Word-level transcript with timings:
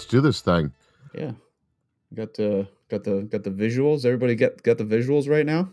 Let's 0.00 0.08
do 0.10 0.22
this 0.22 0.40
thing. 0.40 0.72
Yeah. 1.14 1.32
Got 2.14 2.32
the 2.32 2.66
got 2.88 3.04
the 3.04 3.20
got 3.30 3.44
the 3.44 3.50
visuals. 3.50 4.06
Everybody 4.06 4.34
get 4.34 4.62
got 4.62 4.78
the 4.78 4.84
visuals 4.84 5.28
right 5.28 5.44
now? 5.44 5.68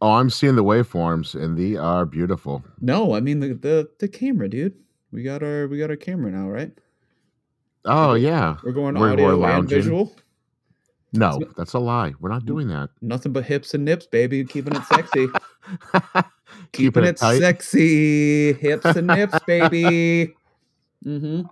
Oh, 0.00 0.12
I'm 0.12 0.30
seeing 0.30 0.54
the 0.54 0.62
waveforms, 0.62 1.34
and 1.34 1.58
they 1.58 1.74
are 1.74 2.06
beautiful. 2.06 2.62
No, 2.80 3.12
I 3.12 3.18
mean 3.20 3.40
the 3.40 3.54
the, 3.54 3.88
the 3.98 4.06
camera, 4.06 4.48
dude. 4.48 4.74
We 5.10 5.24
got 5.24 5.42
our 5.42 5.66
we 5.66 5.78
got 5.78 5.90
our 5.90 5.96
camera 5.96 6.30
now, 6.30 6.48
right? 6.48 6.70
Oh 7.84 8.14
yeah. 8.14 8.54
We're 8.62 8.70
going 8.70 8.94
We're- 8.94 9.14
audio 9.14 9.36
we're 9.40 9.50
and 9.50 9.68
visual. 9.68 10.14
No, 11.12 11.40
that's 11.56 11.72
a 11.72 11.80
lie. 11.80 12.12
We're 12.20 12.30
not 12.30 12.46
doing 12.46 12.68
that. 12.68 12.90
Nothing 13.00 13.32
but 13.32 13.44
hips 13.44 13.74
and 13.74 13.84
nips, 13.84 14.06
baby. 14.06 14.44
Keeping 14.44 14.76
it 14.76 14.84
sexy. 14.84 15.26
Keeping 15.92 16.22
Keeping 16.72 17.04
it 17.04 17.16
tight. 17.16 17.38
sexy. 17.40 18.52
Hips 18.52 18.84
and 18.86 19.08
nips, 19.08 19.38
baby. 19.44 20.34
Mm-hmm. 21.04 21.42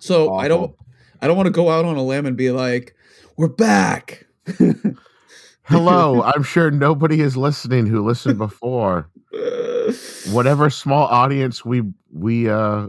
So 0.00 0.34
I 0.34 0.48
don't 0.48 0.74
I 1.22 1.26
don't 1.28 1.36
want 1.36 1.46
to 1.46 1.52
go 1.52 1.70
out 1.70 1.84
on 1.84 1.96
a 1.96 2.02
limb 2.02 2.26
and 2.26 2.36
be 2.36 2.50
like, 2.50 2.94
we're 3.36 3.48
back. 3.48 4.26
Hello. 5.62 6.22
I'm 6.22 6.42
sure 6.42 6.70
nobody 6.70 7.20
is 7.20 7.36
listening 7.36 7.86
who 7.86 8.04
listened 8.04 8.38
before. 8.38 9.08
Whatever 10.32 10.70
small 10.70 11.06
audience 11.06 11.64
we 11.64 11.82
we 12.12 12.48
uh 12.48 12.88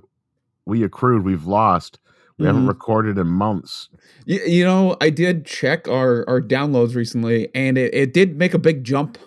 we 0.65 0.83
accrued, 0.83 1.23
we've 1.23 1.45
lost. 1.45 1.99
We 2.37 2.47
haven't 2.47 2.63
Mhm. 2.65 2.69
recorded 2.69 3.17
in 3.19 3.27
months. 3.27 3.89
You, 4.25 4.39
you 4.45 4.63
know, 4.63 4.95
I 5.01 5.09
did 5.11 5.45
check 5.45 5.87
our 5.87 6.27
our 6.27 6.41
downloads 6.41 6.95
recently, 6.95 7.49
and 7.53 7.77
it, 7.77 7.93
it 7.93 8.13
did 8.13 8.37
make 8.37 8.53
a 8.55 8.59
big 8.59 8.83
jump. 8.83 9.17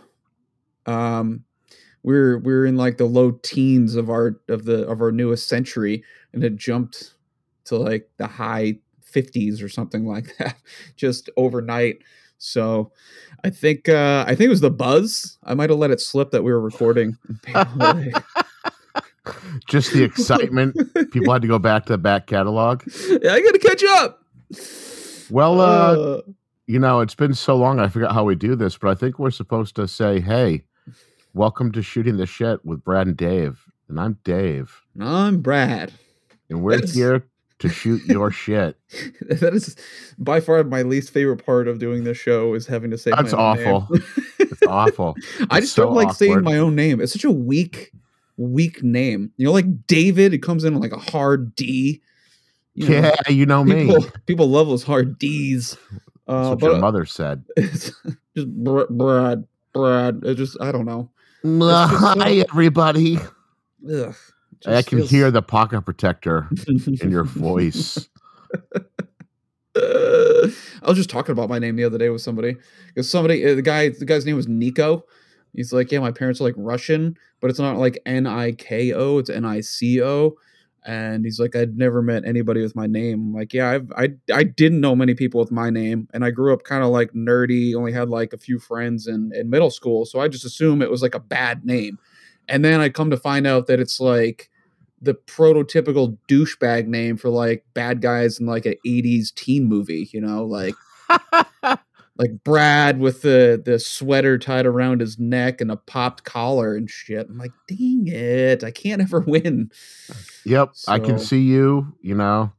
Um, 0.86 1.44
we're 2.02 2.38
we're 2.38 2.66
in 2.66 2.76
like 2.76 2.96
the 2.96 3.04
low 3.04 3.32
teens 3.42 3.94
of 3.94 4.10
our 4.10 4.40
of 4.48 4.64
the 4.64 4.84
of 4.88 5.00
our 5.00 5.12
newest 5.12 5.48
century, 5.48 6.02
and 6.32 6.42
it 6.42 6.56
jumped 6.56 7.13
to 7.66 7.76
like 7.76 8.10
the 8.18 8.26
high 8.26 8.78
fifties 9.02 9.62
or 9.62 9.68
something 9.68 10.06
like 10.14 10.36
that, 10.38 10.56
just 10.96 11.30
overnight. 11.36 11.98
So, 12.38 12.92
I 13.44 13.50
think 13.50 13.88
uh 13.88 14.24
I 14.26 14.34
think 14.34 14.46
it 14.46 14.50
was 14.50 14.60
the 14.60 14.70
buzz. 14.70 15.38
I 15.44 15.54
might 15.54 15.70
have 15.70 15.78
let 15.78 15.90
it 15.90 16.00
slip 16.00 16.30
that 16.32 16.42
we 16.42 16.52
were 16.52 16.60
recording. 16.60 17.16
Just 19.68 19.92
the 19.92 20.02
excitement. 20.04 20.76
People 21.10 21.32
had 21.32 21.42
to 21.42 21.48
go 21.48 21.58
back 21.58 21.86
to 21.86 21.92
the 21.92 21.98
back 21.98 22.26
catalog. 22.26 22.82
yeah, 23.22 23.32
I 23.32 23.40
gotta 23.40 23.58
catch 23.58 23.82
up. 23.84 24.22
Well, 25.30 25.60
uh, 25.60 25.94
Uh, 25.94 26.20
you 26.66 26.78
know, 26.78 27.00
it's 27.00 27.14
been 27.14 27.32
so 27.34 27.56
long. 27.56 27.80
I 27.80 27.88
forgot 27.88 28.12
how 28.12 28.24
we 28.24 28.34
do 28.34 28.54
this, 28.54 28.76
but 28.76 28.88
I 28.90 28.94
think 28.94 29.18
we're 29.18 29.30
supposed 29.30 29.76
to 29.76 29.88
say, 29.88 30.20
"Hey, 30.20 30.64
welcome 31.32 31.72
to 31.72 31.82
shooting 31.82 32.18
the 32.18 32.26
shit 32.26 32.62
with 32.66 32.84
Brad 32.84 33.06
and 33.06 33.16
Dave." 33.16 33.64
And 33.88 33.98
I'm 33.98 34.18
Dave, 34.24 34.82
I'm 35.00 35.40
Brad. 35.40 35.92
and 36.50 36.62
we're 36.62 36.72
That's- 36.72 36.94
here 36.94 37.24
to 37.64 37.68
shoot 37.74 38.04
your 38.06 38.30
shit. 38.44 38.76
that 39.20 39.52
is 39.54 39.76
by 40.18 40.40
far 40.40 40.62
my 40.64 40.82
least 40.82 41.10
favorite 41.10 41.44
part 41.44 41.66
of 41.68 41.78
doing 41.78 42.04
this 42.04 42.16
show 42.16 42.54
is 42.54 42.66
having 42.66 42.90
to 42.90 42.98
say 42.98 43.10
That's 43.10 43.32
awful. 43.32 43.88
It's 44.38 44.62
awful. 44.68 45.16
I 45.50 45.60
just 45.60 45.74
so 45.74 45.84
don't 45.84 45.94
like 45.94 46.12
saying 46.12 46.42
my 46.42 46.58
own 46.58 46.74
name. 46.74 47.00
It's 47.00 47.12
such 47.12 47.24
a 47.24 47.30
weak, 47.30 47.92
weak 48.36 48.82
name. 48.82 49.32
You 49.36 49.46
know, 49.46 49.52
like 49.52 49.86
David, 49.86 50.34
it 50.34 50.38
comes 50.42 50.64
in 50.64 50.78
like 50.78 50.92
a 50.92 50.98
hard 50.98 51.54
D. 51.56 52.00
You 52.74 52.88
know, 52.88 52.94
yeah, 53.26 53.30
you 53.30 53.46
know 53.46 53.62
me. 53.64 53.86
people, 53.86 54.06
people 54.26 54.48
love 54.48 54.66
those 54.68 54.82
hard 54.82 55.18
D's. 55.18 55.76
Uh, 56.26 56.48
what 56.50 56.58
but 56.60 56.70
your 56.72 56.78
mother 56.80 57.04
said. 57.04 57.44
it's 57.56 57.92
just 58.36 58.48
Br- 58.48 58.90
Brad, 58.90 59.46
Brad. 59.72 60.20
It 60.24 60.34
just 60.36 60.56
I 60.60 60.72
don't 60.72 60.84
know. 60.84 61.10
so- 61.42 61.68
Hi, 61.86 62.44
everybody. 62.50 63.18
Ugh, 63.88 64.14
I 64.66 64.82
can 64.82 64.98
feels- 64.98 65.10
hear 65.10 65.30
the 65.30 65.42
pocket 65.42 65.82
protector 65.82 66.48
in 67.00 67.10
your 67.10 67.24
voice. 67.24 68.08
Uh, 69.76 70.48
I 70.82 70.88
was 70.88 70.96
just 70.96 71.10
talking 71.10 71.32
about 71.32 71.48
my 71.48 71.58
name 71.58 71.76
the 71.76 71.84
other 71.84 71.98
day 71.98 72.08
with 72.10 72.22
somebody 72.22 72.56
because 72.88 73.10
somebody 73.10 73.44
uh, 73.44 73.54
the 73.54 73.62
guy 73.62 73.88
the 73.88 74.04
guy's 74.04 74.26
name 74.26 74.36
was 74.36 74.48
Nico. 74.48 75.04
He's 75.52 75.72
like, 75.72 75.92
yeah, 75.92 76.00
my 76.00 76.10
parents 76.10 76.40
are 76.40 76.44
like 76.44 76.54
Russian, 76.56 77.16
but 77.40 77.48
it's 77.48 77.60
not 77.60 77.76
like 77.76 78.00
N 78.06 78.26
I 78.26 78.52
K 78.52 78.92
O, 78.92 79.18
it's 79.18 79.30
N 79.30 79.44
I 79.44 79.60
C 79.60 80.02
O. 80.02 80.34
And 80.86 81.24
he's 81.24 81.40
like, 81.40 81.56
I'd 81.56 81.78
never 81.78 82.02
met 82.02 82.26
anybody 82.26 82.60
with 82.60 82.76
my 82.76 82.86
name. 82.86 83.14
I'm 83.28 83.34
like, 83.34 83.54
yeah, 83.54 83.70
I've, 83.70 83.90
I 83.96 84.10
I 84.32 84.42
didn't 84.44 84.80
know 84.80 84.94
many 84.94 85.14
people 85.14 85.40
with 85.40 85.50
my 85.50 85.70
name, 85.70 86.08
and 86.12 86.24
I 86.24 86.30
grew 86.30 86.52
up 86.52 86.64
kind 86.64 86.84
of 86.84 86.90
like 86.90 87.12
nerdy. 87.12 87.74
Only 87.74 87.92
had 87.92 88.10
like 88.10 88.32
a 88.32 88.38
few 88.38 88.58
friends 88.58 89.06
in 89.06 89.32
in 89.34 89.48
middle 89.48 89.70
school, 89.70 90.04
so 90.04 90.20
I 90.20 90.28
just 90.28 90.44
assume 90.44 90.82
it 90.82 90.90
was 90.90 91.02
like 91.02 91.14
a 91.14 91.20
bad 91.20 91.64
name. 91.64 91.98
And 92.48 92.62
then 92.62 92.80
I 92.80 92.90
come 92.90 93.08
to 93.10 93.16
find 93.16 93.46
out 93.46 93.66
that 93.68 93.80
it's 93.80 93.98
like 93.98 94.50
the 95.04 95.14
prototypical 95.14 96.18
douchebag 96.28 96.86
name 96.86 97.16
for 97.16 97.28
like 97.28 97.64
bad 97.74 98.00
guys 98.00 98.40
in 98.40 98.46
like 98.46 98.66
an 98.66 98.74
80s 98.86 99.32
teen 99.34 99.64
movie, 99.68 100.08
you 100.12 100.20
know, 100.20 100.44
like 100.44 100.74
like 102.16 102.30
Brad 102.44 102.98
with 103.00 103.22
the 103.22 103.60
the 103.64 103.78
sweater 103.78 104.38
tied 104.38 104.66
around 104.66 105.00
his 105.00 105.18
neck 105.18 105.60
and 105.60 105.70
a 105.70 105.76
popped 105.76 106.24
collar 106.24 106.74
and 106.74 106.88
shit. 106.90 107.28
I'm 107.28 107.38
like, 107.38 107.52
dang 107.68 108.06
it, 108.08 108.64
I 108.64 108.70
can't 108.70 109.02
ever 109.02 109.20
win. 109.26 109.70
Yep, 110.44 110.72
I 110.88 110.98
can 110.98 111.18
see 111.18 111.40
you, 111.42 111.94
you 112.02 112.14
know, 112.14 112.52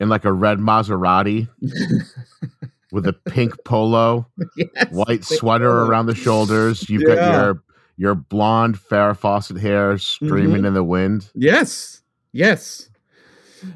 in 0.00 0.08
like 0.08 0.24
a 0.24 0.32
red 0.32 0.58
Maserati 0.58 1.48
with 2.92 3.06
a 3.06 3.12
pink 3.12 3.52
polo, 3.64 4.26
Yes, 4.56 4.88
white 4.92 5.24
sweater 5.24 5.68
polo. 5.68 5.86
around 5.88 6.06
the 6.06 6.14
shoulders. 6.14 6.88
You've 6.88 7.02
Yeah. 7.02 7.14
got 7.16 7.32
your 7.32 7.62
your 7.96 8.14
blonde 8.14 8.78
Farrah 8.78 9.16
Fawcett 9.16 9.58
hair 9.58 9.96
streaming 9.98 10.56
Mm-hmm. 10.58 10.64
in 10.66 10.74
the 10.74 10.84
wind. 10.84 11.30
Yes, 11.34 12.02
yes. 12.32 12.88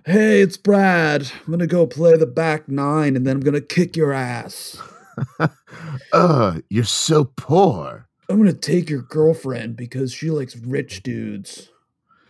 Hey, 0.05 0.41
it's 0.43 0.57
Brad. 0.57 1.31
I'm 1.47 1.51
gonna 1.51 1.67
go 1.67 1.87
play 1.87 2.17
the 2.17 2.27
back 2.27 2.69
nine, 2.69 3.17
and 3.17 3.27
then 3.27 3.37
I'm 3.37 3.43
gonna 3.43 3.61
kick 3.61 3.97
your 3.97 4.13
ass. 4.13 4.81
Ugh, 6.13 6.63
you're 6.69 6.85
so 6.85 7.25
poor. 7.37 8.07
I'm 8.29 8.37
gonna 8.39 8.53
take 8.53 8.89
your 8.91 9.03
girlfriend 9.03 9.77
because 9.77 10.13
she 10.13 10.31
likes 10.31 10.57
rich 10.57 11.03
dudes. 11.03 11.71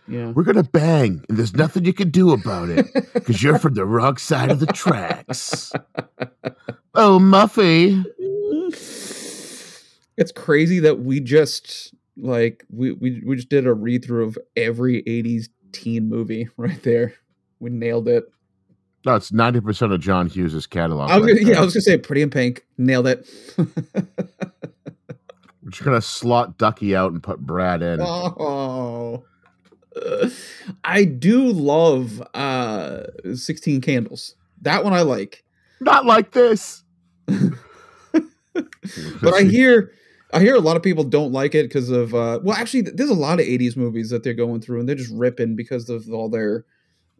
Yeah. 0.07 0.31
We're 0.31 0.43
gonna 0.43 0.63
bang, 0.63 1.23
and 1.29 1.37
there's 1.37 1.53
nothing 1.55 1.85
you 1.85 1.93
can 1.93 2.09
do 2.09 2.31
about 2.31 2.69
it 2.69 2.87
because 3.13 3.43
you're 3.43 3.59
from 3.59 3.75
the 3.75 3.85
wrong 3.85 4.17
side 4.17 4.49
of 4.51 4.59
the 4.59 4.67
tracks. 4.67 5.71
Oh, 6.93 7.19
Muffy. 7.19 8.03
It's 10.21 10.31
crazy 10.31 10.79
that 10.81 10.99
we 10.99 11.19
just 11.19 11.95
like 12.15 12.63
we 12.69 12.91
we, 12.91 13.23
we 13.25 13.35
just 13.35 13.49
did 13.49 13.65
a 13.65 13.73
read 13.73 14.05
through 14.05 14.25
of 14.25 14.37
every 14.55 15.01
80s 15.01 15.49
teen 15.71 16.07
movie 16.07 16.47
right 16.57 16.81
there. 16.83 17.15
We 17.59 17.71
nailed 17.71 18.07
it. 18.07 18.25
No, 19.03 19.15
it's 19.15 19.31
ninety 19.31 19.59
percent 19.61 19.93
of 19.93 19.99
John 19.99 20.27
Hughes's 20.27 20.67
catalog. 20.67 21.09
I 21.09 21.17
was 21.17 21.25
right 21.25 21.33
gonna, 21.33 21.41
yeah, 21.41 21.53
there. 21.53 21.61
I 21.61 21.65
was 21.65 21.73
gonna 21.73 21.81
say 21.81 21.97
Pretty 21.97 22.21
in 22.21 22.29
Pink. 22.29 22.63
Nailed 22.77 23.07
it. 23.07 23.27
We're 23.57 23.65
just 25.71 25.83
gonna 25.83 26.01
slot 26.01 26.59
Ducky 26.59 26.95
out 26.95 27.11
and 27.11 27.23
put 27.23 27.39
Brad 27.39 27.81
in. 27.81 27.99
oh. 27.99 29.25
Uh, 29.93 30.29
I 30.83 31.03
do 31.03 31.45
love 31.51 32.21
uh 32.35 33.05
16 33.33 33.81
candles. 33.81 34.35
That 34.61 34.83
one 34.83 34.93
I 34.93 35.01
like. 35.01 35.43
Not 35.79 36.05
like 36.05 36.31
this. 36.31 36.83
But 39.21 39.33
I 39.33 39.43
hear 39.43 39.91
I 40.33 40.39
hear 40.39 40.55
a 40.55 40.59
lot 40.59 40.77
of 40.77 40.83
people 40.83 41.03
don't 41.03 41.31
like 41.31 41.55
it 41.55 41.63
because 41.63 41.89
of 41.89 42.13
uh 42.15 42.39
well 42.43 42.55
actually 42.55 42.81
there's 42.81 43.09
a 43.09 43.13
lot 43.13 43.39
of 43.39 43.45
80s 43.45 43.75
movies 43.75 44.09
that 44.09 44.23
they're 44.23 44.33
going 44.33 44.61
through 44.61 44.79
and 44.79 44.87
they're 44.87 44.95
just 44.95 45.11
ripping 45.13 45.55
because 45.55 45.89
of 45.89 46.09
all 46.11 46.29
their 46.29 46.65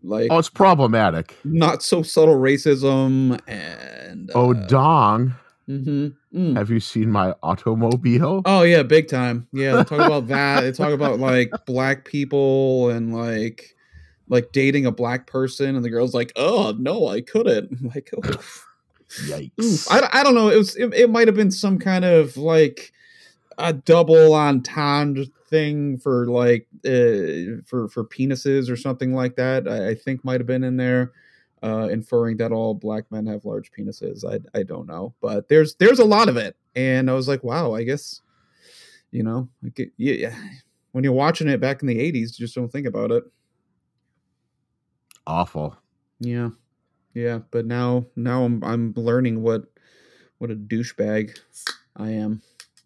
like 0.03 0.29
Oh, 0.31 0.37
it's 0.39 0.49
problematic. 0.49 1.35
not 1.43 1.83
so 1.83 2.01
subtle 2.01 2.35
racism 2.35 3.39
and 3.47 4.31
oh, 4.33 4.51
uh, 4.53 4.67
Dong, 4.67 5.35
mhm, 5.69 6.15
mm. 6.33 6.57
have 6.57 6.69
you 6.71 6.79
seen 6.79 7.11
my 7.11 7.35
automobile? 7.43 8.41
Oh 8.45 8.63
yeah, 8.63 8.81
big 8.83 9.07
time. 9.07 9.47
Yeah, 9.53 9.75
they 9.77 9.83
talk 9.83 9.99
about 10.05 10.27
that. 10.27 10.61
They 10.61 10.71
talk 10.71 10.91
about 10.93 11.19
like 11.31 11.51
black 11.65 12.05
people 12.05 12.89
and 12.89 13.15
like 13.15 13.75
like 14.27 14.51
dating 14.53 14.85
a 14.85 14.91
black 14.91 15.27
person, 15.27 15.75
and 15.75 15.83
the 15.85 15.89
girl's 15.89 16.13
like, 16.13 16.31
"Oh 16.35 16.73
no, 16.79 17.07
I 17.07 17.21
couldn't." 17.21 17.69
I'm 17.71 17.91
like, 17.93 18.09
oh, 18.17 18.21
Yikes. 19.25 19.87
I, 19.91 20.07
I 20.13 20.23
don't 20.23 20.35
know. 20.35 20.49
It 20.49 20.57
was 20.57 20.75
it, 20.77 20.93
it 20.93 21.09
might 21.09 21.27
have 21.27 21.35
been 21.35 21.51
some 21.51 21.77
kind 21.77 22.05
of 22.05 22.37
like 22.37 22.91
a 23.57 23.73
double 23.73 24.33
entendre 24.33 25.25
thing 25.47 25.97
for 25.97 26.27
like 26.27 26.67
uh, 26.85 27.61
for 27.65 27.87
for 27.89 28.03
penises 28.03 28.69
or 28.69 28.75
something 28.75 29.13
like 29.13 29.35
that. 29.35 29.67
I, 29.67 29.89
I 29.89 29.95
think 29.95 30.23
might 30.23 30.39
have 30.39 30.47
been 30.47 30.63
in 30.63 30.77
there. 30.77 31.11
Uh, 31.63 31.87
inferring 31.91 32.37
that 32.37 32.51
all 32.51 32.73
black 32.73 33.03
men 33.11 33.27
have 33.27 33.45
large 33.45 33.71
penises. 33.71 34.25
I 34.25 34.39
I 34.57 34.63
don't 34.63 34.87
know, 34.87 35.13
but 35.21 35.47
there's 35.47 35.75
there's 35.75 35.99
a 35.99 36.05
lot 36.05 36.27
of 36.27 36.35
it, 36.35 36.55
and 36.75 37.07
I 37.07 37.13
was 37.13 37.27
like, 37.27 37.43
wow, 37.43 37.75
I 37.75 37.83
guess 37.83 38.21
you 39.11 39.23
know, 39.23 39.47
like 39.61 39.79
it, 39.79 39.91
yeah, 39.97 40.13
yeah. 40.13 40.35
When 40.93 41.03
you're 41.03 41.13
watching 41.13 41.47
it 41.47 41.61
back 41.61 41.81
in 41.81 41.87
the 41.87 41.99
'80s, 41.99 42.39
you 42.39 42.45
just 42.45 42.55
don't 42.55 42.71
think 42.71 42.87
about 42.87 43.11
it. 43.11 43.23
Awful. 45.27 45.77
Yeah, 46.19 46.49
yeah. 47.13 47.39
But 47.51 47.65
now, 47.65 48.07
now 48.15 48.43
I'm 48.43 48.63
I'm 48.63 48.93
learning 48.95 49.43
what 49.43 49.65
what 50.39 50.49
a 50.49 50.55
douchebag 50.55 51.37
I 51.95 52.09
am. 52.11 52.41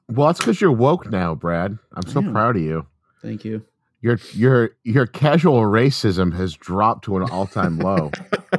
Well, 0.09 0.27
that's 0.27 0.39
because 0.39 0.61
you're 0.61 0.71
woke 0.71 1.09
now, 1.09 1.35
Brad. 1.35 1.77
I'm 1.93 2.07
so 2.07 2.21
proud 2.21 2.55
of 2.55 2.61
you. 2.61 2.85
Thank 3.21 3.43
you. 3.43 3.65
Your 4.01 4.19
your 4.33 4.71
your 4.83 5.07
casual 5.07 5.61
racism 5.61 6.33
has 6.35 6.53
dropped 6.53 7.05
to 7.05 7.17
an 7.17 7.23
all 7.29 7.47
time 7.47 7.79
low. 7.79 8.11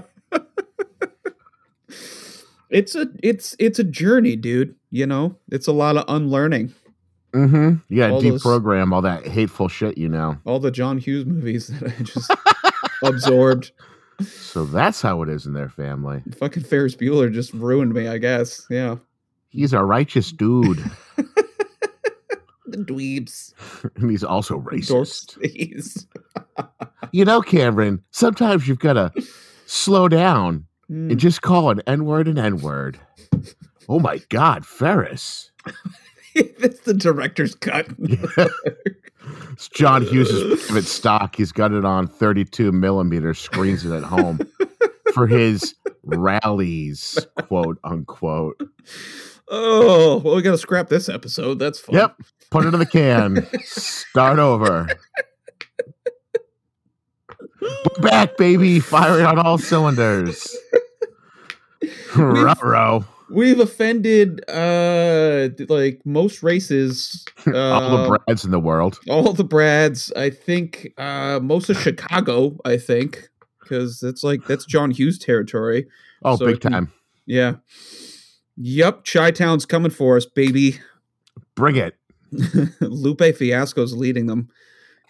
It's 2.69 2.95
a 2.95 3.07
it's 3.23 3.55
it's 3.59 3.79
a 3.79 3.85
journey, 3.85 4.37
dude. 4.37 4.75
You 4.91 5.07
know, 5.07 5.37
it's 5.51 5.67
a 5.67 5.73
lot 5.73 5.97
of 5.97 6.05
unlearning. 6.09 6.75
Mm-hmm. 7.33 7.77
You 7.89 7.97
gotta 7.97 8.15
those- 8.29 8.43
deprogram 8.43 8.93
all 8.93 9.03
that 9.03 9.27
hateful 9.27 9.69
shit, 9.69 9.97
you 9.97 10.09
know. 10.09 10.39
All 10.45 10.59
the 10.59 10.71
John 10.71 10.99
Hughes 10.99 11.27
movies 11.27 11.69
that 11.69 11.95
I 11.99 12.03
just 12.03 12.31
absorbed. 13.05 13.73
So 14.21 14.65
that's 14.65 15.03
how 15.03 15.23
it 15.23 15.29
is 15.29 15.47
in 15.47 15.53
their 15.53 15.69
family. 15.69 16.23
Fucking 16.39 16.65
Ferris 16.65 16.97
Bueller 16.97 17.33
just 17.33 17.53
ruined 17.53 17.93
me, 17.93 18.09
I 18.09 18.19
guess. 18.19 18.67
Yeah. 18.71 18.97
He's 19.51 19.73
a 19.73 19.83
righteous 19.83 20.33
dude, 20.33 20.83
dweebs. 22.85 23.53
and 23.97 24.11
he's 24.11 24.25
also 24.25 24.61
racist. 24.61 25.39
Dorksies. 25.39 26.07
You 27.13 27.25
know, 27.25 27.41
Cameron, 27.41 28.03
sometimes 28.11 28.67
you've 28.67 28.81
got 28.81 28.95
to 28.95 29.13
slow 29.67 30.09
down 30.09 30.67
Mm. 30.91 31.11
and 31.11 31.19
just 31.21 31.43
call 31.43 31.71
an 31.71 31.83
N 31.89 32.05
word 32.05 32.29
an 32.29 32.39
N 32.39 32.59
word. 32.59 33.01
Oh 33.89 33.99
my 33.99 34.19
God, 34.29 34.65
Ferris. 34.65 35.51
That's 36.61 36.79
the 36.81 36.95
director's 36.95 37.57
cut. 37.57 37.89
It's 39.53 39.69
John 39.71 40.03
Hughes' 40.03 40.67
private 40.67 40.85
stock. 40.85 41.35
He's 41.35 41.51
got 41.51 41.73
it 41.73 41.85
on 41.85 42.07
32 42.07 42.71
millimeter, 42.71 43.35
screens 43.35 43.85
it 43.85 43.93
at 43.93 44.05
home 44.05 44.39
for 45.13 45.27
his 45.27 45.75
rallies, 46.05 47.19
quote 47.49 47.79
unquote. 47.83 48.61
Oh, 49.49 50.19
well, 50.25 50.37
we 50.37 50.43
got 50.43 50.53
to 50.53 50.59
scrap 50.59 50.89
this 50.89 51.09
episode. 51.09 51.59
That's 51.59 51.79
fun. 51.79 51.95
Yep. 51.97 52.17
Put 52.51 52.65
it 52.67 52.75
in 52.75 52.81
the 52.81 52.87
can. 52.87 53.47
Start 53.65 54.39
over. 54.39 54.89
We're 57.61 58.03
back, 58.03 58.37
baby. 58.37 58.81
Firing 58.81 59.27
on 59.27 59.39
all 59.39 59.59
cylinders. 59.59 60.57
Ruh-roh. 62.17 63.05
We've 63.29 63.59
offended 63.59 64.49
uh 64.49 65.49
like 65.69 66.01
most 66.05 66.45
races. 66.45 67.25
Uh, 67.45 67.57
all 67.73 68.03
the 68.05 68.19
Brads 68.25 68.45
in 68.45 68.53
the 68.53 68.61
world. 68.61 69.01
all 69.09 69.33
the 69.33 69.43
Brads. 69.43 70.13
I 70.17 70.31
think 70.31 70.93
uh 70.97 71.41
most 71.43 71.69
of 71.69 71.77
Chicago. 71.77 72.57
I 72.65 72.77
think 72.77 73.29
because 73.61 74.05
it's 74.05 74.23
like 74.23 74.45
that's 74.47 74.65
John 74.65 74.93
Hughes 74.93 75.19
territory. 75.19 75.89
Oh, 76.25 76.37
So 76.37 76.47
big 76.47 76.61
can- 76.61 76.71
time. 76.73 76.93
Yeah. 77.27 77.55
Yep, 78.59 79.05
Chi 79.05 79.31
Town's 79.33 79.67
coming 79.67 79.91
for 79.91 80.17
us, 80.17 80.25
baby. 80.27 80.79
Bring 81.55 81.77
it. 81.77 81.97
Lupe 82.81 83.23
Fiasco's 83.37 83.95
leading 83.95 84.27
them. 84.27 84.49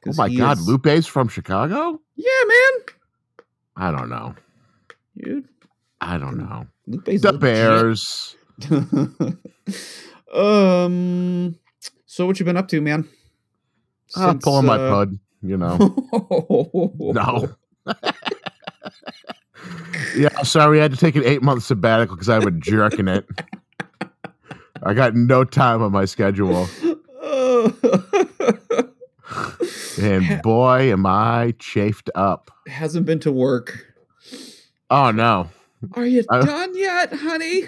Oh 0.07 0.13
my 0.17 0.33
God. 0.33 0.59
is- 0.59 0.69
Lupe's 0.69 1.07
from 1.07 1.29
Chicago? 1.29 2.01
Yeah, 2.17 2.43
man. 2.47 2.73
I 3.77 3.91
don't 3.91 4.09
know. 4.09 4.35
Dude, 5.19 5.49
I 6.01 6.19
don't 6.19 6.39
know. 6.39 6.67
Lupe's 6.87 7.23
The 7.23 7.33
legit. 7.33 7.41
Bears. 7.41 8.37
um. 10.35 11.57
So 12.07 12.27
what 12.27 12.39
you 12.39 12.45
been 12.47 12.57
up 12.57 12.69
to, 12.69 12.81
man? 12.81 13.09
Ah, 14.17 14.31
Since, 14.31 14.45
pulling 14.45 14.67
my 14.67 14.77
uh, 14.77 14.91
pud, 14.91 15.19
you 15.43 15.57
know. 15.57 15.77
No. 16.99 17.55
Yeah, 20.17 20.43
sorry, 20.43 20.79
I 20.79 20.83
had 20.83 20.93
to 20.93 20.97
take 20.97 21.15
an 21.17 21.25
eight 21.25 21.43
month 21.43 21.63
sabbatical 21.65 22.17
because 22.17 22.29
I've 22.29 22.43
been 22.43 22.61
jerking 22.61 23.09
it. 23.09 23.27
I 24.83 24.95
got 24.95 25.15
no 25.15 25.45
time 25.45 25.83
on 25.83 25.93
my 25.93 26.05
schedule. 26.05 26.69
And 29.99 30.43
boy, 30.43 30.93
am 30.93 31.07
I 31.07 31.55
chafed 31.59 32.11
up. 32.15 32.51
Hasn't 32.69 33.07
been 33.07 33.19
to 33.21 33.33
work. 33.33 33.95
Oh 34.91 35.11
no. 35.11 35.49
Are 35.95 36.05
you 36.07 36.23
I- 36.31 36.45
done 36.45 36.77
yet, 36.77 37.13
honey? 37.15 37.63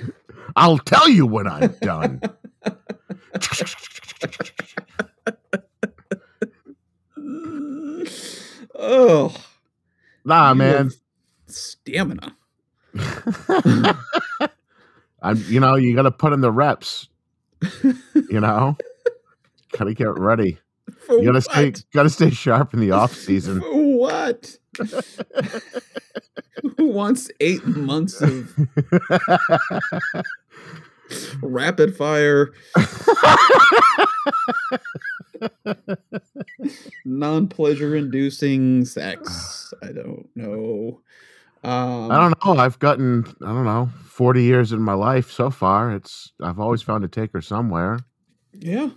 I'll 0.55 0.79
tell 0.79 1.09
you 1.09 1.27
when 1.27 1.47
I'm 1.49 1.75
done. 1.81 2.21
Oh, 8.81 9.35
nah, 10.25 10.51
you 10.51 10.55
man. 10.57 10.91
Stamina. 11.47 12.37
I'm 15.23 15.43
you 15.49 15.61
know, 15.61 15.77
you 15.77 15.95
gotta 15.95 16.11
put 16.11 16.33
in 16.33 16.41
the 16.41 16.53
reps. 16.53 17.09
You 17.83 18.41
know? 18.41 18.77
gotta 19.73 19.95
get 19.95 20.19
ready. 20.19 20.59
For 21.07 21.19
You 21.19 21.27
gotta 21.27 21.43
stay 21.43 21.73
gotta 21.93 22.11
stay 22.11 22.31
sharp 22.31 22.75
in 22.75 22.81
the 22.81 22.93
off 22.93 23.15
season. 23.15 23.61
For 23.61 23.99
what? 23.99 24.57
Who 26.77 26.89
wants 26.89 27.31
eight 27.41 27.65
months 27.67 28.21
of 28.21 28.55
rapid 31.43 31.97
fire, 31.97 32.53
non 37.05 37.49
pleasure 37.49 37.95
inducing 37.95 38.85
sex? 38.85 39.73
I 39.83 39.93
don't 39.93 40.29
know. 40.35 41.01
Um, 41.65 42.11
I 42.11 42.19
don't 42.21 42.45
know. 42.45 42.63
I've 42.63 42.79
gotten, 42.79 43.25
I 43.43 43.47
don't 43.47 43.65
know, 43.65 43.91
40 44.07 44.43
years 44.43 44.73
in 44.73 44.81
my 44.81 44.95
life 44.95 45.31
so 45.31 45.51
far. 45.51 45.93
It's, 45.93 46.33
I've 46.43 46.61
always 46.61 46.83
found 46.83 47.05
a 47.05 47.09
taker 47.09 47.41
somewhere. 47.41 47.99
Yeah, 48.53 48.91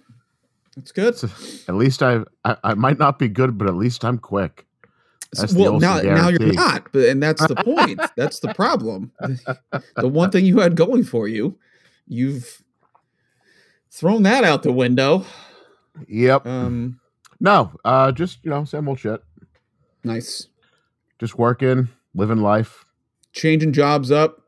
that's 0.76 0.92
good. 0.92 1.16
So 1.16 1.28
at 1.68 1.76
least 1.76 2.02
I, 2.04 2.22
I, 2.46 2.56
I 2.64 2.74
might 2.76 3.00
not 3.00 3.20
be 3.20 3.28
good, 3.28 3.58
but 3.58 3.68
at 3.68 3.76
least 3.76 4.06
I'm 4.06 4.18
quick. 4.18 4.66
That's 5.34 5.54
well, 5.54 5.80
now, 5.80 6.02
now 6.02 6.28
you're 6.28 6.52
not, 6.52 6.92
but 6.92 7.06
and 7.06 7.24
that's 7.24 7.46
the 7.48 7.56
point. 7.56 8.02
that's 8.18 8.40
the 8.40 8.54
problem. 8.54 9.12
The 9.96 10.08
one 10.08 10.30
thing 10.30 10.46
you 10.46 10.60
had 10.60 10.76
going 10.76 11.04
for 11.04 11.28
you, 11.28 11.58
you've 12.06 12.62
thrown 13.90 14.24
that 14.24 14.44
out 14.44 14.64
the 14.64 14.74
window. 14.74 15.26
Yep. 16.08 16.46
Um, 16.46 17.00
No, 17.40 17.72
uh, 17.86 18.12
just, 18.12 18.40
you 18.44 18.50
know, 18.50 18.66
same 18.66 18.90
old 18.90 19.00
shit. 19.00 19.22
nice. 20.04 20.48
Just 21.18 21.38
working, 21.38 21.88
living 22.14 22.38
life. 22.38 22.86
Changing 23.34 23.72
jobs 23.74 24.12
up, 24.12 24.42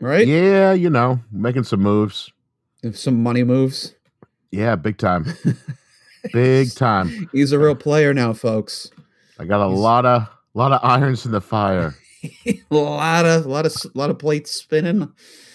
right? 0.00 0.26
Yeah, 0.26 0.72
you 0.72 0.90
know, 0.90 1.20
making 1.32 1.64
some 1.64 1.80
moves. 1.80 2.30
If 2.82 2.96
some 2.98 3.22
money 3.22 3.42
moves. 3.44 3.94
Yeah, 4.52 4.76
big 4.76 4.98
time. 4.98 5.26
big 6.32 6.72
time. 6.74 7.28
He's 7.32 7.52
a 7.52 7.58
real 7.58 7.74
player 7.74 8.14
now, 8.14 8.32
folks. 8.32 8.90
I 9.38 9.44
got 9.44 9.64
a 9.64 9.68
He's- 9.68 9.78
lot 9.80 10.06
of, 10.06 10.28
lot 10.54 10.72
of 10.72 10.80
irons 10.82 11.24
in 11.26 11.32
the 11.32 11.40
fire. 11.40 11.94
a 12.46 12.60
lot 12.70 13.26
of, 13.26 13.46
lot 13.46 13.66
of, 13.66 13.72
lot 13.94 14.10
of 14.10 14.18
plates 14.18 14.50
spinning. 14.52 15.12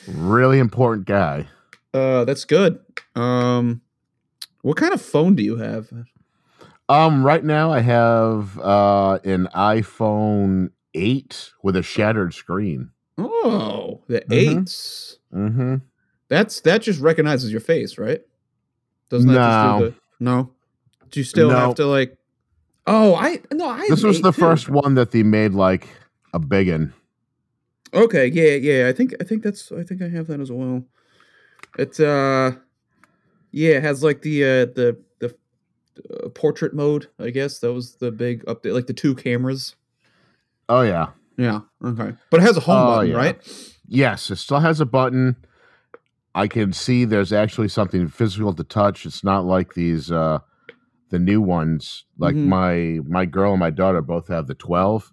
Really 0.08 0.60
important 0.60 1.08
guy. 1.08 1.48
Uh, 1.94 2.26
that's 2.26 2.46
good. 2.46 2.80
Um, 3.16 3.82
what 4.62 4.76
kind 4.78 4.94
of 4.94 5.02
phone 5.02 5.36
do 5.36 5.44
you 5.44 5.58
have? 5.58 5.90
Um, 6.90 7.24
right 7.26 7.44
now 7.44 7.72
I 7.72 7.80
have 7.80 8.60
uh 8.60 9.20
an 9.24 9.48
iPhone 9.56 10.70
8 10.96 11.52
with 11.64 11.76
a 11.76 11.84
shattered 11.84 12.34
screen. 12.34 12.90
Oh, 13.18 14.02
the 14.08 14.22
Mhm. 14.22 14.34
eights. 14.60 15.20
Mm-hmm. 15.34 15.76
That's 16.28 16.62
that 16.62 16.82
just 16.82 17.00
recognizes 17.00 17.52
your 17.52 17.62
face, 17.62 17.98
right? 17.98 18.22
Doesn't 19.10 19.28
that 19.30 19.36
No. 19.36 19.80
just 19.80 19.80
do 19.80 19.90
the 20.20 20.24
no? 20.24 20.52
Do 21.12 21.20
you 21.20 21.24
still 21.24 21.50
No. 21.50 21.56
have 21.58 21.76
to 21.76 21.86
like? 21.86 22.18
Oh, 22.88 23.16
I 23.16 23.42
no, 23.54 23.70
I. 23.70 23.88
This 23.90 24.04
was 24.04 24.22
the 24.22 24.32
too. 24.32 24.42
first 24.42 24.70
one 24.70 24.96
that 24.96 25.12
they 25.12 25.24
made 25.24 25.54
like 25.54 25.88
a 26.34 26.40
big 26.40 26.70
one. 26.70 26.94
Okay, 27.94 28.28
yeah, 28.28 28.56
yeah. 28.56 28.88
I 28.90 28.94
think 28.94 29.14
I 29.22 29.24
think 29.24 29.44
that's 29.44 29.72
I 29.72 29.84
think 29.84 30.02
I 30.02 30.10
have 30.10 30.28
that 30.28 30.40
as 30.40 30.52
well. 30.52 30.84
It's 31.78 32.00
uh, 32.00 32.54
yeah, 33.52 33.76
it 33.78 33.84
has 33.84 34.04
like 34.04 34.22
the 34.24 34.44
uh 34.44 34.66
the 34.66 34.98
the 35.20 35.36
uh, 36.24 36.30
portrait 36.30 36.74
mode. 36.74 37.08
I 37.20 37.30
guess 37.30 37.60
that 37.60 37.72
was 37.72 37.96
the 37.96 38.12
big 38.12 38.44
update, 38.46 38.74
like 38.74 38.88
the 38.88 38.94
two 38.94 39.16
cameras. 39.16 39.76
Oh 40.70 40.82
yeah. 40.82 41.08
Yeah. 41.38 41.62
Okay, 41.84 42.14
but 42.32 42.40
it 42.40 42.44
has 42.44 42.58
a 42.58 42.62
home 42.62 42.78
Oh, 42.80 42.96
button, 42.98 43.12
yeah. 43.12 43.18
right? 43.18 43.70
Yes, 43.88 44.30
it 44.32 44.38
still 44.38 44.60
has 44.60 44.80
a 44.80 44.86
button. 44.86 45.36
I 46.34 46.48
can 46.48 46.74
see 46.74 47.06
there's 47.06 47.32
actually 47.34 47.68
something 47.70 48.08
physical 48.08 48.54
to 48.54 48.64
touch. 48.64 49.06
It's 49.06 49.24
not 49.24 49.46
like 49.46 49.74
these 49.74 50.12
uh 50.12 50.40
the 51.10 51.20
new 51.20 51.42
ones. 51.42 52.06
Like 52.18 52.36
Mhm. 52.36 52.48
my 52.48 53.00
my 53.08 53.26
girl 53.26 53.52
and 53.52 53.60
my 53.60 53.70
daughter 53.70 54.02
both 54.02 54.28
have 54.30 54.48
the 54.48 54.56
12. 54.56 55.12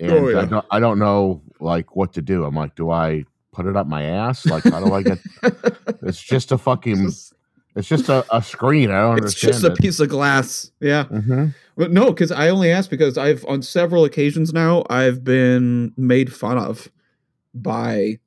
And 0.00 0.10
Oh, 0.12 0.28
yeah. 0.28 0.40
I 0.40 0.44
don't 0.44 0.66
I 0.70 0.80
don't 0.80 0.98
know 0.98 1.42
like 1.60 1.96
what 1.96 2.12
to 2.14 2.22
do. 2.22 2.44
I'm 2.44 2.54
like, 2.54 2.74
do 2.76 2.90
I 2.90 3.24
put 3.52 3.66
it 3.66 3.76
up 3.76 3.86
my 3.86 4.02
ass? 4.02 4.44
Like 4.46 4.64
how 4.64 4.80
do 4.84 4.92
I 4.94 5.02
get 5.02 5.18
it's 6.02 6.22
just 6.22 6.52
a 6.52 6.58
fucking 6.58 7.10
it's 7.76 7.88
just 7.88 8.08
a, 8.08 8.24
a 8.34 8.42
screen. 8.42 8.90
I 8.90 9.00
don't 9.00 9.16
understand. 9.16 9.50
it's 9.50 9.60
just 9.60 9.64
a 9.64 9.72
it. 9.72 9.78
piece 9.78 10.00
of 10.00 10.08
glass. 10.08 10.70
Yeah. 10.80 11.04
Mm-hmm. 11.04 11.46
But 11.76 11.90
no, 11.90 12.06
because 12.06 12.30
I 12.30 12.48
only 12.48 12.70
asked 12.70 12.90
because 12.90 13.18
I've 13.18 13.44
on 13.46 13.62
several 13.62 14.04
occasions 14.04 14.52
now 14.52 14.84
I've 14.88 15.24
been 15.24 15.92
made 15.96 16.32
fun 16.32 16.58
of 16.58 16.88
by 17.52 18.18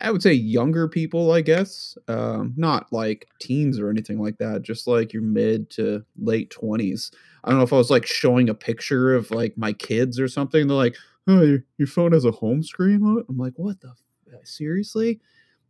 I 0.00 0.10
would 0.10 0.22
say 0.22 0.32
younger 0.32 0.88
people, 0.88 1.32
I 1.32 1.40
guess. 1.40 1.96
Um, 2.08 2.52
not 2.56 2.92
like 2.92 3.28
teens 3.40 3.78
or 3.78 3.88
anything 3.88 4.20
like 4.20 4.38
that, 4.38 4.62
just 4.62 4.86
like 4.86 5.12
your 5.12 5.22
mid 5.22 5.70
to 5.70 6.04
late 6.18 6.50
twenties. 6.50 7.10
I 7.44 7.50
don't 7.50 7.58
know 7.58 7.64
if 7.64 7.72
I 7.72 7.76
was 7.76 7.90
like 7.90 8.06
showing 8.06 8.48
a 8.48 8.54
picture 8.54 9.14
of 9.14 9.30
like 9.30 9.56
my 9.56 9.72
kids 9.72 10.20
or 10.20 10.28
something. 10.28 10.66
They're 10.66 10.76
like, 10.76 10.96
"Oh, 11.26 11.42
your, 11.42 11.64
your 11.78 11.88
phone 11.88 12.12
has 12.12 12.24
a 12.24 12.30
home 12.30 12.62
screen 12.62 13.02
on 13.02 13.18
it." 13.18 13.26
I'm 13.28 13.38
like, 13.38 13.54
"What 13.56 13.80
the 13.80 13.88
f- 13.88 14.40
seriously?" 14.44 15.20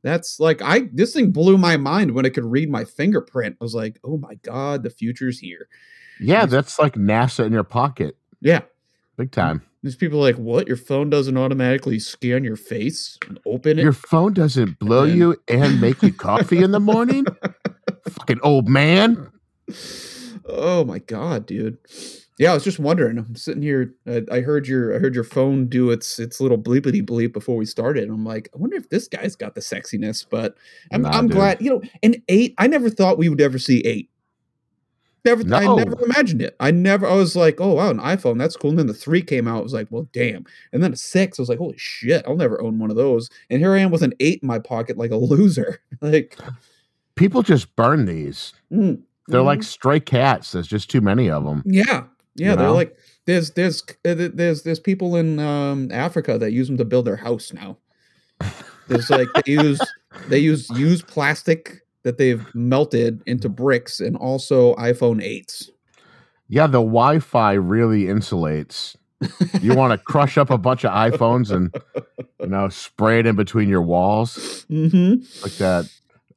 That's 0.02 0.40
like 0.40 0.62
I 0.62 0.88
this 0.92 1.12
thing 1.12 1.30
blew 1.30 1.58
my 1.58 1.76
mind 1.76 2.12
when 2.12 2.24
it 2.24 2.30
could 2.30 2.44
read 2.44 2.70
my 2.70 2.84
fingerprint. 2.84 3.56
I 3.60 3.64
was 3.64 3.74
like, 3.74 3.98
"Oh 4.04 4.16
my 4.16 4.34
god, 4.36 4.82
the 4.82 4.90
future's 4.90 5.38
here." 5.38 5.68
Yeah, 6.20 6.46
that's 6.46 6.78
like 6.78 6.94
NASA 6.94 7.44
in 7.46 7.52
your 7.52 7.64
pocket. 7.64 8.16
Yeah. 8.40 8.62
Big 9.16 9.30
time. 9.32 9.62
There's 9.82 9.96
people 9.96 10.18
like, 10.20 10.36
"What? 10.36 10.68
Your 10.68 10.76
phone 10.76 11.10
doesn't 11.10 11.36
automatically 11.36 11.98
scan 11.98 12.44
your 12.44 12.56
face 12.56 13.18
and 13.28 13.38
open 13.46 13.78
it?" 13.78 13.82
Your 13.82 13.92
phone 13.92 14.32
doesn't 14.34 14.78
blow 14.78 15.06
then- 15.06 15.16
you 15.16 15.36
and 15.48 15.80
make 15.80 16.02
you 16.02 16.12
coffee 16.12 16.62
in 16.62 16.70
the 16.70 16.80
morning? 16.80 17.26
Fucking 18.08 18.40
old 18.42 18.68
man. 18.68 19.30
oh 20.46 20.84
my 20.84 20.98
god, 20.98 21.46
dude. 21.46 21.78
Yeah, 22.40 22.52
I 22.52 22.54
was 22.54 22.64
just 22.64 22.78
wondering. 22.78 23.18
I'm 23.18 23.36
sitting 23.36 23.60
here. 23.62 23.94
I, 24.06 24.22
I 24.32 24.40
heard 24.40 24.66
your 24.66 24.96
I 24.96 24.98
heard 24.98 25.14
your 25.14 25.24
phone 25.24 25.66
do 25.66 25.90
its 25.90 26.18
its 26.18 26.40
little 26.40 26.56
bleepity 26.56 27.02
bleep 27.04 27.34
before 27.34 27.54
we 27.54 27.66
started. 27.66 28.08
I'm 28.08 28.24
like, 28.24 28.48
I 28.54 28.58
wonder 28.58 28.76
if 28.76 28.88
this 28.88 29.08
guy's 29.08 29.36
got 29.36 29.54
the 29.54 29.60
sexiness. 29.60 30.24
But 30.28 30.56
I'm 30.90 31.02
Nah, 31.02 31.10
I'm 31.10 31.28
dude. 31.28 31.36
glad. 31.36 31.60
You 31.60 31.68
know, 31.70 31.82
an 32.02 32.14
eight. 32.28 32.54
I 32.56 32.66
never 32.66 32.88
thought 32.88 33.18
we 33.18 33.28
would 33.28 33.42
ever 33.42 33.58
see 33.58 33.80
eight. 33.80 34.08
Never. 35.22 35.42
I 35.54 35.66
never 35.74 36.02
imagined 36.02 36.40
it. 36.40 36.56
I 36.60 36.70
never. 36.70 37.06
I 37.06 37.14
was 37.14 37.36
like, 37.36 37.60
oh 37.60 37.74
wow, 37.74 37.90
an 37.90 37.98
iPhone. 37.98 38.38
That's 38.38 38.56
cool. 38.56 38.70
And 38.70 38.78
then 38.78 38.86
the 38.86 38.94
three 38.94 39.20
came 39.20 39.46
out. 39.46 39.58
I 39.58 39.62
was 39.62 39.74
like, 39.74 39.88
well, 39.90 40.08
damn. 40.14 40.46
And 40.72 40.82
then 40.82 40.94
a 40.94 40.96
six. 40.96 41.38
I 41.38 41.42
was 41.42 41.50
like, 41.50 41.58
holy 41.58 41.76
shit, 41.76 42.24
I'll 42.26 42.38
never 42.38 42.58
own 42.62 42.78
one 42.78 42.88
of 42.90 42.96
those. 42.96 43.28
And 43.50 43.60
here 43.60 43.74
I 43.74 43.80
am 43.80 43.90
with 43.90 44.02
an 44.02 44.14
eight 44.18 44.40
in 44.42 44.46
my 44.48 44.58
pocket, 44.58 44.96
like 44.96 45.10
a 45.10 45.16
loser. 45.16 45.82
like, 46.00 46.38
People 47.16 47.42
just 47.42 47.76
burn 47.76 48.06
these. 48.06 48.54
mm, 48.72 48.98
They're 49.28 49.42
like 49.42 49.58
mhm. 49.58 49.64
stray 49.64 50.00
cats. 50.00 50.52
There's 50.52 50.66
just 50.66 50.88
too 50.88 51.02
many 51.02 51.28
of 51.28 51.44
them. 51.44 51.62
Yeah, 51.66 52.04
yeah, 52.40 52.50
You 52.52 52.56
they're 52.56 52.70
like 52.70 52.96
there's 53.26 53.50
there's 53.52 53.82
uh, 54.04 54.14
there's 54.16 54.62
there's 54.62 54.80
people 54.80 55.16
in 55.16 55.38
um, 55.38 55.90
Africa 55.92 56.38
that 56.38 56.52
use 56.52 56.66
them 56.68 56.78
to 56.78 56.84
build 56.84 57.04
their 57.04 57.16
house 57.16 57.52
now. 57.52 57.76
There's 58.88 59.10
like 59.10 59.28
they 59.44 59.52
use 59.52 59.80
they 60.28 60.38
use 60.38 60.68
used 60.70 61.06
plastic 61.06 61.82
that 62.02 62.16
they've 62.18 62.44
melted 62.54 63.22
into 63.26 63.48
bricks 63.48 64.00
and 64.00 64.16
also 64.16 64.74
iPhone 64.76 65.22
eights. 65.22 65.70
Yeah, 66.48 66.66
the 66.66 66.78
Wi-Fi 66.80 67.52
really 67.52 68.04
insulates. 68.04 68.96
You 69.60 69.74
want 69.74 69.92
to 69.92 69.98
crush 69.98 70.38
up 70.38 70.48
a 70.50 70.56
bunch 70.58 70.84
of 70.84 70.92
iPhones 70.92 71.50
and 71.54 71.72
you 72.40 72.46
know 72.46 72.68
spray 72.70 73.20
it 73.20 73.26
in 73.26 73.36
between 73.36 73.68
your 73.68 73.82
walls 73.82 74.64
Mm-hmm. 74.70 75.22
like 75.42 75.52
that 75.58 75.90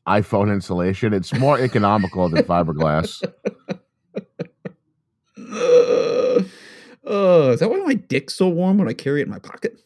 iPhone 0.05 0.51
insulation. 0.53 1.13
It's 1.13 1.33
more 1.33 1.57
economical 1.57 2.27
than 2.29 2.43
fiberglass. 2.43 3.23
Uh, 5.53 6.43
uh, 7.09 7.51
is 7.53 7.59
that 7.59 7.69
why 7.69 7.77
my 7.85 7.93
dick's 7.93 8.33
so 8.35 8.49
warm 8.49 8.77
when 8.77 8.87
I 8.87 8.93
carry 8.93 9.21
it 9.21 9.25
in 9.25 9.29
my 9.29 9.39
pocket? 9.39 9.79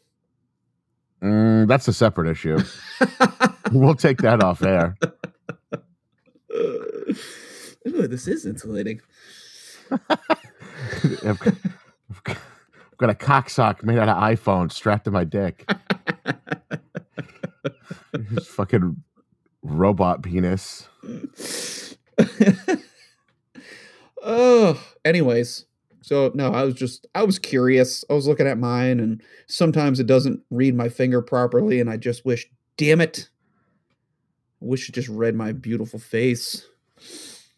Mm, 1.22 1.68
that's 1.68 1.88
a 1.88 1.94
separate 1.94 2.30
issue. 2.30 2.60
We'll 3.74 3.96
take 3.96 4.20
that 4.20 4.42
off 4.42 4.64
air. 4.64 4.96
Ooh, 6.56 7.14
this 7.86 8.26
is 8.30 8.46
insulating. 8.46 9.02
I've 9.92 11.38
got- 11.40 11.54
I've 12.26 12.98
got 12.98 13.10
a 13.10 13.16
cocksock 13.16 13.84
made 13.84 13.98
out 14.00 14.08
of 14.08 14.16
iPhone 14.16 14.72
strapped 14.72 15.04
to 15.06 15.12
my 15.12 15.26
dick. 15.26 15.70
His 18.30 18.48
fucking 18.48 19.04
robot 19.62 20.24
penis. 20.24 20.88
Oh, 24.24 24.82
anyways. 25.06 25.66
So 26.02 26.32
no, 26.34 26.52
I 26.54 26.64
was 26.64 26.74
just 26.76 27.06
I 27.16 27.24
was 27.24 27.38
curious. 27.38 28.06
I 28.10 28.14
was 28.14 28.28
looking 28.28 28.48
at 28.48 28.58
mine 28.58 29.00
and 29.00 29.22
sometimes 29.48 30.00
it 30.00 30.08
doesn't 30.08 30.42
read 30.50 30.74
my 30.74 30.88
finger 30.88 31.22
properly 31.22 31.82
and 31.82 31.90
I 31.90 31.98
just 31.98 32.26
wish 32.26 32.48
damn 32.78 33.02
it. 33.02 33.30
I 34.62 34.66
wish 34.66 34.88
it 34.88 34.96
just 34.96 35.10
read 35.10 35.36
my 35.36 35.52
beautiful 35.52 36.00
face. 36.00 36.66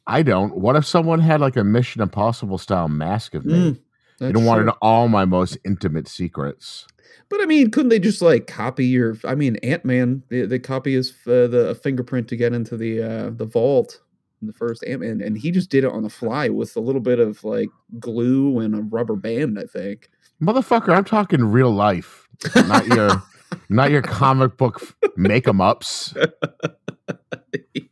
I 0.07 0.23
don't. 0.23 0.57
What 0.57 0.75
if 0.75 0.85
someone 0.85 1.19
had 1.19 1.39
like 1.39 1.55
a 1.55 1.63
Mission 1.63 2.01
Impossible 2.01 2.57
style 2.57 2.89
mask 2.89 3.35
of 3.35 3.45
me? 3.45 3.53
Mm, 3.53 3.75
you 3.75 3.81
that's 4.17 4.33
don't 4.33 4.45
want 4.45 4.65
to 4.65 4.73
all 4.81 5.07
my 5.07 5.25
most 5.25 5.57
intimate 5.63 6.07
secrets. 6.07 6.87
But 7.29 7.41
I 7.41 7.45
mean, 7.45 7.69
couldn't 7.69 7.89
they 7.89 7.99
just 7.99 8.21
like 8.21 8.47
copy 8.47 8.87
your? 8.87 9.15
I 9.23 9.35
mean, 9.35 9.57
Ant 9.57 9.85
Man, 9.85 10.23
they, 10.29 10.47
they 10.47 10.57
copy 10.57 10.93
his 10.93 11.11
uh, 11.27 11.45
the 11.45 11.79
fingerprint 11.83 12.27
to 12.29 12.35
get 12.35 12.53
into 12.53 12.75
the 12.75 13.03
uh, 13.03 13.29
the 13.29 13.45
vault. 13.45 14.01
In 14.41 14.47
The 14.47 14.53
first 14.53 14.83
Ant 14.85 15.01
Man, 15.01 15.21
and 15.21 15.37
he 15.37 15.51
just 15.51 15.69
did 15.69 15.83
it 15.83 15.91
on 15.91 16.03
the 16.03 16.09
fly 16.09 16.49
with 16.49 16.75
a 16.75 16.79
little 16.79 17.01
bit 17.01 17.19
of 17.19 17.43
like 17.43 17.69
glue 17.99 18.59
and 18.59 18.75
a 18.75 18.81
rubber 18.81 19.15
band. 19.15 19.59
I 19.59 19.63
think. 19.63 20.09
Motherfucker, 20.41 20.95
I'm 20.95 21.03
talking 21.03 21.43
real 21.43 21.71
life, 21.71 22.27
not 22.55 22.87
your 22.87 23.21
not 23.69 23.91
your 23.91 24.01
comic 24.01 24.57
book 24.57 24.95
make 25.17 25.47
'em 25.47 25.61
ups. 25.61 26.13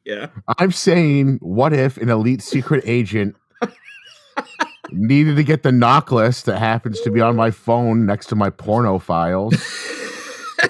yeah. 0.05 0.27
I'm 0.57 0.71
saying, 0.71 1.39
what 1.41 1.73
if 1.73 1.97
an 1.97 2.09
elite 2.09 2.41
secret 2.41 2.83
agent 2.85 3.35
needed 4.91 5.35
to 5.35 5.43
get 5.43 5.63
the 5.63 5.71
knock 5.71 6.11
list 6.11 6.45
that 6.45 6.59
happens 6.59 7.01
to 7.01 7.11
be 7.11 7.19
on 7.19 7.35
my 7.35 7.51
phone 7.51 8.05
next 8.05 8.27
to 8.27 8.35
my 8.35 8.49
porno 8.49 8.99
files? 8.99 9.53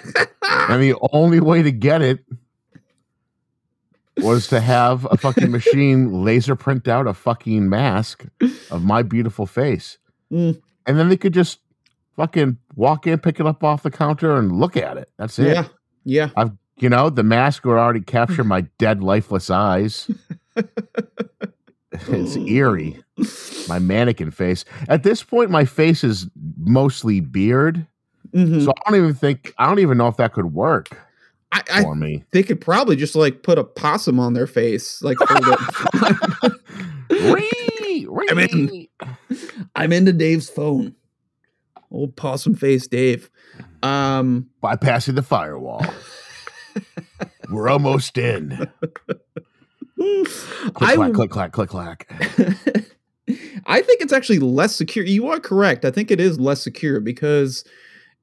and 0.69 0.81
the 0.81 0.95
only 1.13 1.39
way 1.39 1.61
to 1.61 1.71
get 1.71 2.01
it 2.01 2.19
was 4.19 4.47
to 4.47 4.59
have 4.59 5.05
a 5.11 5.17
fucking 5.17 5.51
machine 5.51 6.23
laser 6.23 6.55
print 6.55 6.87
out 6.87 7.07
a 7.07 7.13
fucking 7.13 7.69
mask 7.69 8.25
of 8.71 8.83
my 8.83 9.03
beautiful 9.03 9.45
face. 9.45 9.97
Mm. 10.31 10.61
And 10.85 10.99
then 10.99 11.09
they 11.09 11.17
could 11.17 11.33
just 11.33 11.59
fucking 12.15 12.57
walk 12.75 13.05
in, 13.07 13.19
pick 13.19 13.39
it 13.39 13.45
up 13.45 13.63
off 13.63 13.83
the 13.83 13.91
counter, 13.91 14.37
and 14.37 14.51
look 14.51 14.75
at 14.77 14.97
it. 14.97 15.09
That's 15.17 15.37
it. 15.39 15.47
yeah. 15.55 15.67
Yeah. 16.05 16.29
I've 16.35 16.51
You 16.79 16.89
know, 16.89 17.09
the 17.09 17.23
mask 17.23 17.65
would 17.65 17.77
already 17.77 18.01
capture 18.01 18.43
my 18.43 18.61
dead, 18.77 19.03
lifeless 19.03 19.49
eyes. 19.49 20.09
it's 21.91 22.35
eerie. 22.35 23.03
My 23.67 23.79
mannequin 23.79 24.31
face. 24.31 24.63
At 24.87 25.03
this 25.03 25.23
point, 25.23 25.49
my 25.49 25.65
face 25.65 26.03
is 26.03 26.27
mostly 26.57 27.19
beard. 27.19 27.85
Mhm. 28.33 28.63
So 28.63 28.71
I 28.71 28.89
don't 28.89 28.99
even 28.99 29.13
think, 29.13 29.53
I 29.57 29.65
don't 29.67 29.79
even 29.79 29.97
know 29.97 30.07
if 30.07 30.17
that 30.17 30.33
could 30.33 30.53
work 30.53 30.89
I, 31.51 31.63
I 31.71 31.81
for 31.83 31.95
me. 31.95 32.23
they 32.31 32.43
could 32.43 32.59
probably 32.59 32.95
just 32.95 33.15
like 33.15 33.43
put 33.43 33.57
a 33.57 33.63
possum 33.63 34.19
on 34.19 34.33
their 34.33 34.47
face, 34.47 35.01
like. 35.01 35.17
Ree, 37.09 38.07
ree. 38.09 38.27
I'm 38.29 38.39
in. 38.39 38.87
I'm 39.75 39.93
into 39.93 40.13
Dave's 40.13 40.49
phone. 40.49 40.95
Old 41.89 42.15
possum 42.15 42.55
face 42.55 42.87
Dave. 42.87 43.29
Um 43.81 44.49
Bypassing 44.61 45.15
the 45.15 45.23
firewall. 45.23 45.85
We're 47.49 47.69
almost 47.69 48.17
in. 48.17 48.69
Click, 49.97 50.75
I 50.81 50.95
clack, 50.95 51.13
click, 51.13 51.31
clack, 51.31 51.51
click, 51.53 51.69
clack. 51.69 52.11
I 53.65 53.81
think 53.81 54.01
it's 54.01 54.13
actually 54.13 54.39
less 54.39 54.75
secure. 54.75 55.05
You 55.05 55.27
are 55.29 55.39
correct. 55.39 55.85
I 55.85 55.91
think 55.91 56.11
it 56.11 56.19
is 56.19 56.39
less 56.39 56.61
secure 56.61 56.99
because 56.99 57.63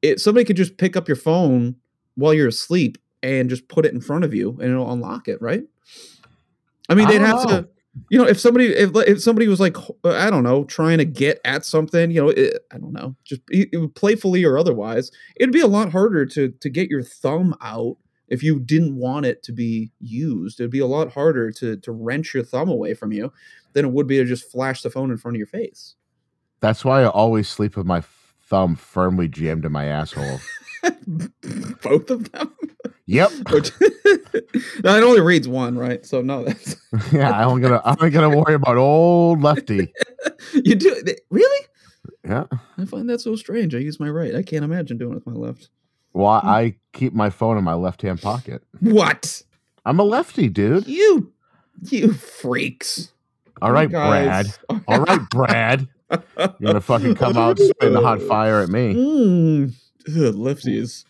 it 0.02 0.20
somebody 0.20 0.44
could 0.44 0.56
just 0.56 0.76
pick 0.76 0.96
up 0.96 1.08
your 1.08 1.16
phone 1.16 1.76
while 2.16 2.34
you're 2.34 2.48
asleep 2.48 2.98
and 3.24 3.48
just 3.48 3.68
put 3.68 3.86
it 3.86 3.94
in 3.94 4.02
front 4.02 4.22
of 4.22 4.34
you 4.34 4.50
and 4.60 4.70
it'll 4.70 4.92
unlock 4.92 5.28
it, 5.28 5.40
right? 5.40 5.64
I 6.88 6.94
mean, 6.94 7.08
they'd 7.08 7.18
don't 7.18 7.26
have 7.26 7.48
know. 7.48 7.62
to 7.62 7.68
you 8.10 8.18
know, 8.18 8.26
if 8.26 8.38
somebody 8.38 8.66
if, 8.66 8.90
if 8.94 9.22
somebody 9.22 9.48
was 9.48 9.60
like 9.60 9.76
I 10.04 10.28
don't 10.28 10.42
know, 10.42 10.64
trying 10.64 10.98
to 10.98 11.04
get 11.04 11.40
at 11.44 11.64
something, 11.64 12.10
you 12.10 12.22
know, 12.22 12.28
it, 12.28 12.58
I 12.72 12.78
don't 12.78 12.92
know, 12.92 13.16
just 13.24 13.40
it, 13.48 13.70
it 13.72 13.78
would 13.78 13.94
playfully 13.94 14.44
or 14.44 14.58
otherwise, 14.58 15.10
it'd 15.36 15.52
be 15.52 15.60
a 15.60 15.66
lot 15.66 15.90
harder 15.90 16.26
to 16.26 16.50
to 16.50 16.68
get 16.68 16.90
your 16.90 17.02
thumb 17.02 17.56
out 17.62 17.96
if 18.28 18.42
you 18.42 18.58
didn't 18.60 18.96
want 18.96 19.26
it 19.26 19.42
to 19.44 19.52
be 19.52 19.92
used. 20.00 20.60
It'd 20.60 20.70
be 20.70 20.80
a 20.80 20.86
lot 20.86 21.12
harder 21.12 21.50
to 21.52 21.76
to 21.76 21.92
wrench 21.92 22.34
your 22.34 22.44
thumb 22.44 22.68
away 22.68 22.94
from 22.94 23.12
you 23.12 23.32
than 23.72 23.84
it 23.84 23.92
would 23.92 24.06
be 24.06 24.18
to 24.18 24.24
just 24.24 24.50
flash 24.50 24.82
the 24.82 24.90
phone 24.90 25.10
in 25.10 25.16
front 25.16 25.36
of 25.36 25.38
your 25.38 25.46
face. 25.46 25.94
That's 26.60 26.84
why 26.84 27.02
I 27.02 27.08
always 27.08 27.48
sleep 27.48 27.76
with 27.76 27.86
my 27.86 28.02
thumb 28.42 28.76
firmly 28.76 29.28
jammed 29.28 29.64
in 29.64 29.72
my 29.72 29.86
asshole. 29.86 30.40
Both 31.82 32.10
of 32.10 32.30
them. 32.32 32.54
Yep. 33.06 33.30
Which- 33.50 33.72
no, 34.82 34.96
it 34.96 35.02
only 35.04 35.20
reads 35.20 35.46
one, 35.48 35.76
right? 35.78 36.04
So 36.04 36.20
no, 36.22 36.44
that's 36.44 36.76
Yeah, 37.12 37.30
I'm 37.30 37.60
gonna 37.60 37.80
I'm 37.84 38.10
gonna 38.10 38.36
worry 38.36 38.54
about 38.54 38.76
old 38.76 39.42
lefty. 39.42 39.92
you 40.54 40.74
do 40.74 41.02
really. 41.30 41.66
Yeah. 42.26 42.44
I 42.78 42.84
find 42.86 43.08
that 43.10 43.20
so 43.20 43.36
strange. 43.36 43.74
I 43.74 43.78
use 43.78 44.00
my 44.00 44.08
right. 44.08 44.34
I 44.34 44.42
can't 44.42 44.64
imagine 44.64 44.96
doing 44.98 45.12
it 45.12 45.14
with 45.16 45.26
my 45.26 45.32
left. 45.34 45.68
Well, 46.12 46.40
Hmm. 46.40 46.48
I 46.48 46.74
keep 46.92 47.12
my 47.12 47.28
phone 47.30 47.58
in 47.58 47.64
my 47.64 47.74
left 47.74 48.02
hand 48.02 48.20
pocket. 48.22 48.62
What 48.80 49.42
I'm 49.84 49.98
a 50.00 50.04
lefty, 50.04 50.48
dude. 50.48 50.86
you 50.86 51.32
you 51.90 52.12
freaks? 52.14 53.12
All 53.60 53.72
right, 53.72 53.90
Brad. 53.90 54.46
All 54.88 55.00
right, 55.00 55.20
Brad. 55.30 55.88
You're 56.38 56.48
gonna 56.62 56.80
fucking 56.80 57.14
come 57.16 57.36
out 57.36 57.58
and 57.58 57.68
spin 57.68 57.92
the 57.92 58.00
hot 58.00 58.22
fire 58.22 58.60
at 58.60 58.68
me. 58.68 58.94
Mm. 58.94 59.74
Ugh, 60.08 60.34
lefties. 60.34 61.04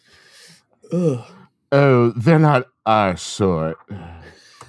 Ugh. 0.92 1.24
Oh, 1.72 2.10
they're 2.16 2.38
not 2.38 2.66
our 2.86 3.16
sort. 3.16 3.76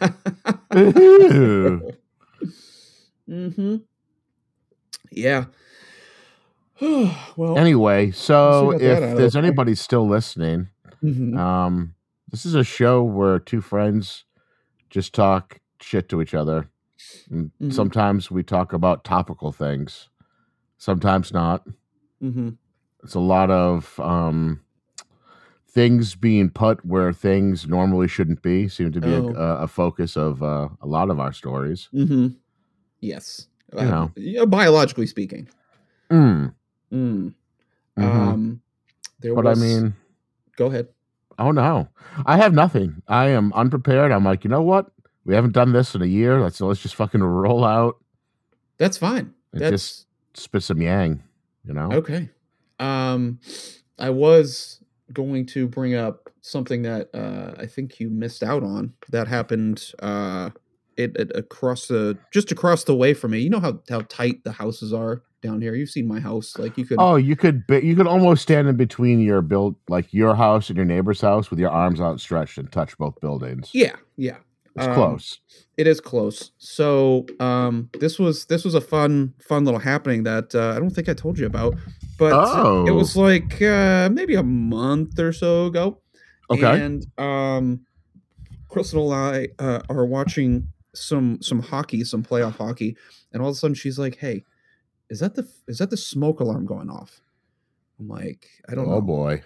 Mm-hmm. 3.29 3.77
Yeah. 5.12 5.46
well. 6.82 7.58
Anyway, 7.58 8.12
so 8.12 8.67
Let's 8.67 8.82
see 8.82 8.88
about 8.88 9.00
that 9.00 9.03
out 9.03 9.12
if 9.12 9.17
there's 9.17 9.36
way. 9.36 9.41
anybody 9.41 9.75
still 9.75 10.08
listening, 10.08 10.67
mhm. 11.03 11.38
um, 11.38 11.96
This 12.29 12.46
is 12.46 12.53
a 12.55 12.63
show 12.63 13.01
where 13.03 13.39
two 13.39 13.62
friends 13.62 14.25
just 14.89 15.13
talk 15.15 15.60
shit 15.82 16.10
to 16.10 16.22
each 16.22 16.34
other. 16.34 16.70
And 17.32 17.51
Mhm. 17.62 17.74
Sometimes 17.74 18.29
we 18.29 18.44
talk 18.44 18.74
about 18.74 19.03
topical 19.03 19.51
things. 19.51 20.10
Sometimes 20.77 21.32
not. 21.34 21.65
Mm-hmm. 22.22 22.50
It's 23.05 23.13
a 23.13 23.19
lot 23.19 23.51
of 23.51 24.00
um, 24.00 24.62
things 25.67 26.15
being 26.15 26.50
put 26.50 26.83
where 26.85 27.13
things 27.13 27.67
normally 27.67 28.07
shouldn't 28.07 28.41
be. 28.41 28.67
Seem 28.67 28.91
to 28.93 29.00
be 29.00 29.13
Oh. 29.13 29.29
a, 29.35 29.63
a 29.63 29.67
focus 29.67 30.17
of 30.17 30.41
uh, 30.41 30.69
a 30.81 30.88
lot 30.88 31.09
of 31.12 31.19
our 31.19 31.31
stories. 31.31 31.88
Mm-hmm. 31.93 32.27
Yes. 33.01 33.47
You 33.77 33.81
know. 33.85 34.45
biologically 34.47 35.05
speaking. 35.05 35.47
Mm, 36.09 36.53
Mm. 36.91 37.33
mhm. 37.97 38.03
Um, 38.03 38.62
there 39.19 39.35
but 39.35 39.45
was. 39.45 39.62
I 39.62 39.65
mean, 39.65 39.93
go 40.55 40.67
ahead. 40.67 40.88
oh 41.39 41.51
no, 41.51 41.89
I 42.25 42.38
have 42.38 42.53
nothing. 42.53 43.01
I 43.07 43.29
am 43.29 43.51
unprepared. 43.53 44.12
I'm 44.12 44.24
like, 44.24 44.43
you 44.43 44.50
know 44.50 44.62
what? 44.62 44.91
We 45.25 45.33
haven't 45.35 45.53
done 45.53 45.74
this 45.74 45.93
in 45.95 46.01
a 46.01 46.05
year. 46.05 46.39
Let's 46.41 46.62
let's 46.62 46.81
just 46.81 46.95
fucking 46.95 47.21
roll 47.24 47.65
out 47.65 47.97
That's 48.77 48.97
fine. 48.97 49.33
That's 49.51 49.69
just 49.71 50.07
spit 50.35 50.63
some 50.63 50.81
yang. 50.81 51.21
You 51.67 51.74
know? 51.74 51.91
okay. 51.93 52.29
Um, 52.79 53.39
I 53.98 54.10
was 54.10 54.84
going 55.13 55.46
to 55.48 55.67
bring 55.67 55.96
up 55.96 56.29
something 56.41 56.84
that 56.84 57.10
uh, 57.13 57.53
I 57.60 57.65
think 57.65 58.00
you 58.00 58.10
missed 58.10 58.44
out 58.44 58.63
on. 58.63 58.94
That 59.10 59.27
happened. 59.27 59.91
Uh, 60.00 60.51
it, 60.98 61.15
it 61.17 61.32
across 61.36 61.88
the 61.88 62.17
just 62.32 62.51
across 62.51 62.86
the 62.86 62.96
way 62.96 63.13
from 63.13 63.32
me. 63.32 63.39
You 63.39 63.50
know 63.50 63.60
how 63.60 63.82
how 63.89 64.01
tight 64.01 64.44
the 64.44 64.53
houses 64.53 64.94
are 64.94 65.24
down 65.41 65.62
here. 65.62 65.75
You've 65.75 65.89
seen 65.89 66.08
my 66.08 66.20
house. 66.20 66.58
Like 66.58 66.77
you 66.77 66.86
could. 66.86 66.98
Oh, 67.00 67.15
you 67.15 67.36
could 67.36 67.65
be, 67.67 67.79
you 67.79 67.96
could 67.96 68.08
almost 68.08 68.41
stand 68.41 68.67
in 68.67 68.75
between 68.75 69.20
your 69.20 69.41
build 69.41 69.75
like 69.89 70.13
your 70.13 70.36
house 70.36 70.70
and 70.70 70.77
your 70.77 70.86
neighbor's 70.86 71.22
house 71.22 71.50
with 71.50 71.60
your 71.60 71.70
arms 71.70 72.00
outstretched 72.00 72.58
and 72.58 72.72
touch 72.72 72.98
both 72.98 73.20
buildings. 73.22 73.70
Yeah. 73.74 73.96
Yeah. 74.17 74.38
It's 74.75 74.86
um, 74.88 74.94
close. 74.94 75.39
It 75.77 75.88
is 75.88 76.00
close. 76.01 76.51
So 76.58 77.25
um, 77.39 77.89
this 78.00 78.17
was 78.20 78.46
this 78.46 78.63
was 78.65 78.74
a 78.75 78.82
fun 78.82 79.34
fun 79.39 79.65
little 79.65 79.79
happening 79.79 80.24
that 80.24 80.53
uh, 80.55 80.74
I 80.75 80.79
don't 80.79 80.89
think 80.89 81.08
I 81.10 81.13
told 81.13 81.38
you 81.39 81.46
about, 81.46 81.75
but 82.17 82.27
it 82.32 82.34
Oh. 82.89 82.94
was 82.94 83.15
like 83.15 83.62
uh, 83.62 84.10
maybe 84.12 84.36
a 84.36 84.44
month 84.44 85.17
or 85.20 85.32
so 85.34 85.65
ago. 85.67 86.00
Okay. 86.50 86.79
And 86.82 87.05
um, 87.17 87.86
Crystal 88.70 89.13
and 89.13 89.50
I 89.60 89.63
uh, 89.63 89.82
are 89.89 90.05
watching 90.05 90.67
some 90.94 91.41
some 91.41 91.62
hockey, 91.62 92.03
some 92.03 92.24
playoff 92.24 92.58
hockey, 92.58 92.98
and 93.32 93.41
all 93.41 93.50
of 93.50 93.53
a 93.53 93.58
sudden 93.58 93.75
she's 93.75 93.98
like, 94.00 94.17
"Hey, 94.17 94.44
is 95.10 95.20
that 95.20 95.36
the 95.36 95.48
is 95.67 95.77
that 95.79 95.89
the 95.89 95.98
smoke 95.98 96.39
alarm 96.39 96.65
going 96.65 96.89
off?" 96.89 97.22
I'm 98.00 98.08
like, 98.08 98.46
"I 98.70 98.75
don't 98.75 98.88
oh 98.88 98.96
know." 98.96 99.01
boy. 99.01 99.41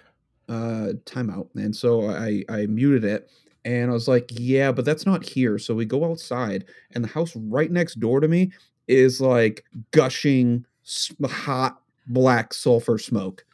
uh 0.48 0.92
timeout 1.04 1.48
and 1.54 1.74
so 1.76 2.08
i 2.10 2.42
i 2.48 2.66
muted 2.66 3.04
it 3.04 3.30
and 3.64 3.90
i 3.90 3.92
was 3.92 4.08
like 4.08 4.30
yeah 4.32 4.72
but 4.72 4.84
that's 4.84 5.06
not 5.06 5.24
here. 5.24 5.58
So 5.58 5.74
we 5.74 5.84
go 5.84 6.04
outside 6.04 6.64
and 6.92 7.04
the 7.04 7.08
house 7.08 7.34
right 7.36 7.70
next 7.70 8.00
door 8.00 8.20
to 8.20 8.28
me 8.28 8.52
is 8.88 9.20
like 9.20 9.64
gushing 9.92 10.64
hot 11.24 11.80
black 12.06 12.52
sulfur 12.54 12.98
smoke. 12.98 13.44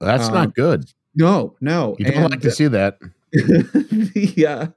That's 0.00 0.28
um, 0.28 0.34
not 0.34 0.54
good. 0.54 0.90
no 1.14 1.54
no 1.60 1.96
You 1.98 2.06
don't 2.12 2.30
like 2.30 2.40
to 2.40 2.50
see 2.50 2.68
that. 2.68 2.98
yeah. 4.14 4.68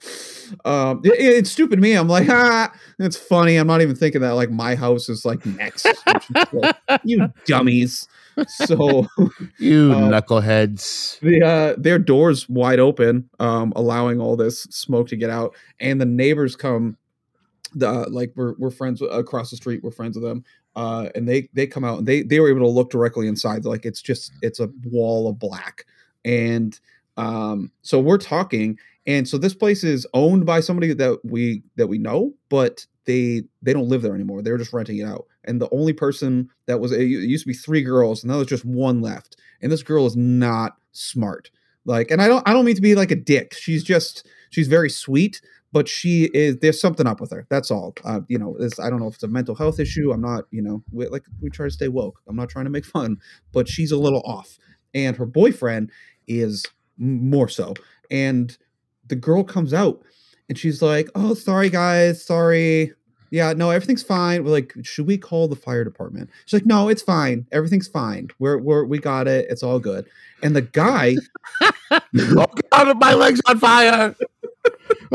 Um 0.66 1.02
it- 1.04 1.20
it's 1.20 1.52
stupid 1.52 1.80
me. 1.80 1.94
I'm 1.94 2.08
like 2.08 2.30
ah 2.30 2.72
it's 3.00 3.18
funny. 3.18 3.56
I'm 3.56 3.68
not 3.68 3.82
even 3.82 3.96
thinking 3.96 4.22
that 4.22 4.32
like 4.32 4.52
my 4.52 4.76
house 4.76 5.10
is 5.10 5.26
like 5.26 5.46
next 5.46 5.88
Like, 6.54 6.76
you 7.04 7.28
dummies 7.46 8.08
so 8.48 9.08
You 9.60 9.92
Uh, 9.92 10.10
knuckleheads. 10.10 11.20
the 11.20 11.42
uh 11.44 11.76
their 11.78 12.00
doors 12.00 12.48
wide 12.50 12.80
open 12.80 13.30
um 13.40 13.74
allowing 13.76 14.20
all 14.20 14.36
this 14.36 14.64
smoke 14.64 15.08
to 15.10 15.16
get 15.16 15.30
out 15.30 15.56
and 15.80 16.00
the 16.02 16.06
neighbors 16.06 16.56
come 16.56 16.98
the 17.76 17.90
uh, 17.90 18.06
like 18.10 18.32
we're, 18.36 18.54
we're 18.58 18.70
friends 18.72 19.02
with, 19.02 19.12
across 19.12 19.50
the 19.50 19.56
street 19.58 19.84
we're 19.84 19.92
friends 19.92 20.16
with 20.16 20.24
them 20.24 20.44
uh 20.76 21.10
and 21.16 21.28
they 21.28 21.48
they 21.54 21.68
come 21.68 21.84
out 21.84 21.98
and 22.00 22.08
they 22.08 22.24
they 22.24 22.40
were 22.40 22.50
able 22.50 22.60
to 22.62 22.68
look 22.68 22.90
directly 22.90 23.28
inside 23.28 23.66
like 23.66 23.86
it's 23.86 24.02
just 24.02 24.32
it's 24.42 24.60
a 24.60 24.70
wall 24.92 25.28
of 25.28 25.40
black. 25.40 25.86
And 26.26 26.80
um 27.18 27.72
so 27.82 28.00
we're 28.00 28.18
talking 28.18 28.78
and 29.06 29.28
so 29.28 29.38
this 29.38 29.54
place 29.54 29.84
is 29.84 30.08
owned 30.14 30.46
by 30.46 30.62
somebody 30.62 30.94
that 30.94 31.20
we 31.24 31.62
that 31.76 31.88
we 31.88 31.98
know 31.98 32.34
but 32.50 32.86
they 33.06 33.44
they 33.62 33.74
don't 33.74 33.90
live 33.90 34.02
there 34.02 34.16
anymore. 34.16 34.42
They're 34.42 34.58
just 34.58 34.74
renting 34.74 34.98
it 34.98 35.06
out 35.06 35.26
and 35.46 35.62
the 35.62 35.70
only 35.72 35.94
person 35.94 36.50
that 36.68 36.80
was 36.80 36.92
it 36.92 37.04
used 37.04 37.44
to 37.44 37.50
be 37.50 37.54
three 37.54 37.82
girls 37.82 38.24
and 38.24 38.32
now 38.32 38.38
there's 38.38 38.48
just 38.48 38.66
one 38.66 39.02
left 39.02 39.38
and 39.62 39.72
this 39.72 39.84
girl 39.84 40.06
is 40.06 40.16
not 40.16 40.74
smart. 40.92 41.50
Like 41.86 42.12
and 42.12 42.22
i 42.22 42.30
don't 42.30 42.48
i 42.48 42.54
don't 42.54 42.64
mean 42.64 42.76
to 42.76 42.82
be 42.82 42.96
like 42.96 43.12
a 43.12 43.16
dick 43.16 43.54
she's 43.54 43.84
just 43.84 44.26
she's 44.52 44.70
very 44.70 44.90
sweet 44.90 45.42
but 45.74 45.90
she 45.90 46.30
is 46.34 46.58
there's 46.60 46.80
something 46.80 47.06
up 47.06 47.20
with 47.20 47.32
her 47.32 47.46
that's 47.50 47.72
all. 47.72 47.94
Uh, 48.06 48.22
you 48.30 48.38
know 48.38 48.56
this 48.58 48.80
i 48.80 48.90
don't 48.90 49.02
know 49.02 49.08
if 49.08 49.16
it's 49.16 49.24
a 49.24 49.28
mental 49.28 49.54
health 49.54 49.82
issue 49.82 50.14
i'm 50.14 50.22
not 50.22 50.46
you 50.52 50.62
know 50.62 50.82
we, 50.94 51.08
like 51.10 51.24
we 51.42 51.50
try 51.50 51.66
to 51.66 51.72
stay 51.72 51.90
woke 51.90 52.22
i'm 52.30 52.38
not 52.38 52.48
trying 52.48 52.64
to 52.64 52.72
make 52.72 52.86
fun 52.86 53.18
but 53.52 53.68
she's 53.68 53.92
a 53.92 53.98
little 53.98 54.22
off 54.22 54.58
and 54.94 55.18
her 55.18 55.26
boyfriend 55.26 55.92
is 56.26 56.66
more 56.98 57.50
so 57.50 57.74
and 58.10 58.58
the 59.08 59.16
girl 59.16 59.44
comes 59.44 59.74
out 59.74 60.02
and 60.48 60.58
she's 60.58 60.82
like 60.82 61.10
oh 61.16 61.34
sorry 61.34 61.70
guys 61.70 62.24
sorry 62.24 62.94
yeah 63.34 63.52
no 63.52 63.70
everything's 63.70 64.04
fine 64.04 64.44
we're 64.44 64.52
like 64.52 64.74
should 64.84 65.08
we 65.08 65.18
call 65.18 65.48
the 65.48 65.56
fire 65.56 65.84
department 65.84 66.30
she's 66.46 66.54
like 66.54 66.66
no 66.66 66.88
it's 66.88 67.02
fine 67.02 67.46
everything's 67.52 67.88
fine 67.88 68.30
we're, 68.40 68.58
we're 68.58 68.86
we 68.86 69.00
got 69.00 69.28
it 69.28 69.46
it's 69.50 69.64
all 69.64 69.80
good 69.80 70.06
and 70.44 70.56
the 70.56 70.62
guy 70.62 71.16
oh 71.92 72.46
God, 72.72 73.00
my 73.00 73.14
leg's 73.14 73.42
on 73.48 73.60
fire. 73.60 74.16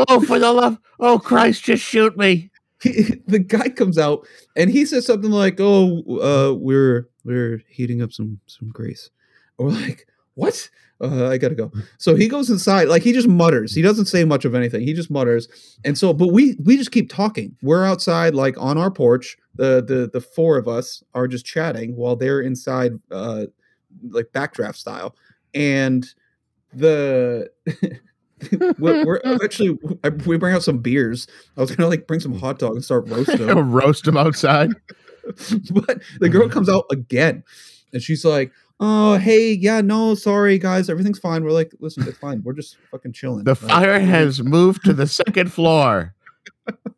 oh, 0.09 0.21
for 0.21 0.39
the 0.39 0.53
love. 0.53 0.79
Oh 1.01 1.19
Christ, 1.19 1.65
just 1.65 1.85
shoot 1.85 2.17
me. 2.17 2.51
he, 2.83 3.21
the 3.27 3.39
guy 3.39 3.69
comes 3.69 3.99
out 3.99 4.27
and 4.57 4.71
he 4.71 4.85
says 4.85 5.07
something 5.07 5.31
like, 5.31 5.57
"Oh, 5.59 6.03
uh, 6.21 6.55
we're 6.55 7.09
we're 7.25 7.63
heating 7.69 8.03
up 8.03 8.13
some 8.13 8.41
some 8.47 8.69
grease." 8.69 9.11
Or 9.59 9.71
like, 9.71 10.07
"What? 10.39 10.69
Uh, 11.01 11.29
I 11.29 11.39
gotta 11.39 11.55
go." 11.55 11.71
So 11.99 12.15
he 12.15 12.29
goes 12.29 12.49
inside, 12.49 12.89
like 12.89 13.03
he 13.03 13.13
just 13.13 13.29
mutters. 13.29 13.75
He 13.75 13.83
doesn't 13.83 14.07
say 14.07 14.25
much 14.25 14.45
of 14.45 14.55
anything. 14.55 14.83
He 14.83 14.95
just 14.95 15.11
mutters. 15.11 15.49
And 15.85 15.99
so, 15.99 16.13
but 16.13 16.33
we 16.33 16.57
we 16.65 16.77
just 16.77 16.93
keep 16.93 17.11
talking. 17.11 17.57
We're 17.63 17.85
outside, 17.85 18.35
like 18.35 18.57
on 18.59 18.79
our 18.79 18.91
porch. 18.91 19.37
The 19.55 19.85
the 19.85 20.11
the 20.13 20.21
four 20.21 20.57
of 20.57 20.69
us 20.69 21.03
are 21.15 21.29
just 21.29 21.45
chatting 21.45 21.97
while 21.97 22.17
they're 22.17 22.41
inside, 22.41 22.93
uh, 23.11 23.47
like 24.11 24.27
backdraft 24.33 24.77
style. 24.77 25.17
And 25.55 26.07
the 26.73 27.51
we're, 28.79 29.05
we're 29.05 29.21
actually 29.45 29.79
we 30.27 30.37
bring 30.37 30.55
out 30.55 30.63
some 30.63 30.79
beers. 30.79 31.27
I 31.57 31.61
was 31.61 31.75
gonna 31.75 31.89
like 31.89 32.07
bring 32.07 32.21
some 32.21 32.39
hot 32.39 32.59
dogs 32.59 32.77
and 32.77 32.85
start 32.85 33.09
roasting 33.09 33.47
them, 33.47 33.73
Roast 33.73 34.05
them 34.05 34.17
outside. 34.17 34.71
but 35.71 36.01
the 36.21 36.29
girl 36.29 36.49
comes 36.49 36.69
out 36.69 36.87
again, 36.91 37.43
and 37.93 38.03
she's 38.03 38.25
like, 38.25 38.53
"Oh, 38.81 39.17
hey, 39.19 39.53
yeah, 39.53 39.81
no, 39.81 40.15
sorry, 40.15 40.59
guys, 40.59 40.89
everything's 40.89 41.19
fine." 41.19 41.45
We're 41.45 41.51
like, 41.53 41.73
"Listen, 41.81 42.07
it's 42.07 42.19
fine. 42.19 42.43
We're 42.43 42.53
just 42.53 42.77
fucking 42.91 43.13
chilling." 43.13 43.45
The 43.45 43.51
Like, 43.53 43.59
fire 43.59 44.01
has 44.01 44.43
moved 44.43 44.85
to 44.85 44.93
the 44.93 45.07
second 45.21 45.53
floor. 45.53 46.15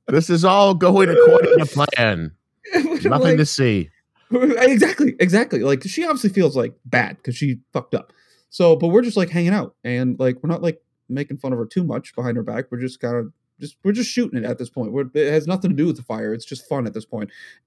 This 0.09 0.29
is 0.31 0.45
all 0.45 0.75
going 0.75 1.09
according 1.09 1.59
to 1.59 1.67
plan. 1.67 2.33
Nothing 2.75 3.11
like- 3.11 3.37
to 3.39 3.47
see. 3.47 3.91
exactly, 4.33 5.17
exactly. 5.19 5.61
Like 5.61 5.83
she 5.83 6.05
obviously 6.05 6.31
feels 6.31 6.57
like 6.57 6.75
bad 6.85 7.17
because 7.17 7.37
she 7.37 7.59
fucked 7.73 7.95
up. 7.97 8.13
So, 8.49 8.77
but 8.77 8.89
we're 8.89 9.03
just 9.03 9.17
like 9.17 9.29
hanging 9.29 9.53
out, 9.53 9.75
and 9.83 10.19
like 10.21 10.37
we're 10.43 10.49
not 10.51 10.63
like 10.63 10.81
making 11.09 11.39
fun 11.39 11.53
of 11.53 11.59
her 11.59 11.67
too 11.67 11.83
much 11.83 12.15
behind 12.15 12.37
her 12.37 12.43
back. 12.45 12.67
We're 12.71 12.79
just 12.81 13.01
kind 13.01 13.17
of 13.17 13.33
just 13.61 13.77
we're 13.83 13.91
just 13.93 14.11
shooting 14.11 14.39
it 14.39 14.45
at 14.45 14.59
this 14.59 14.71
point. 14.71 14.93
We're, 14.93 15.07
it 15.15 15.33
has 15.33 15.47
nothing 15.49 15.71
to 15.71 15.77
do 15.77 15.87
with 15.87 15.97
the 15.97 16.03
fire. 16.05 16.33
It's 16.33 16.45
just 16.45 16.69
fun 16.69 16.87
at 16.87 16.95
this. 16.95 17.07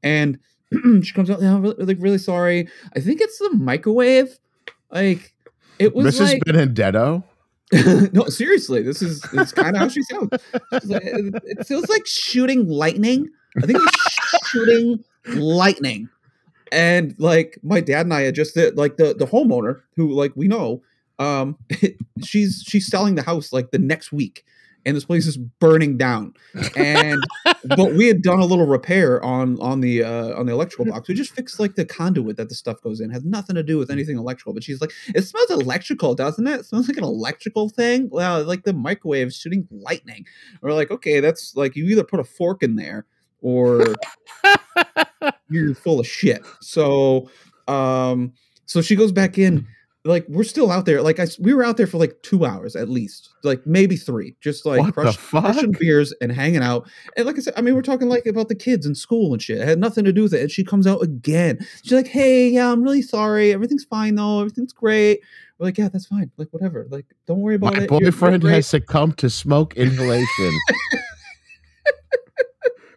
And 0.03 0.39
she 1.03 1.13
comes 1.13 1.29
out, 1.29 1.41
yeah, 1.41 1.55
I'm 1.55 1.61
really, 1.61 1.85
like 1.85 1.97
really 1.99 2.17
sorry. 2.17 2.67
I 2.95 2.99
think 2.99 3.21
it's 3.21 3.37
the 3.39 3.51
microwave. 3.51 4.39
Like 4.91 5.33
it 5.79 5.95
was 5.95 6.15
Mrs. 6.15 6.33
like 6.33 6.45
Benedetto. 6.45 7.23
no, 8.13 8.25
seriously, 8.25 8.83
this 8.83 9.01
is 9.01 9.25
it's 9.33 9.51
kind 9.51 9.75
of 9.75 9.81
how 9.81 9.87
she 9.87 10.03
sounds. 10.03 10.29
Like, 10.31 11.03
it, 11.03 11.43
it 11.45 11.67
feels 11.67 11.89
like 11.89 12.05
shooting 12.05 12.67
lightning. 12.67 13.29
I 13.57 13.65
think 13.65 13.79
it 13.79 13.81
was 13.81 14.41
shooting 14.45 15.03
lightning. 15.27 16.09
And 16.71 17.15
like 17.17 17.57
my 17.63 17.81
dad 17.81 18.05
and 18.05 18.13
I 18.13 18.21
had 18.21 18.35
just 18.35 18.55
like 18.75 18.97
the 18.97 19.13
the 19.13 19.25
homeowner 19.25 19.81
who 19.95 20.11
like 20.11 20.33
we 20.35 20.47
know, 20.47 20.81
um, 21.19 21.57
she's 22.23 22.63
she's 22.67 22.87
selling 22.87 23.15
the 23.15 23.23
house 23.23 23.53
like 23.53 23.71
the 23.71 23.79
next 23.79 24.11
week, 24.11 24.45
and 24.85 24.95
this 24.95 25.05
place 25.05 25.25
is 25.27 25.37
burning 25.37 25.97
down. 25.97 26.33
And 26.75 27.21
but 27.65 27.93
we 27.93 28.07
had 28.07 28.21
done 28.21 28.39
a 28.39 28.45
little 28.45 28.65
repair 28.65 29.23
on 29.23 29.59
on 29.59 29.81
the 29.81 30.03
uh, 30.03 30.37
on 30.37 30.45
the 30.45 30.53
electrical 30.53 30.85
box. 30.85 31.07
We 31.07 31.15
just 31.15 31.33
fixed 31.33 31.59
like 31.59 31.75
the 31.75 31.85
conduit 31.85 32.37
that 32.37 32.49
the 32.49 32.55
stuff 32.55 32.81
goes 32.81 32.99
in. 32.99 33.09
has 33.09 33.23
nothing 33.23 33.55
to 33.55 33.63
do 33.63 33.77
with 33.77 33.89
anything 33.89 34.17
electrical. 34.17 34.53
But 34.53 34.63
she's 34.63 34.81
like, 34.81 34.91
it 35.07 35.23
smells 35.23 35.49
electrical, 35.49 36.15
doesn't 36.15 36.45
it? 36.45 36.61
It 36.61 36.65
smells 36.65 36.87
like 36.87 36.97
an 36.97 37.03
electrical 37.03 37.69
thing. 37.69 38.09
Well, 38.11 38.43
like 38.43 38.63
the 38.63 38.73
microwave 38.73 39.33
shooting 39.33 39.67
lightning. 39.71 40.25
We're 40.61 40.73
like, 40.73 40.91
okay, 40.91 41.19
that's 41.19 41.55
like 41.55 41.75
you 41.75 41.85
either 41.85 42.03
put 42.03 42.19
a 42.19 42.25
fork 42.25 42.63
in 42.63 42.75
there 42.75 43.05
or 43.41 43.95
you're 45.49 45.75
full 45.75 45.99
of 45.99 46.07
shit. 46.07 46.43
So 46.61 47.29
um 47.67 48.33
so 48.65 48.81
she 48.81 48.95
goes 48.95 49.11
back 49.11 49.37
in 49.37 49.67
like 50.05 50.25
we're 50.27 50.43
still 50.43 50.69
out 50.69 50.85
there. 50.85 51.01
Like 51.01 51.19
I, 51.19 51.27
we 51.39 51.53
were 51.53 51.63
out 51.63 51.77
there 51.77 51.87
for 51.87 51.97
like 51.97 52.21
two 52.23 52.45
hours 52.45 52.75
at 52.75 52.89
least, 52.89 53.29
like 53.43 53.65
maybe 53.65 53.95
three, 53.95 54.35
just 54.41 54.65
like 54.65 54.81
What 54.81 54.93
crush, 54.93 55.17
crushing 55.17 55.73
beers 55.79 56.13
and 56.21 56.31
hanging 56.31 56.61
out. 56.61 56.89
And 57.15 57.25
like 57.25 57.37
I 57.37 57.39
said, 57.39 57.53
I 57.55 57.61
mean, 57.61 57.73
we're 57.75 57.81
talking 57.83 58.09
like 58.09 58.25
about 58.25 58.49
the 58.49 58.55
kids 58.55 58.85
in 58.85 58.95
school 58.95 59.31
and 59.31 59.41
shit. 59.41 59.59
It 59.59 59.67
had 59.67 59.79
nothing 59.79 60.03
to 60.03 60.11
do 60.11 60.23
with 60.23 60.33
it. 60.33 60.41
And 60.41 60.51
she 60.51 60.63
comes 60.63 60.85
out 60.87 61.01
again. 61.01 61.65
She's 61.83 61.93
like, 61.93 62.07
"Hey, 62.07 62.49
yeah, 62.49 62.71
I'm 62.71 62.83
really 62.83 63.01
sorry. 63.01 63.53
Everything's 63.53 63.85
fine 63.85 64.15
though. 64.15 64.41
Everything's 64.41 64.73
great." 64.73 65.21
We're 65.57 65.67
like, 65.67 65.77
"Yeah, 65.77 65.87
that's 65.87 66.07
fine. 66.07 66.31
Like 66.37 66.49
whatever. 66.51 66.85
Like 66.89 67.05
don't 67.25 67.39
worry 67.39 67.55
about 67.55 67.75
My 67.75 67.83
it. 67.83 67.91
You're 67.91 68.11
boyfriend 68.11 68.43
has 68.43 68.67
succumbed 68.67 69.17
to 69.19 69.29
smoke 69.29 69.75
inhalation. 69.75 70.51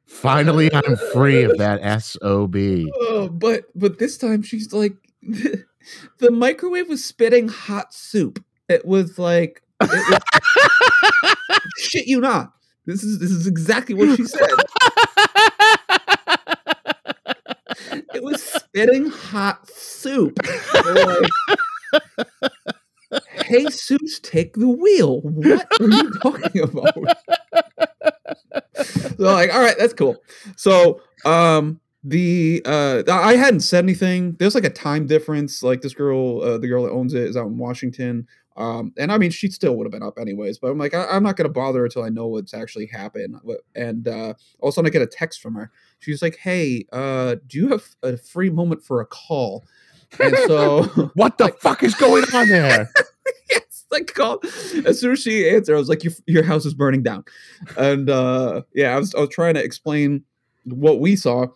Finally, 0.07 0.75
I'm 0.75 0.97
free 1.13 1.45
of 1.45 1.57
that 1.59 2.03
SOB. 2.03 2.57
Oh, 2.95 3.29
but 3.29 3.67
but 3.77 3.99
this 3.99 4.19
time 4.19 4.43
she's 4.43 4.73
like, 4.73 4.95
the 6.19 6.31
microwave 6.31 6.89
was 6.89 7.05
spitting 7.05 7.49
hot 7.49 7.95
soup. 7.95 8.45
It 8.69 8.85
was 8.85 9.19
like, 9.19 9.63
it 9.81 9.91
was, 9.91 10.21
shit 11.79 12.07
you 12.07 12.21
not. 12.21 12.53
This 12.87 13.03
is 13.03 13.19
this 13.19 13.31
is 13.31 13.47
exactly 13.47 13.95
what 13.95 14.17
she 14.17 14.25
said. 14.25 14.49
It 18.15 18.23
was 18.23 18.43
spitting 18.43 19.07
hot 19.07 19.69
soup. 19.69 20.39
Like, 23.11 23.23
hey, 23.47 23.65
Zeus, 23.67 24.19
take 24.21 24.55
the 24.55 24.69
wheel. 24.69 25.21
What 25.21 25.67
are 25.81 25.89
you 25.89 26.11
talking 26.21 26.63
about? 26.63 26.95
so 28.75 29.15
like, 29.19 29.53
all 29.53 29.61
right, 29.61 29.77
that's 29.79 29.95
cool. 29.95 30.17
So 30.57 31.01
um 31.25 31.81
the 32.07 32.63
uh 32.65 33.03
I 33.11 33.35
hadn't 33.35 33.61
said 33.61 33.85
anything. 33.85 34.37
There's 34.39 34.55
like 34.55 34.65
a 34.65 34.71
time 34.71 35.07
difference. 35.07 35.63
Like 35.63 35.81
this 35.81 35.93
girl, 35.93 36.41
uh, 36.41 36.59
the 36.59 36.69
girl 36.69 36.85
that 36.85 36.93
owns 36.93 37.15
it 37.15 37.23
is 37.23 37.37
out 37.37 37.47
in 37.47 37.59
Washington. 37.59 38.29
Um, 38.57 38.93
and 38.97 39.13
I 39.13 39.19
mean, 39.19 39.31
she 39.31 39.51
still 39.51 39.77
would 39.77 39.85
have 39.85 39.93
been 39.93 40.03
up 40.03 40.19
anyways, 40.19 40.59
but 40.59 40.71
I'm 40.71 40.79
like, 40.79 40.95
I, 40.95 41.17
am 41.17 41.23
not 41.23 41.37
gonna 41.37 41.51
bother 41.51 41.85
until 41.85 42.05
I 42.05 42.09
know 42.09 42.29
what's 42.29 42.55
actually 42.55 42.87
happened. 42.87 43.39
And 43.75 44.09
uh, 44.09 44.35
all 44.61 44.69
of 44.69 44.73
a 44.73 44.73
sudden, 44.73 44.87
I 44.87 44.91
get 44.91 45.03
a 45.03 45.07
text 45.07 45.43
from 45.43 45.57
her. 45.57 45.71
She's 45.99 46.23
like, 46.23 46.37
"Hey, 46.37 46.87
uh, 46.93 47.37
do 47.47 47.59
you 47.59 47.69
have 47.69 47.85
a 48.03 48.17
free 48.17 48.51
moment 48.51 48.83
for 48.83 49.01
a 49.01 49.07
call?" 49.07 49.65
And 50.21 50.37
so, 50.47 50.85
What 51.15 51.39
the 51.39 51.49
fuck 51.61 51.83
is 51.83 51.95
going 51.97 52.25
on 52.33 52.49
there? 52.49 52.89
yes, 53.51 53.85
like 53.91 54.15
call. 54.15 54.41
As 54.87 55.01
soon 55.01 55.13
as 55.13 55.21
she 55.21 55.51
answered, 55.51 55.75
I 55.75 55.79
was 55.79 55.89
like, 55.89 56.05
"Your 56.05 56.13
your 56.27 56.45
house 56.45 56.65
is 56.65 56.73
burning 56.73 57.03
down," 57.03 57.25
and 57.77 58.09
uh, 58.09 58.63
yeah, 58.75 58.95
I 58.95 58.99
was 58.99 59.15
I 59.15 59.21
was 59.21 59.31
trying 59.31 59.55
to 59.55 59.65
explain 59.65 60.25
what 60.65 61.01
we 61.01 61.17
saw. 61.17 61.49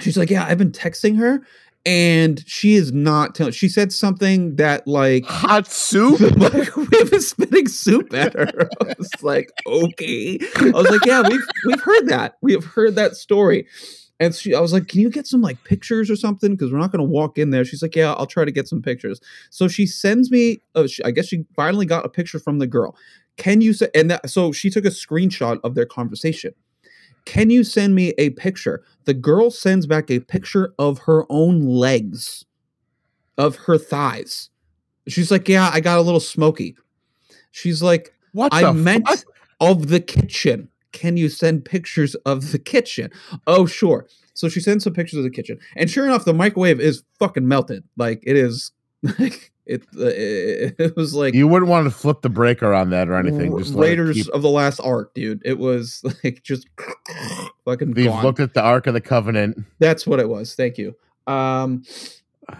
She's 0.00 0.16
like, 0.16 0.30
"Yeah, 0.30 0.44
I've 0.44 0.58
been 0.58 0.72
texting 0.72 1.16
her." 1.18 1.42
And 1.86 2.44
she 2.46 2.74
is 2.74 2.92
not 2.92 3.34
telling. 3.34 3.52
She 3.52 3.68
said 3.68 3.90
something 3.90 4.56
that 4.56 4.86
like 4.86 5.24
Hot 5.24 5.66
soup? 5.66 6.20
like, 6.36 6.76
we've 6.76 7.12
is 7.12 7.30
spitting 7.30 7.68
soup 7.68 8.12
at 8.12 8.34
her. 8.34 8.68
I 8.82 8.94
was 8.98 9.10
like, 9.22 9.50
okay. 9.66 10.38
I 10.56 10.70
was 10.72 10.90
like, 10.90 11.06
yeah, 11.06 11.22
we've 11.26 11.46
we've 11.64 11.80
heard 11.80 12.08
that. 12.08 12.36
We 12.42 12.52
have 12.52 12.64
heard 12.64 12.96
that 12.96 13.16
story. 13.16 13.66
And 14.20 14.34
she, 14.34 14.54
I 14.54 14.60
was 14.60 14.74
like, 14.74 14.86
can 14.86 15.00
you 15.00 15.08
get 15.08 15.26
some 15.26 15.40
like 15.40 15.64
pictures 15.64 16.10
or 16.10 16.16
something? 16.16 16.50
Because 16.50 16.70
we're 16.70 16.78
not 16.78 16.92
going 16.92 17.04
to 17.04 17.10
walk 17.10 17.38
in 17.38 17.50
there. 17.50 17.64
She's 17.64 17.80
like, 17.80 17.96
yeah, 17.96 18.12
I'll 18.12 18.26
try 18.26 18.44
to 18.44 18.52
get 18.52 18.68
some 18.68 18.82
pictures. 18.82 19.18
So 19.48 19.66
she 19.66 19.86
sends 19.86 20.30
me. 20.30 20.60
Uh, 20.74 20.86
she, 20.86 21.02
I 21.04 21.10
guess 21.10 21.26
she 21.26 21.46
finally 21.56 21.86
got 21.86 22.04
a 22.04 22.10
picture 22.10 22.38
from 22.38 22.58
the 22.58 22.66
girl. 22.66 22.94
Can 23.38 23.62
you 23.62 23.72
say? 23.72 23.88
And 23.94 24.10
that, 24.10 24.28
so 24.28 24.52
she 24.52 24.68
took 24.68 24.84
a 24.84 24.90
screenshot 24.90 25.58
of 25.64 25.74
their 25.74 25.86
conversation. 25.86 26.52
Can 27.30 27.48
you 27.48 27.62
send 27.62 27.94
me 27.94 28.08
a 28.18 28.30
picture? 28.30 28.82
The 29.04 29.14
girl 29.14 29.52
sends 29.52 29.86
back 29.86 30.10
a 30.10 30.18
picture 30.18 30.74
of 30.80 30.98
her 31.06 31.26
own 31.30 31.64
legs, 31.64 32.44
of 33.38 33.54
her 33.54 33.78
thighs. 33.78 34.50
She's 35.06 35.30
like, 35.30 35.48
yeah, 35.48 35.70
I 35.72 35.78
got 35.78 35.98
a 35.98 36.02
little 36.02 36.18
smoky. 36.18 36.74
She's 37.52 37.84
like, 37.84 38.12
What 38.32 38.52
I 38.52 38.72
meant 38.72 39.06
fuck? 39.06 39.20
of 39.60 39.90
the 39.90 40.00
kitchen. 40.00 40.70
Can 40.90 41.16
you 41.16 41.28
send 41.28 41.64
pictures 41.64 42.16
of 42.26 42.50
the 42.50 42.58
kitchen? 42.58 43.12
Oh, 43.46 43.64
sure. 43.64 44.08
So 44.34 44.48
she 44.48 44.58
sends 44.58 44.82
some 44.82 44.92
pictures 44.92 45.18
of 45.18 45.22
the 45.22 45.30
kitchen, 45.30 45.56
and 45.76 45.88
sure 45.88 46.06
enough, 46.06 46.24
the 46.24 46.34
microwave 46.34 46.80
is 46.80 47.04
fucking 47.20 47.46
melted. 47.46 47.84
Like 47.96 48.24
it 48.26 48.36
is. 48.36 48.72
Like 49.20 49.52
it. 49.70 49.82
Uh, 49.96 50.06
it, 50.06 50.74
it 50.78 50.96
was 50.96 51.14
like 51.14 51.34
You 51.34 51.46
wouldn't 51.48 51.70
want 51.70 51.84
to 51.86 51.90
flip 51.90 52.22
the 52.22 52.28
breaker 52.28 52.72
on 52.74 52.90
that 52.90 53.08
or 53.08 53.14
anything. 53.16 53.56
Just 53.58 53.74
Raiders 53.74 54.16
keep- 54.16 54.28
of 54.28 54.42
the 54.42 54.50
Lost 54.50 54.80
Ark, 54.82 55.14
dude. 55.14 55.40
It 55.44 55.58
was 55.58 56.02
like 56.24 56.42
just 56.42 56.66
fucking 57.64 57.92
We've 57.92 58.06
gone. 58.06 58.22
looked 58.24 58.40
at 58.40 58.54
the 58.54 58.62
Ark 58.62 58.86
of 58.86 58.94
the 58.94 59.00
Covenant. 59.00 59.64
That's 59.78 60.06
what 60.06 60.20
it 60.20 60.28
was. 60.28 60.54
Thank 60.54 60.78
you. 60.78 60.94
Um, 61.26 61.84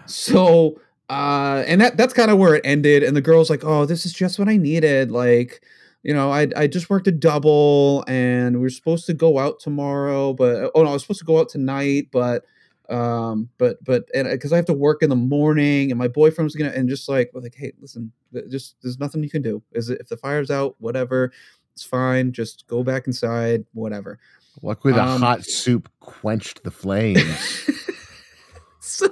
so 0.06 0.80
uh, 1.08 1.64
and 1.66 1.80
that 1.80 1.96
that's 1.96 2.14
kind 2.14 2.30
of 2.30 2.38
where 2.38 2.54
it 2.54 2.62
ended. 2.64 3.02
And 3.02 3.16
the 3.16 3.20
girl's 3.20 3.50
like, 3.50 3.64
"Oh, 3.64 3.84
this 3.84 4.06
is 4.06 4.12
just 4.12 4.38
what 4.38 4.48
I 4.48 4.56
needed." 4.56 5.10
Like, 5.10 5.60
you 6.02 6.14
know, 6.14 6.30
I 6.30 6.48
I 6.56 6.66
just 6.68 6.88
worked 6.88 7.08
a 7.08 7.12
double, 7.12 8.04
and 8.06 8.60
we 8.60 8.66
are 8.66 8.70
supposed 8.70 9.06
to 9.06 9.14
go 9.14 9.38
out 9.38 9.58
tomorrow, 9.60 10.32
but 10.32 10.70
oh 10.74 10.82
no, 10.84 10.90
I 10.90 10.92
was 10.92 11.02
supposed 11.02 11.20
to 11.20 11.24
go 11.26 11.40
out 11.40 11.48
tonight, 11.48 12.08
but 12.12 12.44
um, 12.90 13.48
but 13.58 13.82
but 13.84 14.04
and 14.14 14.28
because 14.28 14.52
I 14.52 14.56
have 14.56 14.66
to 14.66 14.72
work 14.72 15.02
in 15.02 15.10
the 15.10 15.16
morning, 15.16 15.90
and 15.90 15.98
my 15.98 16.08
boyfriend's 16.08 16.54
gonna 16.54 16.70
and 16.70 16.88
just 16.88 17.08
like 17.08 17.30
like, 17.34 17.54
hey, 17.54 17.72
listen, 17.80 18.12
just 18.50 18.76
there's 18.82 18.98
nothing 18.98 19.22
you 19.22 19.30
can 19.30 19.42
do. 19.42 19.62
Is 19.72 19.90
it 19.90 20.00
if 20.00 20.08
the 20.08 20.16
fire's 20.16 20.50
out, 20.50 20.74
whatever. 20.78 21.32
It's 21.74 21.84
fine. 21.84 22.32
Just 22.32 22.66
go 22.66 22.82
back 22.82 23.06
inside. 23.06 23.64
Whatever. 23.72 24.18
Luckily, 24.62 24.92
the 24.92 25.02
Um, 25.02 25.22
hot 25.22 25.44
soup 25.44 25.88
quenched 26.00 26.64
the 26.64 26.70
flames. 26.70 27.70
so, 28.80 29.08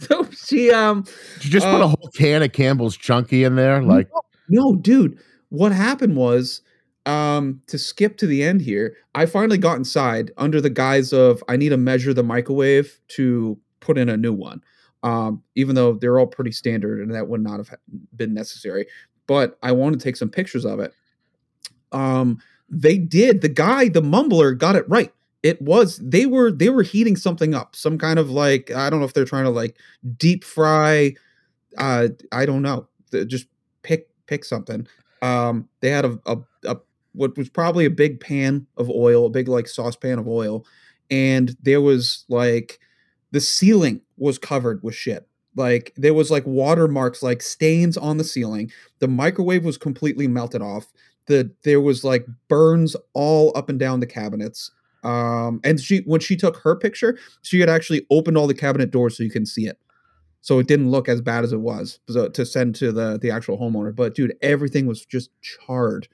so 0.00 0.28
she 0.32 0.70
um 0.72 1.02
Did 1.36 1.44
you 1.44 1.50
just 1.52 1.66
put 1.66 1.80
Uh, 1.80 1.84
a 1.84 1.88
whole 1.88 2.10
can 2.16 2.42
of 2.42 2.52
Campbell's 2.52 2.96
Chunky 2.96 3.44
in 3.44 3.54
there? 3.54 3.82
Like, 3.82 4.08
no 4.48 4.74
dude 4.74 5.18
what 5.50 5.72
happened 5.72 6.16
was 6.16 6.60
um 7.06 7.62
to 7.68 7.78
skip 7.78 8.16
to 8.16 8.26
the 8.26 8.42
end 8.42 8.60
here 8.60 8.96
i 9.14 9.24
finally 9.24 9.58
got 9.58 9.76
inside 9.76 10.32
under 10.36 10.60
the 10.60 10.70
guise 10.70 11.12
of 11.12 11.42
i 11.48 11.56
need 11.56 11.68
to 11.68 11.76
measure 11.76 12.12
the 12.12 12.22
microwave 12.22 13.00
to 13.08 13.58
put 13.80 13.96
in 13.96 14.08
a 14.08 14.16
new 14.16 14.32
one. 14.32 14.60
Um 15.02 15.42
even 15.54 15.74
though 15.76 15.92
they're 15.94 16.18
all 16.18 16.26
pretty 16.26 16.52
standard 16.52 17.00
and 17.00 17.14
that 17.14 17.28
would 17.28 17.40
not 17.40 17.58
have 17.58 17.70
been 18.16 18.34
necessary 18.34 18.86
but 19.26 19.58
i 19.62 19.70
wanted 19.72 20.00
to 20.00 20.04
take 20.04 20.16
some 20.16 20.28
pictures 20.28 20.64
of 20.64 20.80
it. 20.80 20.92
Um 21.92 22.38
they 22.68 22.98
did 22.98 23.42
the 23.42 23.48
guy 23.48 23.88
the 23.88 24.02
mumbler 24.02 24.58
got 24.58 24.74
it 24.74 24.88
right. 24.88 25.12
It 25.44 25.62
was 25.62 25.98
they 25.98 26.26
were 26.26 26.50
they 26.50 26.68
were 26.68 26.82
heating 26.82 27.14
something 27.14 27.54
up 27.54 27.76
some 27.76 27.98
kind 27.98 28.18
of 28.18 28.30
like 28.30 28.70
i 28.72 28.90
don't 28.90 28.98
know 28.98 29.06
if 29.06 29.12
they're 29.14 29.24
trying 29.24 29.44
to 29.44 29.50
like 29.50 29.76
deep 30.16 30.42
fry 30.42 31.14
uh 31.78 32.08
i 32.32 32.44
don't 32.44 32.62
know 32.62 32.88
just 33.26 33.46
pick 33.82 34.08
pick 34.26 34.44
something. 34.44 34.88
Um 35.22 35.68
they 35.80 35.90
had 35.90 36.04
a, 36.04 36.18
a, 36.26 36.38
a 36.64 36.76
what 37.16 37.36
was 37.36 37.48
probably 37.48 37.84
a 37.84 37.90
big 37.90 38.20
pan 38.20 38.66
of 38.76 38.88
oil 38.90 39.26
a 39.26 39.30
big 39.30 39.48
like 39.48 39.66
saucepan 39.66 40.18
of 40.18 40.28
oil 40.28 40.64
and 41.10 41.56
there 41.62 41.80
was 41.80 42.24
like 42.28 42.78
the 43.32 43.40
ceiling 43.40 44.00
was 44.16 44.38
covered 44.38 44.82
with 44.82 44.94
shit. 44.94 45.28
Like 45.54 45.92
there 45.96 46.14
was 46.14 46.30
like 46.30 46.44
watermarks 46.46 47.22
like 47.22 47.42
stains 47.42 47.96
on 47.96 48.18
the 48.18 48.24
ceiling. 48.24 48.70
The 48.98 49.08
microwave 49.08 49.64
was 49.64 49.78
completely 49.78 50.28
melted 50.28 50.62
off. 50.62 50.92
The 51.26 51.50
there 51.64 51.80
was 51.80 52.04
like 52.04 52.26
burns 52.48 52.94
all 53.14 53.52
up 53.56 53.68
and 53.68 53.78
down 53.78 54.00
the 54.00 54.06
cabinets. 54.06 54.70
Um 55.02 55.60
and 55.64 55.80
she 55.80 55.98
when 56.00 56.20
she 56.20 56.36
took 56.36 56.56
her 56.58 56.76
picture 56.76 57.18
she 57.42 57.60
had 57.60 57.68
actually 57.68 58.06
opened 58.10 58.36
all 58.36 58.46
the 58.46 58.54
cabinet 58.54 58.90
doors 58.90 59.16
so 59.16 59.22
you 59.22 59.30
can 59.30 59.46
see 59.46 59.66
it. 59.66 59.78
So 60.42 60.58
it 60.58 60.68
didn't 60.68 60.90
look 60.90 61.08
as 61.08 61.20
bad 61.20 61.42
as 61.42 61.52
it 61.52 61.60
was 61.60 61.98
so, 62.08 62.28
to 62.28 62.46
send 62.46 62.74
to 62.76 62.92
the 62.92 63.18
the 63.18 63.30
actual 63.30 63.58
homeowner. 63.58 63.94
But 63.94 64.14
dude 64.14 64.36
everything 64.42 64.86
was 64.86 65.04
just 65.04 65.30
charred 65.40 66.08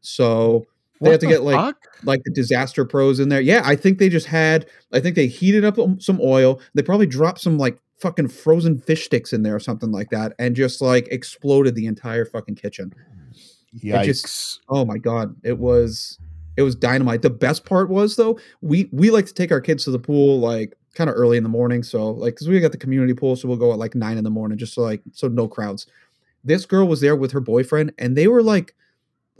so 0.00 0.66
they 1.00 1.06
what 1.06 1.12
have 1.12 1.20
to 1.20 1.26
get 1.26 1.42
like 1.42 1.56
fuck? 1.56 1.76
like 2.04 2.22
the 2.24 2.30
disaster 2.30 2.84
pros 2.84 3.20
in 3.20 3.28
there. 3.28 3.40
Yeah 3.40 3.62
i 3.64 3.74
think 3.74 3.98
they 3.98 4.08
just 4.08 4.26
had 4.26 4.66
i 4.92 5.00
think 5.00 5.16
they 5.16 5.26
heated 5.26 5.64
up 5.64 5.78
um, 5.78 6.00
some 6.00 6.20
oil. 6.22 6.60
They 6.74 6.82
probably 6.82 7.06
dropped 7.06 7.40
some 7.40 7.58
like 7.58 7.78
fucking 7.98 8.28
frozen 8.28 8.78
fish 8.78 9.04
sticks 9.04 9.32
in 9.32 9.42
there 9.42 9.54
or 9.54 9.60
something 9.60 9.92
like 9.92 10.08
that 10.10 10.32
and 10.38 10.56
just 10.56 10.80
like 10.80 11.06
exploded 11.10 11.74
the 11.74 11.86
entire 11.86 12.24
fucking 12.24 12.54
kitchen. 12.54 12.92
Yikes. 13.78 14.04
just- 14.04 14.60
oh 14.68 14.84
my 14.84 14.98
god 14.98 15.36
it 15.44 15.58
was 15.58 16.18
it 16.56 16.62
was 16.62 16.74
dynamite. 16.74 17.22
The 17.22 17.30
best 17.30 17.64
part 17.64 17.88
was 17.88 18.16
though 18.16 18.38
we 18.60 18.88
we 18.92 19.10
like 19.10 19.26
to 19.26 19.34
take 19.34 19.50
our 19.52 19.60
kids 19.60 19.84
to 19.84 19.90
the 19.90 19.98
pool 19.98 20.40
like 20.40 20.76
kind 20.94 21.08
of 21.08 21.16
early 21.16 21.36
in 21.36 21.42
the 21.44 21.48
morning 21.48 21.82
so 21.82 22.10
like 22.10 22.34
because 22.34 22.48
we 22.48 22.58
got 22.60 22.72
the 22.72 22.78
community 22.78 23.14
pool 23.14 23.36
so 23.36 23.46
we'll 23.48 23.56
go 23.56 23.72
at 23.72 23.78
like 23.78 23.94
nine 23.94 24.18
in 24.18 24.24
the 24.24 24.30
morning 24.30 24.58
just 24.58 24.74
so 24.74 24.82
like 24.82 25.00
so 25.12 25.28
no 25.28 25.48
crowds. 25.48 25.86
This 26.44 26.66
girl 26.66 26.86
was 26.88 27.00
there 27.00 27.16
with 27.16 27.32
her 27.32 27.40
boyfriend 27.40 27.92
and 27.98 28.16
they 28.16 28.26
were 28.28 28.42
like 28.42 28.74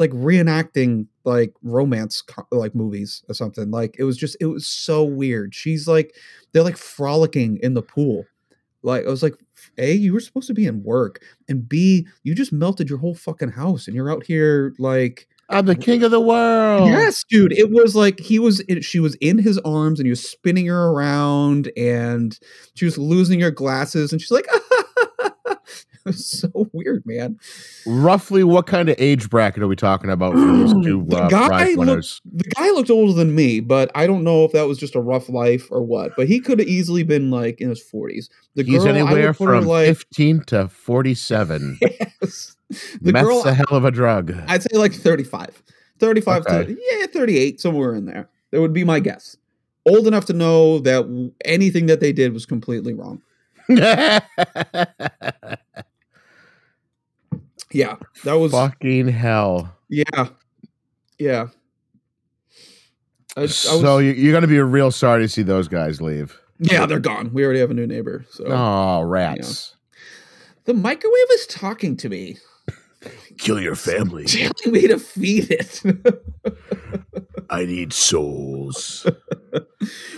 like 0.01 0.11
reenacting 0.11 1.07
like 1.25 1.53
romance 1.63 2.25
like 2.51 2.75
movies 2.75 3.23
or 3.29 3.35
something. 3.35 3.71
Like 3.71 3.97
it 3.99 4.05
was 4.05 4.17
just 4.17 4.37
it 4.41 4.47
was 4.47 4.67
so 4.67 5.05
weird. 5.05 5.55
She's 5.55 5.87
like 5.87 6.17
they're 6.53 6.65
like 6.65 6.79
frolicking 6.79 7.59
in 7.63 7.75
the 7.75 7.83
pool. 7.83 8.25
Like 8.83 9.07
i 9.07 9.11
was 9.11 9.23
like 9.23 9.35
a 9.77 9.93
you 9.93 10.15
were 10.15 10.21
supposed 10.21 10.47
to 10.47 10.55
be 10.55 10.67
in 10.67 10.83
work 10.83 11.21
and 11.51 11.69
b 11.69 12.07
you 12.23 12.35
just 12.35 12.51
melted 12.51 12.89
your 12.89 12.99
whole 12.99 13.15
fucking 13.15 13.51
house 13.51 13.87
and 13.87 13.95
you're 13.95 14.11
out 14.11 14.25
here 14.25 14.73
like 14.79 15.29
I'm 15.51 15.67
the 15.67 15.77
king 15.77 16.03
of 16.03 16.11
the 16.11 16.21
world. 16.21 16.89
yes 16.89 17.23
dude 17.29 17.53
it 17.53 17.71
was 17.71 17.95
like 17.95 18.21
he 18.21 18.39
was 18.39 18.61
in, 18.61 18.81
she 18.81 18.99
was 18.99 19.17
in 19.17 19.37
his 19.37 19.59
arms 19.59 20.01
and 20.01 20.07
he 20.07 20.11
was 20.11 20.27
spinning 20.27 20.67
her 20.67 20.89
around 20.89 21.71
and 21.77 22.39
she 22.75 22.87
was 22.87 22.97
losing 22.97 23.41
her 23.41 23.51
glasses 23.51 24.13
and 24.13 24.21
she's 24.23 24.31
like 24.31 24.47
was 26.05 26.27
so 26.27 26.51
weird, 26.73 27.03
man. 27.05 27.39
Roughly, 27.87 28.45
what 28.45 28.67
kind 28.67 28.89
of 28.89 28.97
age 28.99 29.29
bracket 29.31 29.63
are 29.63 29.69
we 29.69 29.77
talking 29.77 30.11
about 30.11 30.35
for 30.35 30.41
these 30.53 30.73
two 30.85 31.05
The 31.07 31.17
uh, 31.17 31.29
guy 31.29 31.49
prize 31.49 31.77
looked- 31.77 32.21
The 32.25 32.45
guy 32.57 32.71
looked 32.71 32.91
older 32.91 33.13
than 33.13 33.35
me, 33.35 33.61
but 33.61 33.91
I 33.95 34.07
don't 34.07 34.25
know 34.25 34.45
if 34.45 34.53
that 34.53 34.67
was 34.67 34.79
just 34.79 34.95
a 34.95 35.01
rough 35.01 35.29
life 35.29 35.69
or 35.71 35.83
what. 35.83 36.13
But 36.17 36.29
he 36.29 36.41
could 36.41 36.59
have 36.59 36.69
easily 36.69 37.03
been 37.03 37.31
like 37.31 37.61
in 37.61 37.69
his 37.69 37.83
forties. 37.83 38.29
The 38.55 38.63
He's 38.63 38.79
girl, 38.85 38.89
anywhere 38.89 39.29
would 39.29 39.37
put 39.37 39.49
her 39.49 39.57
from 39.59 39.67
like 39.67 39.87
15 39.87 40.45
to 40.47 40.69
47. 40.69 41.79
yes. 41.83 42.57
the 43.01 43.13
Meth's 43.13 43.27
girl. 43.27 43.43
a 43.45 43.53
hell 43.53 43.67
of 43.71 43.85
a 43.85 43.91
drug. 43.91 44.33
I'd 44.49 44.63
say 44.63 44.77
like 44.77 44.93
35. 44.95 45.63
35 45.99 46.47
Okay. 46.47 46.75
to 46.75 46.81
yeah, 46.99 47.07
38, 47.07 47.61
somewhere 47.61 47.95
in 47.95 48.07
there. 48.07 48.29
That 48.51 48.61
would 48.61 48.73
be 48.73 48.85
my 48.85 49.01
guess. 49.01 49.37
Old 49.87 50.07
enough 50.07 50.25
to 50.27 50.33
know 50.33 50.79
that 50.81 51.33
anything 51.45 51.87
that 51.87 52.01
they 52.01 52.13
did 52.13 52.33
was 52.33 52.47
completely 52.47 52.95
wrong. 52.95 53.23
Yeah, 57.73 57.97
that 58.25 58.35
was 58.35 58.53
Fucking 58.53 59.09
hell. 59.09 59.77
yeah, 59.89 60.29
yeah. 61.19 61.49
I, 63.37 63.41
I 63.41 63.43
was, 63.43 63.57
so 63.57 63.99
you- 63.99 64.13
you're 64.13 64.33
going 64.33 64.43
to 64.43 64.49
be 64.49 64.59
real 64.61 64.91
sorry 64.91 65.23
to 65.23 65.29
see 65.29 65.43
those 65.43 65.69
guys 65.69 66.01
leave. 66.01 66.39
yeah, 66.59 66.85
they're 66.87 66.99
gone. 66.99 67.33
We 67.33 67.45
already 67.45 67.61
have 67.61 67.71
a 67.71 67.75
new 67.75 67.87
neighbor. 67.87 68.25
So 68.31 68.45
Oh, 68.49 69.03
rats. 69.03 69.77
the 70.65 70.75
microwave 70.75 71.31
is 71.33 71.47
talking 71.47 71.97
to 71.99 72.09
me, 72.09 72.39
Kill 73.39 73.61
your 73.61 73.77
family. 73.77 74.25
telling 74.27 74.53
me 74.73 74.87
to 74.89 74.99
feed 74.99 75.51
it. 75.51 75.81
I 77.51 77.65
need 77.65 77.93
souls. 77.93 79.07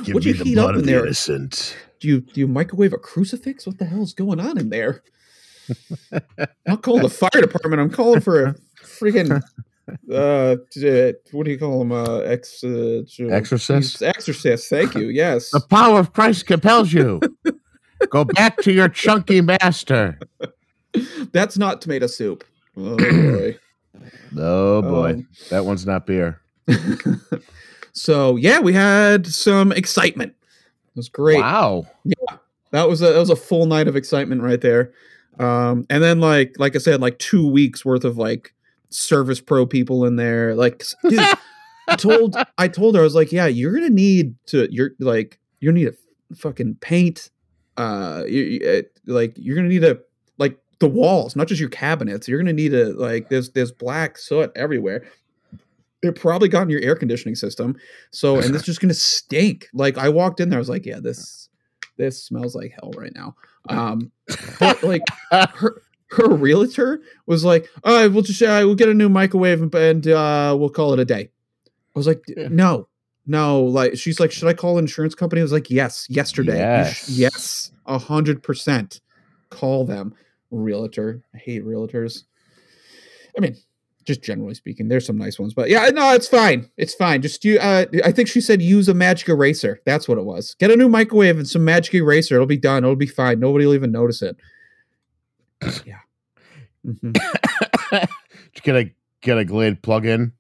Give 0.05 0.15
What'd 0.15 0.25
me 0.25 0.31
you 0.33 0.33
the 0.39 0.45
heat 0.45 0.55
blood 0.55 0.71
up 0.71 0.75
of 0.77 0.81
in 0.81 0.87
the 0.87 0.93
there? 0.93 1.05
innocent. 1.05 1.77
do 2.01 2.09
you 2.09 2.21
do 2.23 2.41
you 2.41 2.49
microwave 2.49 2.93
a 2.93 2.99
crucifix? 2.99 3.67
What 3.67 3.79
the 3.79 3.85
hell 3.85 4.03
is 4.03 4.13
going 4.15 4.41
on 4.41 4.59
in 4.59 4.71
there? 4.71 5.03
I'll 6.69 6.77
call 6.77 7.01
the 7.01 7.09
fire 7.09 7.41
department. 7.41 7.81
I'm 7.81 7.91
calling 7.91 8.21
for 8.21 8.45
a 8.45 8.55
freaking 8.83 9.43
uh 10.13 10.57
what 11.33 11.45
do 11.45 11.51
you 11.51 11.59
call 11.59 11.79
them? 11.81 11.93
Uh 11.93 12.19
ex 12.21 12.63
uh, 12.65 13.03
Exorcist? 13.31 14.03
Exorcist. 14.03 14.71
Thank 14.71 14.95
you. 14.95 15.09
Yes. 15.09 15.51
The 15.51 15.61
power 15.61 15.99
of 15.99 16.13
Christ 16.13 16.47
compels 16.47 16.93
you. 16.93 17.21
Go 18.11 18.25
back 18.25 18.59
to 18.59 18.73
your 18.73 18.89
chunky 18.89 19.41
master. 19.41 20.19
That's 21.33 21.57
not 21.57 21.81
tomato 21.81 22.07
soup. 22.07 22.45
Oh 22.77 22.97
boy. 22.97 23.59
Oh 24.37 24.83
boy, 24.83 25.11
Um, 25.11 25.29
that 25.51 25.65
one's 25.65 25.87
not 25.87 26.07
beer. 26.07 26.41
so 27.93 28.37
yeah, 28.37 28.61
we 28.61 28.73
had 28.73 29.27
some 29.27 29.73
excitement. 29.73 30.35
It 30.43 30.97
was 30.97 31.09
great. 31.09 31.41
Wow. 31.41 31.87
yeah 32.05 32.37
That 32.71 32.89
was 32.89 33.03
a 33.03 33.13
that 33.13 33.19
was 33.19 33.31
a 33.31 33.37
full 33.37 33.67
night 33.67 33.89
of 33.89 33.97
excitement 33.97 34.43
right 34.43 34.61
there. 34.61 34.93
Um, 35.39 35.87
and 35.89 36.03
then 36.03 36.21
like 36.21 36.55
like 36.59 36.77
I 36.77 36.79
said, 36.79 37.01
like 37.01 37.19
two 37.19 37.49
weeks 37.49 37.85
worth 37.85 38.05
of 38.05 38.19
like 38.19 38.55
service 38.91 39.41
pro 39.41 39.67
people 39.67 40.05
in 40.05 40.17
there. 40.17 40.55
Like 40.55 40.85
dude, 41.09 41.19
I 41.89 41.97
told 41.97 42.37
I 42.59 42.69
told 42.69 42.95
her 42.95 43.01
I 43.01 43.05
was 43.05 43.15
like, 43.15 43.33
yeah, 43.33 43.47
you're 43.47 43.73
gonna 43.73 43.91
need 43.91 44.35
to 44.47 44.69
you're 44.71 44.91
like 44.99 45.39
you're 45.61 45.73
gonna 45.73 45.85
need 45.85 45.95
a 45.95 46.37
fucking 46.37 46.77
paint. 46.81 47.31
Uh, 47.77 48.25
you, 48.29 48.43
you, 48.43 48.69
uh, 48.69 48.83
like 49.07 49.33
you're 49.37 49.57
gonna 49.57 49.69
need 49.69 49.83
to 49.83 50.01
like 50.39 50.59
the 50.79 50.89
walls, 50.89 51.35
not 51.37 51.49
just 51.49 51.61
your 51.61 51.71
cabinets. 51.71 52.29
You're 52.29 52.39
gonna 52.39 52.53
need 52.53 52.75
a 52.75 52.93
like 52.93 53.29
there's 53.31 53.51
there's 53.51 53.73
black 53.73 54.19
soot 54.19 54.53
everywhere. 54.55 55.05
It 56.03 56.17
probably 56.17 56.49
got 56.49 56.63
in 56.63 56.71
your 56.71 56.83
air 56.83 56.97
conditioning 56.97 57.37
system. 57.37 57.77
So 58.11 58.39
and 58.39 58.55
it's 58.55 58.65
just 58.67 58.81
gonna 58.81 58.95
stink. 58.95 59.69
Like 59.73 59.97
I 59.97 60.09
walked 60.09 60.41
in 60.41 60.51
there, 60.51 60.59
I 60.59 60.61
was 60.61 60.69
like, 60.69 60.85
yeah, 60.85 61.01
this 61.01 61.49
this 61.97 62.23
smells 62.23 62.55
like 62.55 62.73
hell 62.73 62.93
right 62.97 63.15
now. 63.15 63.35
Um, 63.69 64.11
but 64.59 64.83
like 64.83 65.03
her 65.31 65.83
her 66.11 66.29
realtor 66.29 67.01
was 67.27 67.45
like, 67.45 67.69
"All 67.85 67.95
right, 67.95 68.09
we'll 68.09 68.23
just 68.23 68.43
uh, 68.43 68.63
we'll 68.65 68.75
get 68.75 68.89
a 68.89 68.95
new 68.95 69.09
microwave 69.09 69.63
and, 69.63 69.75
and 69.75 70.07
uh, 70.09 70.57
we'll 70.59 70.69
call 70.71 70.93
it 70.93 70.99
a 70.99 71.05
day." 71.05 71.31
I 71.67 71.99
was 71.99 72.07
like, 72.07 72.23
Yeah. 72.29 72.49
"No, 72.51 72.89
no." 73.27 73.63
Like 73.65 73.97
she's 73.97 74.19
like, 74.21 74.33
"Should 74.33 74.49
I 74.49 74.55
call 74.55 74.79
an 74.79 74.85
insurance 74.85 75.15
company?" 75.15 75.41
I 75.41 75.45
was 75.45 75.53
like, 75.53 75.71
"Yes, 75.71 76.07
yesterday. 76.11 76.59
You 76.59 76.91
sh- 76.93 77.09
Yes. 77.09 77.11
yes, 77.11 77.73
a 77.87 77.99
hundred 77.99 78.43
percent. 78.43 79.01
Call 79.51 79.85
them." 79.85 80.15
Realtor. 80.51 81.23
I 81.35 81.39
hate 81.39 81.65
realtors. 81.65 82.25
I 83.37 83.41
mean, 83.41 83.57
just 84.05 84.23
generally 84.23 84.55
speaking, 84.55 84.89
there's 84.89 85.07
some 85.07 85.17
nice 85.19 85.39
ones, 85.39 85.55
but 85.55 85.69
yeah, 85.71 85.89
no, 85.91 86.13
it's 86.15 86.29
fine. 86.29 86.69
It's 86.77 86.95
fine. 86.95 87.23
Just 87.23 87.45
you. 87.45 87.59
Uh, 87.59 87.87
I 88.05 88.13
think 88.13 88.29
she 88.29 88.41
said 88.41 88.61
use 88.63 88.89
a 88.89 88.95
magic 88.95 89.29
eraser. 89.29 89.81
That's 89.87 90.09
what 90.09 90.19
it 90.19 90.25
was. 90.25 90.55
Get 90.59 90.71
a 90.71 90.77
new 90.77 90.89
microwave 90.89 91.37
and 91.39 91.49
some 91.49 91.65
magic 91.65 91.95
eraser. 91.95 92.35
It'll 92.37 92.47
be 92.47 92.57
done. 92.57 92.85
It'll 92.85 92.97
be 92.97 93.07
fine. 93.07 93.41
Nobody 93.41 93.67
will 93.67 93.75
even 93.75 93.93
notice 93.93 94.23
it. 94.23 94.37
Yeah. 95.87 95.99
Mhm. 96.85 97.13
Did 97.93 98.63
get 98.65 98.75
a 98.77 98.91
get 99.21 99.39
a 99.39 99.45
Glade 99.45 99.83
plug 99.83 100.05
in? 100.05 100.33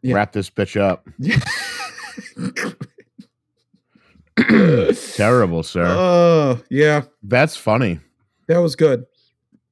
Yeah. 0.00 0.14
Wrap 0.14 0.32
this 0.32 0.48
bitch 0.48 0.80
up. 0.80 1.06
Terrible, 5.16 5.62
sir. 5.62 5.84
Oh 5.86 6.60
yeah, 6.70 7.02
That's 7.22 7.56
funny. 7.56 8.00
that 8.46 8.58
was 8.58 8.76
good. 8.76 9.04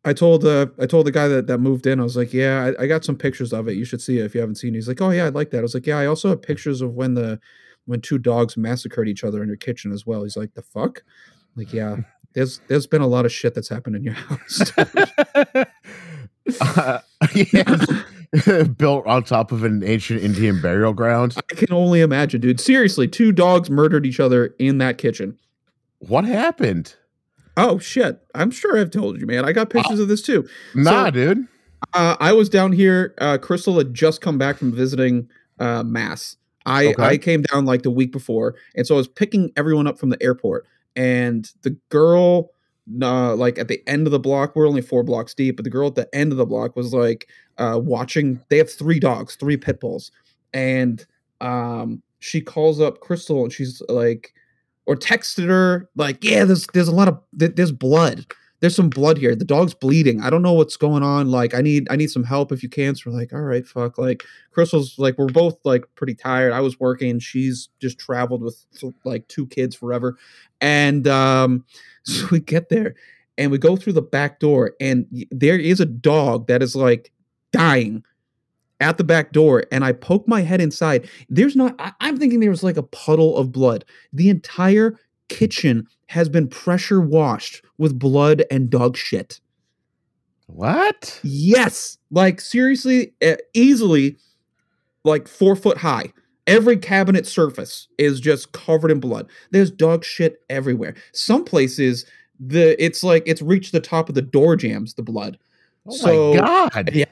I 0.07 0.13
told 0.13 0.45
uh 0.45 0.69
I 0.79 0.87
told 0.87 1.07
the 1.07 1.13
guy 1.13 1.27
that, 1.29 1.49
that 1.49 1.59
moved 1.59 1.87
in, 1.87 1.99
I 2.01 2.05
was 2.05 2.17
like, 2.17 2.33
Yeah, 2.33 2.73
I, 2.79 2.85
I 2.85 2.87
got 2.87 3.05
some 3.05 3.17
pictures 3.17 3.53
of 3.53 3.69
it. 3.69 3.73
You 3.77 3.85
should 3.85 4.01
see 4.01 4.19
it 4.21 4.25
if 4.25 4.35
you 4.35 4.41
haven't 4.41 4.55
seen 4.55 4.75
it. 4.75 4.79
He's 4.79 4.89
like, 4.89 5.01
Oh 5.01 5.11
yeah, 5.11 5.27
I'd 5.27 5.35
like 5.35 5.51
that. 5.51 5.59
I 5.59 5.63
was 5.63 5.75
like, 5.75 5.87
Yeah, 5.87 5.99
I 5.99 6.07
also 6.07 6.29
have 6.29 6.41
pictures 6.41 6.81
of 6.81 6.95
when 6.95 7.15
the 7.15 7.41
when 7.87 8.01
two 8.01 8.17
dogs 8.19 8.57
massacred 8.57 9.09
each 9.09 9.25
other 9.25 9.43
in 9.43 9.49
your 9.49 9.57
kitchen 9.57 9.93
as 9.93 10.07
well. 10.07 10.23
He's 10.23 10.37
like, 10.37 10.55
The 10.55 10.63
fuck? 10.63 11.03
I'm 11.57 11.65
like, 11.65 11.73
yeah. 11.73 11.97
There's 12.35 12.61
there's 12.69 12.87
been 12.87 13.01
a 13.01 13.07
lot 13.07 13.25
of 13.25 13.33
shit 13.33 13.55
that's 13.55 13.71
happened 13.71 13.97
in 13.97 14.05
your 14.05 14.15
house. 14.15 14.73
Uh, 16.61 17.01
yeah. 17.35 17.85
Built 18.77 19.05
on 19.07 19.25
top 19.25 19.51
of 19.51 19.65
an 19.65 19.83
ancient 19.83 20.23
Indian 20.23 20.61
burial 20.61 20.93
ground. 20.93 21.35
I 21.51 21.55
can 21.57 21.73
only 21.73 22.01
imagine, 22.01 22.41
dude. 22.41 22.61
Seriously, 22.61 23.09
two 23.09 23.33
dogs 23.33 23.69
murdered 23.69 24.07
each 24.07 24.21
other 24.21 24.55
in 24.61 24.79
that 24.79 24.97
kitchen. 24.97 25.39
What 25.99 26.25
happened? 26.25 26.95
Oh 27.57 27.79
shit! 27.79 28.21
I'm 28.35 28.51
sure 28.51 28.79
I've 28.79 28.91
told 28.91 29.21
you, 29.21 29.27
man. 29.27 29.45
I 29.45 29.53
got 29.53 29.71
pictures 29.71 29.99
of 29.99 30.09
this 30.09 30.23
too. 30.23 30.47
Nah, 30.75 31.07
So- 31.07 31.11
dude. 31.11 31.47
Uh, 31.93 32.17
I 32.21 32.33
was 32.33 32.49
down 32.49 32.73
here. 32.73 33.15
Uh, 33.19 33.37
Crystal 33.39 33.77
had 33.79 33.93
just 33.95 34.21
come 34.23 34.39
back 34.39 34.57
from 34.57 34.73
visiting 34.73 35.29
uh, 35.59 35.83
Mass. 35.85 36.37
I 36.65 36.87
Okay. 36.89 37.03
I 37.03 37.19
came 37.19 37.43
down 37.43 37.65
like 37.67 37.83
the 37.83 37.91
week 37.91 38.13
before, 38.13 38.55
and 38.75 38.87
so 38.87 38.95
I 38.95 38.99
was 38.99 39.09
picking 39.09 39.53
everyone 39.57 39.87
up 39.87 39.99
from 39.99 40.09
the 40.09 40.21
airport. 40.23 40.67
And 40.97 41.49
the 41.63 41.77
girl, 41.91 42.51
uh, 43.03 43.37
like 43.37 43.59
at 43.59 43.69
the 43.69 43.83
end 43.87 44.07
of 44.07 44.11
the 44.11 44.19
block, 44.19 44.57
we're 44.57 44.67
only 44.67 44.81
four 44.81 45.03
blocks 45.05 45.35
deep, 45.35 45.57
but 45.57 45.65
the 45.65 45.71
girl 45.71 45.87
at 45.89 45.95
the 45.95 46.13
end 46.15 46.33
of 46.33 46.39
the 46.39 46.47
block 46.47 46.75
was 46.77 46.93
like 46.95 47.29
uh, 47.59 47.79
watching. 47.83 48.41
They 48.49 48.57
have 48.59 48.71
three 48.71 48.99
dogs, 48.99 49.37
three 49.37 49.59
pit 49.59 49.79
bulls, 49.79 50.11
and 50.55 51.07
um, 51.43 52.03
she 52.19 52.41
calls 52.41 52.81
up 52.81 53.01
Crystal, 53.01 53.45
and 53.45 53.53
she's 53.53 53.83
like, 53.89 54.33
or 54.87 54.97
texted 54.97 55.49
her 55.49 55.89
like, 55.97 56.23
"Yeah, 56.25 56.45
there's 56.45 56.67
there's 56.73 56.89
a 56.89 56.95
lot 56.95 57.09
of 57.09 57.21
there's 57.33 57.73
blood." 57.73 58.27
there's 58.61 58.75
some 58.75 58.89
blood 58.89 59.19
here. 59.19 59.37
The 59.37 59.45
dog's 59.45 59.75
bleeding. 59.75 60.23
I 60.23 60.31
don't 60.31 60.43
know 60.43 60.55
what's 60.55 60.77
going 60.77 61.03
on. 61.03 61.31
Like, 61.31 61.55
I 61.55 61.61
need 61.61 61.87
I 61.91 61.97
need 61.97 62.11
some 62.11 62.25
help 62.25 62.53
if 62.53 62.63
you 62.63 62.69
can. 62.69 62.95
So 62.95 63.11
we're 63.11 63.17
like, 63.17 63.33
all 63.33 63.41
right, 63.41 63.67
fuck. 63.67 63.99
Like, 63.99 64.25
Crystal's 64.51 64.99
like, 64.99 65.19
we're 65.19 65.27
both 65.27 65.59
like 65.65 65.85
pretty 65.95 66.15
tired. 66.15 66.53
I 66.53 66.61
was 66.61 66.81
working. 66.81 67.19
She's 67.19 67.69
just 67.81 67.99
traveled 67.99 68.43
with 68.43 68.65
like 69.05 69.29
two 69.29 69.47
kids 69.47 69.77
forever, 69.77 70.17
and 70.61 71.07
um, 71.07 71.65
so 72.05 72.27
we 72.31 72.41
get 72.41 72.69
there 72.69 72.95
and 73.39 73.51
we 73.51 73.59
go 73.59 73.77
through 73.77 73.93
the 73.93 74.03
back 74.03 74.41
door, 74.41 74.73
and 74.81 75.07
there 75.31 75.59
is 75.59 75.81
a 75.81 75.87
dog 75.87 76.47
that 76.47 76.63
is 76.63 76.75
like 76.75 77.13
dying 77.53 78.03
at 78.81 78.99
the 78.99 79.05
back 79.05 79.33
door 79.33 79.65
and 79.73 79.85
i 79.85 79.93
poke 79.93 80.27
my 80.29 80.43
head 80.43 80.61
inside 80.61 81.09
there's 81.29 81.57
not 81.57 81.75
I, 81.79 81.93
i'm 82.01 82.19
thinking 82.19 82.41
there 82.41 82.51
was 82.51 82.63
like 82.63 82.77
a 82.77 82.83
puddle 82.83 83.37
of 83.37 83.53
blood 83.53 83.85
the 84.13 84.29
entire 84.29 84.99
kitchen 85.29 85.87
has 86.09 86.29
been 86.29 86.47
pressure 86.49 87.01
washed 87.01 87.63
with 87.79 87.99
blood 87.99 88.45
and 88.49 88.71
dog 88.71 88.97
shit. 88.97 89.41
What? 90.47 91.19
Yes, 91.25 91.99
like 92.11 92.41
seriously, 92.41 93.13
easily, 93.55 94.17
like 95.05 95.27
four 95.27 95.57
foot 95.57 95.79
high. 95.79 96.13
Every 96.47 96.77
cabinet 96.77 97.27
surface 97.27 97.89
is 97.99 98.21
just 98.21 98.53
covered 98.53 98.93
in 98.93 99.01
blood. 99.01 99.29
There's 99.51 99.71
dog 99.71 100.05
shit 100.05 100.43
everywhere. 100.49 100.95
Some 101.13 101.45
places, 101.45 102.07
the 102.39 102.81
it's 102.83 103.03
like 103.03 103.25
it's 103.27 103.43
reached 103.43 103.73
the 103.73 103.81
top 103.81 104.09
of 104.09 104.15
the 104.15 104.23
door 104.23 104.55
jambs. 104.55 104.95
The 104.95 105.03
blood. 105.03 105.39
Oh 105.89 105.97
So- 105.97 106.35
my 106.35 106.41
god. 106.41 106.91
Yeah, 106.95 107.05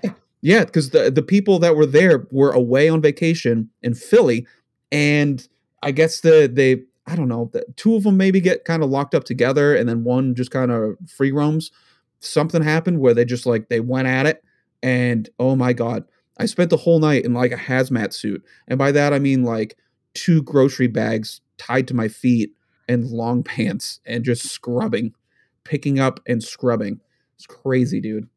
yeah, 0.45 0.67
because 0.67 0.91
the 0.91 1.11
the 1.11 1.23
people 1.23 1.59
that 1.61 1.75
were 1.75 1.87
there 1.87 2.27
were 2.31 2.53
away 2.53 2.91
on 2.91 3.01
vacation 3.01 3.71
in 3.83 3.95
Philly, 3.95 4.47
and 4.93 5.49
I 5.83 5.91
guess 5.91 6.21
the 6.21 6.51
they 6.53 6.83
I 7.07 7.17
don't 7.17 7.29
know 7.29 7.49
the 7.55 7.65
two 7.77 7.97
of 7.97 8.03
them 8.03 8.19
maybe 8.19 8.43
get 8.43 8.67
kind 8.67 8.83
of 8.83 8.91
locked 8.91 9.15
up 9.15 9.25
together, 9.25 9.75
and 9.75 9.89
then 9.89 10.05
one 10.05 10.35
just 10.35 10.51
kind 10.51 10.71
of 10.71 10.97
free 11.09 11.33
roams. 11.33 11.71
Something 12.21 12.63
happened 12.63 13.01
where 13.01 13.15
they 13.15 13.25
just 13.25 13.47
like 13.47 13.71
they 13.71 13.81
went 13.81 14.07
at 14.07 14.27
it, 14.27 14.45
and 14.83 15.31
oh 15.39 15.57
my 15.57 15.73
god, 15.73 16.05
I 16.37 16.45
spent 16.45 16.69
the 16.69 16.77
whole 16.77 16.99
night 16.99 17.25
in 17.25 17.33
like 17.33 17.53
a 17.53 17.57
hazmat 17.57 18.13
suit, 18.13 18.45
and 18.69 18.79
by 18.79 18.93
that 18.93 19.15
I 19.15 19.21
mean 19.21 19.45
like 19.45 19.79
two 20.13 20.43
grocery 20.43 20.89
bags 20.89 21.41
tied 21.57 21.89
to 21.89 21.95
my 21.95 22.09
feet 22.09 22.51
and 22.87 23.07
long 23.07 23.43
pants, 23.45 23.99
and 24.05 24.23
just 24.23 24.51
scrubbing, 24.51 25.15
picking 25.65 25.99
up 25.99 26.21
and 26.27 26.45
scrubbing. 26.45 27.01
It's 27.35 27.47
crazy, 27.47 28.03
dude. 28.03 28.29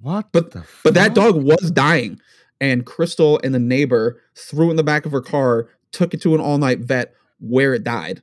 What? 0.00 0.32
But- 0.32 0.52
the 0.52 0.64
But 0.84 0.94
that 0.94 1.14
dog 1.14 1.36
was 1.42 1.70
dying, 1.70 2.20
and 2.60 2.84
Crystal 2.86 3.40
and 3.42 3.54
the 3.54 3.58
neighbor 3.58 4.20
threw 4.34 4.68
it 4.68 4.70
in 4.70 4.76
the 4.76 4.82
back 4.82 5.06
of 5.06 5.12
her 5.12 5.20
car, 5.20 5.68
took 5.92 6.14
it 6.14 6.22
to 6.22 6.34
an 6.34 6.40
all 6.40 6.58
night 6.58 6.80
vet 6.80 7.14
where 7.38 7.74
it 7.74 7.84
died. 7.84 8.22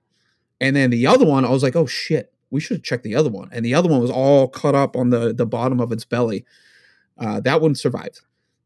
And 0.60 0.76
then 0.76 0.90
the 0.90 1.06
other 1.08 1.26
one, 1.26 1.46
I 1.46 1.50
was 1.50 1.64
like, 1.64 1.76
oh 1.76 1.86
shit, 1.86 2.34
we 2.50 2.60
should 2.60 2.84
check 2.84 3.04
the 3.04 3.16
other 3.16 3.30
one. 3.30 3.50
And 3.52 3.64
the 3.66 3.74
other 3.76 3.90
one 3.90 4.02
was 4.02 4.12
all 4.12 4.48
cut 4.48 4.76
up 4.76 4.96
on 4.96 5.10
the 5.10 5.34
the 5.34 5.46
bottom 5.46 5.80
of 5.80 5.92
its 5.92 6.06
belly. 6.06 6.46
Uh, 7.18 7.40
that 7.42 7.62
one 7.62 7.76
survived, 7.76 8.22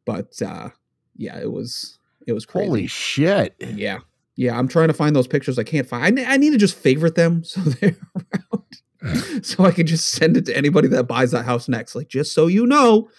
but 0.05 0.41
uh, 0.41 0.69
yeah, 1.15 1.39
it 1.39 1.51
was 1.51 1.97
it 2.27 2.33
was 2.33 2.45
crazy. 2.45 2.67
Holy 2.67 2.87
shit! 2.87 3.55
Yeah. 3.59 3.99
Yeah, 4.37 4.57
I'm 4.57 4.67
trying 4.67 4.87
to 4.87 4.93
find 4.93 5.15
those 5.15 5.27
pictures. 5.27 5.59
I 5.59 5.63
can't 5.63 5.87
find. 5.87 6.19
I, 6.19 6.33
I 6.33 6.37
need 6.37 6.51
to 6.51 6.57
just 6.57 6.77
favorite 6.77 7.15
them 7.15 7.43
so 7.45 7.61
they're 7.61 7.95
around, 8.15 8.63
so 9.41 9.65
I 9.65 9.71
can 9.71 9.87
just 9.87 10.09
send 10.09 10.37
it 10.37 10.45
to 10.45 10.55
anybody 10.55 10.87
that 10.89 11.03
buys 11.03 11.31
that 11.31 11.45
house 11.45 11.67
next. 11.67 11.95
Like, 11.95 12.07
just 12.07 12.33
so 12.33 12.47
you 12.47 12.65
know, 12.65 13.09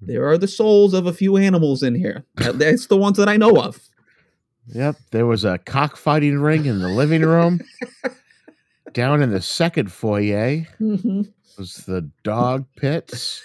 there 0.00 0.28
are 0.28 0.38
the 0.38 0.48
souls 0.48 0.94
of 0.94 1.06
a 1.06 1.12
few 1.12 1.36
animals 1.36 1.82
in 1.82 1.94
here. 1.94 2.24
That's 2.36 2.86
the 2.86 2.96
ones 2.96 3.16
that 3.18 3.28
I 3.28 3.36
know 3.36 3.56
of. 3.56 3.80
Yep, 4.68 4.96
there 5.12 5.26
was 5.26 5.44
a 5.44 5.58
cockfighting 5.58 6.38
ring 6.38 6.66
in 6.66 6.80
the 6.80 6.88
living 6.88 7.22
room. 7.22 7.60
Down 8.92 9.22
in 9.22 9.30
the 9.30 9.42
second 9.42 9.92
foyer 9.92 10.66
mm-hmm. 10.80 11.22
was 11.56 11.76
the 11.86 12.10
dog 12.22 12.66
pits. 12.76 13.42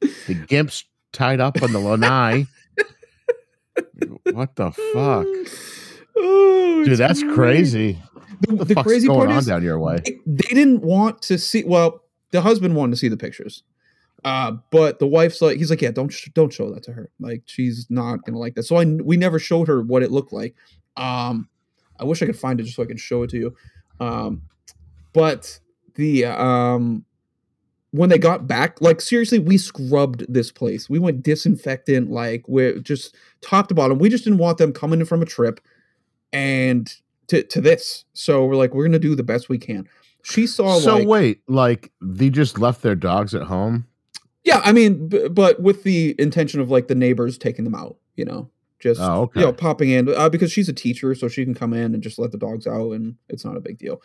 the 0.00 0.34
gimps 0.34 0.84
tied 1.12 1.40
up 1.40 1.62
on 1.62 1.72
the 1.72 1.78
lanai. 1.78 2.46
What 4.32 4.56
the 4.56 4.72
fuck, 4.72 5.26
mm. 5.26 5.81
Oh, 6.16 6.84
dude? 6.84 6.98
That's 6.98 7.22
great. 7.22 7.34
crazy. 7.34 8.02
The, 8.40 8.54
What 8.54 8.68
the 8.68 8.74
fuck's 8.74 8.86
crazy 8.86 9.06
going 9.06 9.20
part 9.20 9.30
on 9.30 9.38
is 9.38 9.46
down 9.46 9.62
your 9.62 9.78
way? 9.78 9.98
they, 10.04 10.18
they 10.26 10.54
didn't 10.54 10.82
want 10.82 11.22
to 11.22 11.38
see. 11.38 11.64
Well, 11.64 12.02
the 12.32 12.40
husband 12.40 12.74
wanted 12.74 12.92
to 12.92 12.96
see 12.96 13.08
the 13.08 13.16
pictures, 13.16 13.62
uh, 14.24 14.52
but 14.70 14.98
the 14.98 15.06
wife's 15.06 15.40
like, 15.40 15.58
he's 15.58 15.70
like, 15.70 15.82
yeah, 15.82 15.90
don't 15.90 16.08
sh- 16.08 16.30
don't 16.34 16.52
show 16.52 16.72
that 16.72 16.82
to 16.84 16.92
her. 16.92 17.10
Like, 17.20 17.42
she's 17.46 17.86
not 17.88 18.24
gonna 18.24 18.38
like 18.38 18.54
that. 18.54 18.64
So 18.64 18.76
I 18.76 18.84
we 18.84 19.16
never 19.16 19.38
showed 19.38 19.68
her 19.68 19.82
what 19.82 20.02
it 20.02 20.10
looked 20.10 20.32
like. 20.32 20.54
Um, 20.96 21.48
I 22.00 22.04
wish 22.04 22.20
I 22.22 22.26
could 22.26 22.38
find 22.38 22.58
it 22.58 22.64
just 22.64 22.76
so 22.76 22.82
I 22.82 22.86
can 22.86 22.96
show 22.96 23.22
it 23.22 23.30
to 23.30 23.38
you. 23.38 23.56
Um, 24.00 24.42
but 25.12 25.60
the 25.94 26.24
um 26.24 27.04
when 27.92 28.08
they 28.08 28.18
got 28.18 28.46
back, 28.46 28.80
like 28.80 29.00
seriously, 29.02 29.38
we 29.38 29.58
scrubbed 29.58 30.24
this 30.32 30.50
place. 30.50 30.88
We 30.88 30.98
went 30.98 31.22
disinfectant, 31.22 32.10
like 32.10 32.48
we're 32.48 32.78
just 32.78 33.14
top 33.42 33.68
to 33.68 33.74
bottom. 33.74 33.98
We 33.98 34.08
just 34.08 34.24
didn't 34.24 34.38
want 34.38 34.58
them 34.58 34.72
coming 34.72 35.00
in 35.00 35.06
from 35.06 35.20
a 35.22 35.26
trip 35.26 35.60
and 36.32 36.92
to 37.28 37.42
to 37.42 37.60
this. 37.60 38.04
So 38.12 38.44
we're 38.46 38.56
like, 38.56 38.74
we're 38.74 38.84
gonna 38.84 38.98
do 38.98 39.14
the 39.14 39.22
best 39.22 39.48
we 39.48 39.58
can. 39.58 39.88
She 40.22 40.46
saw 40.46 40.78
so 40.78 40.98
like 40.98 41.08
wait, 41.08 41.40
like 41.48 41.90
they 42.00 42.30
just 42.30 42.58
left 42.58 42.82
their 42.82 42.94
dogs 42.94 43.34
at 43.34 43.42
home? 43.44 43.86
yeah, 44.44 44.60
I 44.64 44.72
mean, 44.72 45.08
b- 45.08 45.28
but 45.28 45.60
with 45.60 45.82
the 45.84 46.14
intention 46.18 46.60
of 46.60 46.70
like 46.70 46.88
the 46.88 46.94
neighbors 46.94 47.38
taking 47.38 47.64
them 47.64 47.74
out, 47.74 47.96
you 48.16 48.24
know, 48.24 48.50
just 48.80 49.00
Oh, 49.00 49.22
okay. 49.22 49.40
you 49.40 49.46
know, 49.46 49.52
popping 49.52 49.90
in 49.90 50.08
uh, 50.14 50.28
because 50.28 50.50
she's 50.52 50.68
a 50.68 50.72
teacher, 50.72 51.14
so 51.14 51.28
she 51.28 51.44
can 51.44 51.54
come 51.54 51.72
in 51.72 51.94
and 51.94 52.02
just 52.02 52.18
let 52.18 52.30
the 52.32 52.38
dogs 52.38 52.66
out, 52.66 52.92
and 52.92 53.16
it's 53.28 53.44
not 53.44 53.56
a 53.56 53.60
big 53.60 53.78
deal. 53.78 54.00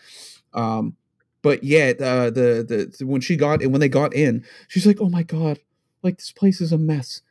Um, 0.54 0.96
but 1.44 1.64
yeah, 1.64 1.94
the, 1.94 2.32
the 2.34 2.94
the 2.98 3.06
when 3.06 3.22
she 3.22 3.36
got 3.36 3.62
and 3.62 3.72
when 3.72 3.80
they 3.82 3.90
got 3.90 4.14
in, 4.14 4.44
she's 4.68 4.86
like, 4.88 4.98
"Oh 5.00 5.10
my 5.10 5.24
god, 5.24 5.60
like 6.04 6.18
this 6.18 6.32
place 6.32 6.62
is 6.62 6.72
a 6.72 6.78
mess." 6.80 7.22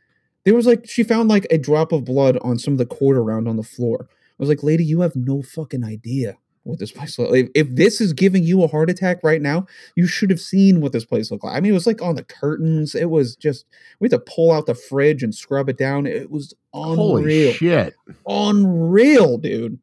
There 0.45 0.55
was 0.55 0.67
like 0.67 0.89
she 0.89 1.03
found 1.03 1.29
like 1.29 1.47
a 1.51 1.59
drop 1.59 1.91
of 1.91 2.05
blood 2.05 2.39
on 2.43 2.57
some 2.59 2.75
of 2.75 2.79
the 2.79 2.87
cord 2.87 3.17
around 3.17 3.49
on 3.49 3.57
the 3.57 3.65
floor. 3.65 4.09
I 4.39 4.43
was 4.43 4.49
like, 4.49 4.63
"Lady, 4.63 4.85
you 4.85 5.01
have 5.01 5.17
no 5.17 5.43
fucking 5.43 5.85
idea 5.85 6.37
what 6.65 6.81
this 6.81 6.91
place 6.91 7.17
looks 7.17 7.31
like. 7.31 7.45
If, 7.55 7.69
if 7.69 7.75
this 7.77 8.01
is 8.01 8.13
giving 8.13 8.43
you 8.43 8.65
a 8.65 8.67
heart 8.67 8.91
attack 8.91 9.21
right 9.23 9.41
now, 9.41 9.67
you 9.95 10.07
should 10.09 10.31
have 10.31 10.41
seen 10.41 10.81
what 10.81 10.91
this 10.93 11.05
place 11.05 11.31
looked 11.31 11.45
like. 11.45 11.57
I 11.57 11.61
mean, 11.61 11.71
it 11.71 11.75
was 11.75 11.87
like 11.87 12.03
on 12.03 12.17
the 12.17 12.25
curtains. 12.25 12.95
It 12.97 13.09
was 13.09 13.37
just 13.37 13.67
we 14.01 14.07
had 14.07 14.11
to 14.11 14.19
pull 14.19 14.51
out 14.53 14.67
the 14.67 14.75
fridge 14.75 15.23
and 15.23 15.33
scrub 15.35 15.69
it 15.69 15.79
down. 15.79 16.07
It 16.07 16.31
was 16.31 16.55
Holy 16.75 17.23
unreal, 17.23 17.53
shit! 17.53 17.95
unreal, 18.27 19.39
dude. 19.39 19.79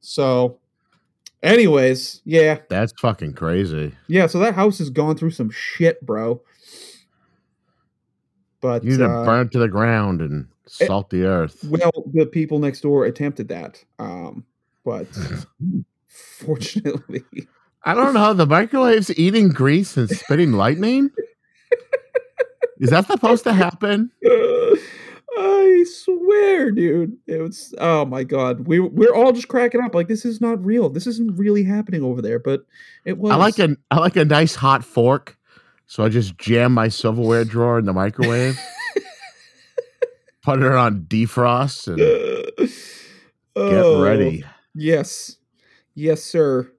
So, 0.00 0.58
anyways, 1.42 2.20
yeah, 2.24 2.58
That's 2.68 2.92
fucking 3.00 3.32
crazy. 3.34 3.94
yeah. 4.08 4.26
So 4.26 4.38
that 4.40 4.54
house 4.54 4.78
has 4.78 4.90
gone 4.90 5.16
through 5.16 5.30
some 5.32 5.50
shit, 5.50 6.04
bro. 6.04 6.42
But 8.60 8.84
You 8.84 8.90
need 8.92 8.96
to 8.98 9.08
uh, 9.10 9.24
burn 9.24 9.46
it 9.46 9.52
to 9.52 9.58
the 9.58 9.68
ground 9.68 10.20
and 10.20 10.48
salt 10.68 11.10
the 11.10 11.24
earth. 11.24 11.64
well, 11.64 11.92
the 12.12 12.26
people 12.26 12.58
next 12.58 12.80
door 12.82 13.04
attempted 13.04 13.48
that, 13.48 13.84
um, 13.98 14.44
but 14.84 15.06
fortunately, 16.06 17.24
I 17.84 17.94
don't 17.94 18.14
know. 18.14 18.34
The 18.34 18.46
microwave's 18.46 19.16
eating 19.18 19.48
grease 19.48 19.96
and 19.96 20.08
spitting 20.10 20.52
lightning. 20.52 21.10
Is 22.78 22.90
that 22.90 23.06
supposed 23.06 23.44
to 23.44 23.52
happen? 23.52 24.12
I 25.36 25.84
swear, 25.86 26.70
dude. 26.70 27.16
It 27.26 27.40
was 27.40 27.74
oh 27.78 28.04
my 28.04 28.24
god. 28.24 28.66
We 28.66 28.80
we're 28.80 29.14
all 29.14 29.32
just 29.32 29.48
cracking 29.48 29.80
up. 29.80 29.94
Like 29.94 30.08
this 30.08 30.24
is 30.24 30.40
not 30.40 30.64
real. 30.64 30.88
This 30.88 31.06
isn't 31.06 31.36
really 31.36 31.64
happening 31.64 32.02
over 32.02 32.22
there, 32.22 32.38
but 32.38 32.66
it 33.04 33.18
was 33.18 33.32
I 33.32 33.36
like 33.36 33.58
a 33.58 33.76
I 33.90 33.98
like 33.98 34.16
a 34.16 34.24
nice 34.24 34.54
hot 34.54 34.84
fork, 34.84 35.36
so 35.86 36.04
I 36.04 36.08
just 36.08 36.38
jam 36.38 36.72
my 36.72 36.88
silverware 36.88 37.44
drawer 37.44 37.78
in 37.78 37.84
the 37.84 37.92
microwave, 37.92 38.58
put 40.48 40.62
it 40.62 40.72
on 40.72 41.02
defrost, 41.04 41.88
and 41.88 41.98
get 42.58 43.84
Oh, 43.84 44.02
ready. 44.02 44.44
Yes. 44.74 45.36
Yes, 45.94 46.22
sir. 46.22 46.72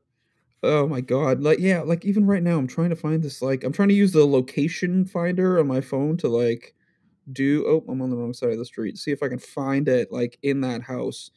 Oh 0.63 0.88
my 0.88 1.01
god. 1.01 1.41
Like 1.41 1.60
yeah, 1.60 1.82
like 1.82 2.03
even 2.05 2.25
right 2.25 2.43
now 2.43 2.58
I'm 2.58 2.67
trying 2.67 2.89
to 2.89 2.95
find 2.95 3.21
this 3.23 3.41
like 3.41 3.63
I'm 3.63 3.71
trying 3.71 3.89
to 3.89 3.93
use 3.93 4.12
the 4.12 4.25
location 4.25 5.05
finder 5.05 5.60
on 5.60 5.67
my 5.67 5.82
phone 5.82 6.17
to 6.17 6.27
like 6.27 6.73
do 7.32 7.65
oh, 7.67 7.91
I'm 7.91 8.01
on 8.01 8.10
the 8.10 8.17
wrong 8.17 8.34
side 8.34 8.51
of 8.51 8.58
the 8.58 8.65
street. 8.65 8.97
See 8.97 9.12
if 9.12 9.23
I 9.23 9.29
can 9.29 9.39
find 9.39 9.88
it 9.88 10.12
like 10.12 10.38
in 10.41 10.62
that 10.62 10.82
house. 10.82 11.32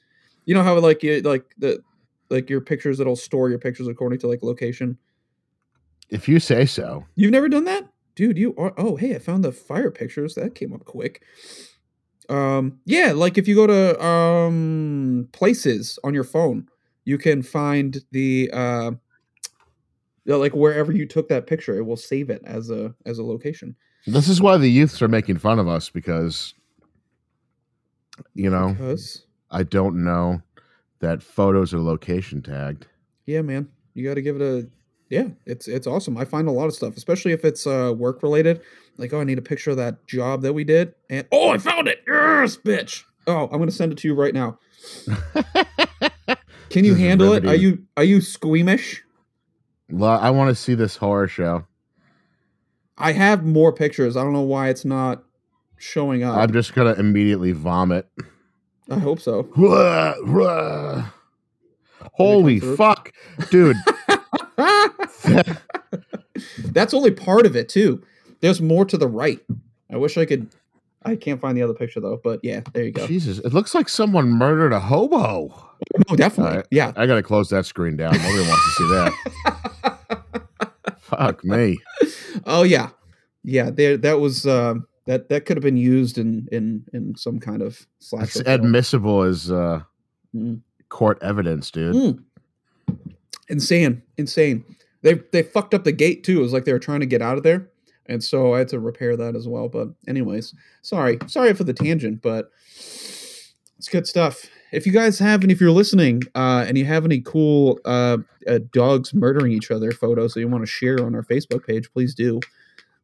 You 0.45 0.55
know 0.55 0.63
how 0.63 0.79
like 0.79 1.03
you 1.03 1.21
like 1.21 1.55
the 1.59 1.83
like 2.31 2.51
your 2.51 2.61
pictures 2.61 2.99
that'll 2.99 3.15
store 3.15 3.51
your 3.51 3.59
pictures 3.59 3.87
according 3.87 4.19
to 4.21 4.27
like 4.27 4.43
location. 4.43 4.99
If 6.09 6.29
you 6.29 6.41
say 6.41 6.67
so. 6.67 7.05
You've 7.15 7.31
never 7.31 7.49
done 7.49 7.65
that? 7.65 7.89
Dude, 8.17 8.39
you 8.39 8.55
are 8.59 8.75
oh 8.77 8.97
hey, 8.97 9.15
I 9.15 9.19
found 9.19 9.45
the 9.45 9.53
fire 9.53 9.91
pictures. 9.91 10.35
That 10.35 10.55
came 10.55 10.73
up 10.73 10.85
quick. 10.85 11.23
Um 12.29 12.81
yeah, 12.85 13.13
like 13.13 13.39
if 13.39 13.47
you 13.49 13.55
go 13.55 13.67
to 13.67 14.05
um 14.05 15.29
places 15.33 15.99
on 16.05 16.15
your 16.15 16.25
phone, 16.25 16.69
you 17.05 17.19
can 17.19 17.43
find 17.43 17.99
the 18.13 18.51
uh 18.53 18.93
like 20.25 20.55
wherever 20.55 20.93
you 20.93 21.07
took 21.07 21.29
that 21.29 21.47
picture, 21.47 21.77
it 21.77 21.83
will 21.83 21.97
save 21.97 22.31
it 22.31 22.43
as 22.45 22.71
a 22.71 22.95
as 23.07 23.19
a 23.19 23.25
location. 23.25 23.77
This 24.07 24.29
is 24.29 24.41
why 24.41 24.57
the 24.57 24.69
youths 24.69 25.01
are 25.03 25.09
making 25.09 25.39
fun 25.39 25.59
of 25.61 25.69
us 25.69 25.89
because, 25.89 26.55
you 28.35 28.51
know, 28.51 28.73
Because 28.73 29.27
I 29.51 29.63
don't 29.63 30.03
know 30.03 30.43
that 31.01 31.23
photos 31.23 31.73
are 31.75 31.81
location 31.81 32.43
tagged. 32.43 32.87
yeah, 33.27 33.43
man, 33.43 33.69
you 33.95 34.05
got 34.07 34.15
to 34.15 34.23
give 34.23 34.41
it 34.41 34.43
a 34.43 34.69
yeah. 35.13 35.29
It's 35.45 35.69
it's 35.69 35.87
awesome. 35.87 36.17
I 36.17 36.25
find 36.25 36.49
a 36.49 36.51
lot 36.51 36.69
of 36.69 36.75
stuff, 36.75 36.97
especially 36.97 37.33
if 37.33 37.45
it's 37.45 37.67
uh 37.67 37.93
work 37.95 38.23
related. 38.23 38.63
Like, 38.97 39.13
oh, 39.13 39.21
I 39.21 39.25
need 39.25 39.37
a 39.37 39.43
picture 39.43 39.73
of 39.73 39.77
that 39.77 40.07
job 40.07 40.41
that 40.41 40.55
we 40.55 40.65
did, 40.65 40.95
and 41.11 41.27
oh, 41.31 41.51
I 41.51 41.59
found 41.59 41.87
it. 41.87 42.03
Yes, 42.09 42.57
bitch. 42.57 43.05
Oh, 43.27 43.45
I'm 43.53 43.59
gonna 43.59 43.71
send 43.71 43.93
it 43.93 43.99
to 43.99 44.09
you 44.09 44.15
right 44.15 44.33
now. 44.33 44.59
Can 46.71 46.87
you 46.87 46.95
handle 46.95 47.35
it? 47.35 47.47
Are 47.47 47.55
you 47.55 47.85
are 47.99 48.05
you 48.05 48.23
squeamish? 48.23 49.03
Lo- 49.91 50.09
I 50.09 50.31
want 50.31 50.49
to 50.49 50.55
see 50.55 50.75
this 50.75 50.97
horror 50.97 51.29
show. 51.29 51.67
I 52.97 53.13
have 53.13 53.45
more 53.45 53.71
pictures. 53.71 54.17
I 54.17 54.23
don't 54.25 54.33
know 54.33 54.41
why 54.41 54.71
it's 54.71 54.87
not 54.87 55.25
showing 55.77 56.23
up. 56.23 56.39
I'm 56.39 56.55
just 56.55 56.73
gonna 56.73 56.95
immediately 56.95 57.53
vomit. 57.53 58.09
I 58.89 58.99
hope 58.99 59.21
so. 59.21 59.47
Rah, 59.57 60.15
rah. 60.23 61.11
Holy 62.15 62.61
fuck, 62.61 63.13
dude! 63.51 63.77
That's 66.59 66.95
only 66.95 67.11
part 67.11 67.47
of 67.47 67.57
it 67.57 67.69
too. 67.69 68.03
There's 68.41 68.61
more 68.61 68.85
to 68.87 68.97
the 68.97 69.09
right. 69.09 69.41
I 69.91 69.97
wish 69.97 70.17
I 70.17 70.25
could. 70.25 70.49
I 71.05 71.17
can't 71.17 71.41
find 71.41 71.57
the 71.57 71.63
other 71.63 71.75
picture 71.75 72.01
though. 72.01 72.21
But 72.23 72.41
yeah, 72.43 72.61
there 72.73 72.85
you 72.85 72.93
go. 72.93 73.07
Jesus, 73.07 73.39
it 73.39 73.53
looks 73.53 73.75
like 73.75 73.89
someone 73.89 74.31
murdered 74.31 74.73
a 74.73 74.81
hobo. 74.81 75.53
Oh, 76.09 76.17
definitely. 76.17 76.51
Alright. 76.53 76.67
Yeah. 76.71 76.93
I 76.97 77.07
gotta 77.07 77.23
close 77.23 77.49
that 77.51 77.67
screen 77.67 77.97
down. 77.97 78.13
Nobody 78.13 78.49
wants 78.49 78.65
to 78.65 78.71
see 78.71 78.89
that. 78.89 80.43
Fuck 80.99 81.45
me. 81.45 81.79
Oh 82.47 82.63
yeah, 82.63 82.91
yeah. 83.45 83.71
There. 83.71 83.97
That 83.97 84.21
was. 84.21 84.47
Um, 84.47 84.87
that 85.07 85.29
that 85.31 85.45
could 85.47 85.57
have 85.57 85.65
been 85.65 85.77
used 85.77 86.17
in 86.17 86.49
in 86.53 86.85
in 86.93 87.17
some 87.17 87.41
kind 87.41 87.61
of 87.61 87.87
slasher. 87.99 88.27
That's 88.27 88.41
film. 88.43 88.61
admissible 88.61 89.23
as 89.23 89.51
uh, 89.51 89.83
Mm. 90.35 90.61
court 90.89 91.19
evidence, 91.21 91.71
dude. 91.71 91.95
Mm. 91.95 92.23
Insane, 93.49 94.03
insane. 94.17 94.65
They 95.03 95.15
they 95.33 95.43
fucked 95.43 95.75
up 95.75 95.85
the 95.85 95.93
gate 95.93 96.25
too. 96.25 96.39
It 96.39 96.43
was 96.43 96.53
like 96.53 96.65
they 96.65 96.73
were 96.73 96.79
trying 96.79 97.01
to 97.01 97.07
get 97.07 97.23
out 97.23 97.37
of 97.37 97.43
there, 97.43 97.69
and 98.07 98.23
so 98.23 98.55
I 98.55 98.59
had 98.59 98.69
to 98.69 98.81
repair 98.81 99.17
that 99.17 99.37
as 99.37 99.47
well. 99.49 99.69
But 99.69 99.89
anyways, 100.09 100.55
sorry, 100.83 101.19
sorry 101.27 101.55
for 101.55 101.65
the 101.65 101.75
tangent, 101.75 102.23
but 102.23 102.51
it's 103.79 103.89
good 103.91 104.07
stuff. 104.07 104.47
if 104.73 104.87
you 104.87 104.93
guys 104.93 105.19
have, 105.19 105.43
and 105.43 105.53
if 105.53 105.61
you're 105.61 105.71
listening, 105.71 106.23
uh, 106.35 106.65
and 106.67 106.79
you 106.79 106.85
have 106.85 107.05
any 107.05 107.21
cool 107.21 107.79
uh, 107.85 108.19
uh, 108.49 108.61
dogs 108.73 109.13
murdering 109.13 109.53
each 109.53 109.71
other 109.71 109.93
photos 109.93 110.35
that 110.35 110.41
you 110.41 110.49
want 110.49 110.63
to 110.63 110.71
share 110.71 111.05
on 111.05 111.15
our 111.15 111.23
Facebook 111.23 111.67
page, 111.67 111.93
please 111.93 112.15
do. 112.15 112.41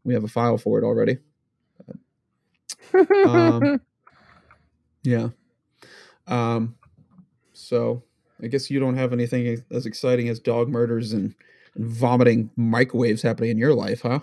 We 0.04 0.14
have 0.14 0.24
a 0.24 0.28
file 0.28 0.58
for 0.58 0.78
it 0.78 0.84
already. 0.84 1.18
Um, 3.26 3.80
yeah. 5.02 5.28
Um, 6.26 6.76
so 7.52 8.02
I 8.42 8.46
guess 8.46 8.70
you 8.70 8.80
don't 8.80 8.96
have 8.96 9.12
anything 9.12 9.62
as 9.70 9.84
exciting 9.84 10.28
as 10.28 10.38
dog 10.38 10.68
murders 10.68 11.12
and, 11.12 11.24
and 11.24 11.34
vomiting 11.78 12.50
microwaves 12.56 13.22
happening 13.22 13.50
in 13.50 13.58
your 13.58 13.74
life, 13.74 14.02
huh? 14.02 14.20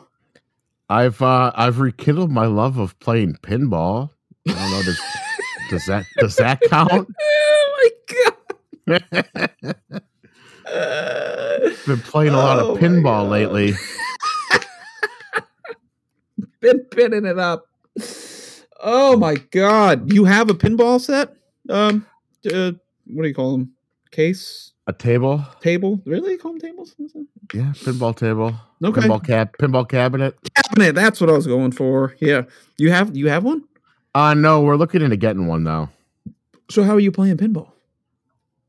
I've 0.89 1.21
uh, 1.21 1.51
I've 1.55 1.79
rekindled 1.79 2.31
my 2.31 2.45
love 2.45 2.77
of 2.77 2.99
playing 2.99 3.35
pinball. 3.41 4.11
I 4.47 4.51
don't 4.51 4.71
know. 4.71 4.83
Does, 4.83 5.01
does 5.69 5.85
that 5.87 6.05
does 6.17 6.35
that 6.35 6.61
count? 6.69 6.91
oh 7.21 7.89
my 8.87 8.95
god! 9.55 9.75
Been 11.85 11.99
playing 11.99 12.33
a 12.33 12.37
lot 12.37 12.59
Oh 12.59 12.73
of 12.73 12.79
pinball 12.79 13.29
lately. 13.29 13.73
Been 16.59 16.79
pinning 16.85 17.25
it 17.25 17.39
up. 17.39 17.67
Oh 18.79 19.17
my 19.17 19.35
god! 19.51 20.11
You 20.11 20.25
have 20.25 20.49
a 20.49 20.53
pinball 20.53 21.01
set? 21.01 21.35
Um, 21.69 22.05
uh, 22.51 22.73
what 23.07 23.23
do 23.23 23.27
you 23.27 23.33
call 23.33 23.53
them? 23.53 23.71
Case, 24.11 24.73
A 24.87 24.93
table, 24.93 25.43
table? 25.61 25.99
Really? 26.05 26.37
Them 26.37 26.59
tables? 26.59 26.95
yeah, 27.53 27.73
pinball 27.75 28.15
table, 28.15 28.53
Okay. 28.83 29.01
pinball 29.01 29.25
cab, 29.25 29.57
pinball 29.57 29.89
cabinet. 29.89 30.37
Cabinet. 30.55 30.93
That's 30.93 31.19
what 31.19 31.29
I 31.29 31.33
was 31.33 31.47
going 31.47 31.71
for. 31.71 32.15
Yeah. 32.19 32.43
You 32.77 32.91
have 32.91 33.15
you 33.17 33.27
have 33.29 33.43
one? 33.43 33.63
Uh 34.13 34.35
no, 34.35 34.61
we're 34.61 34.75
looking 34.75 35.01
into 35.01 35.17
getting 35.17 35.47
one 35.47 35.63
though 35.63 35.89
So 36.69 36.83
how 36.83 36.93
are 36.93 36.99
you 36.99 37.11
playing 37.11 37.37
pinball? 37.37 37.71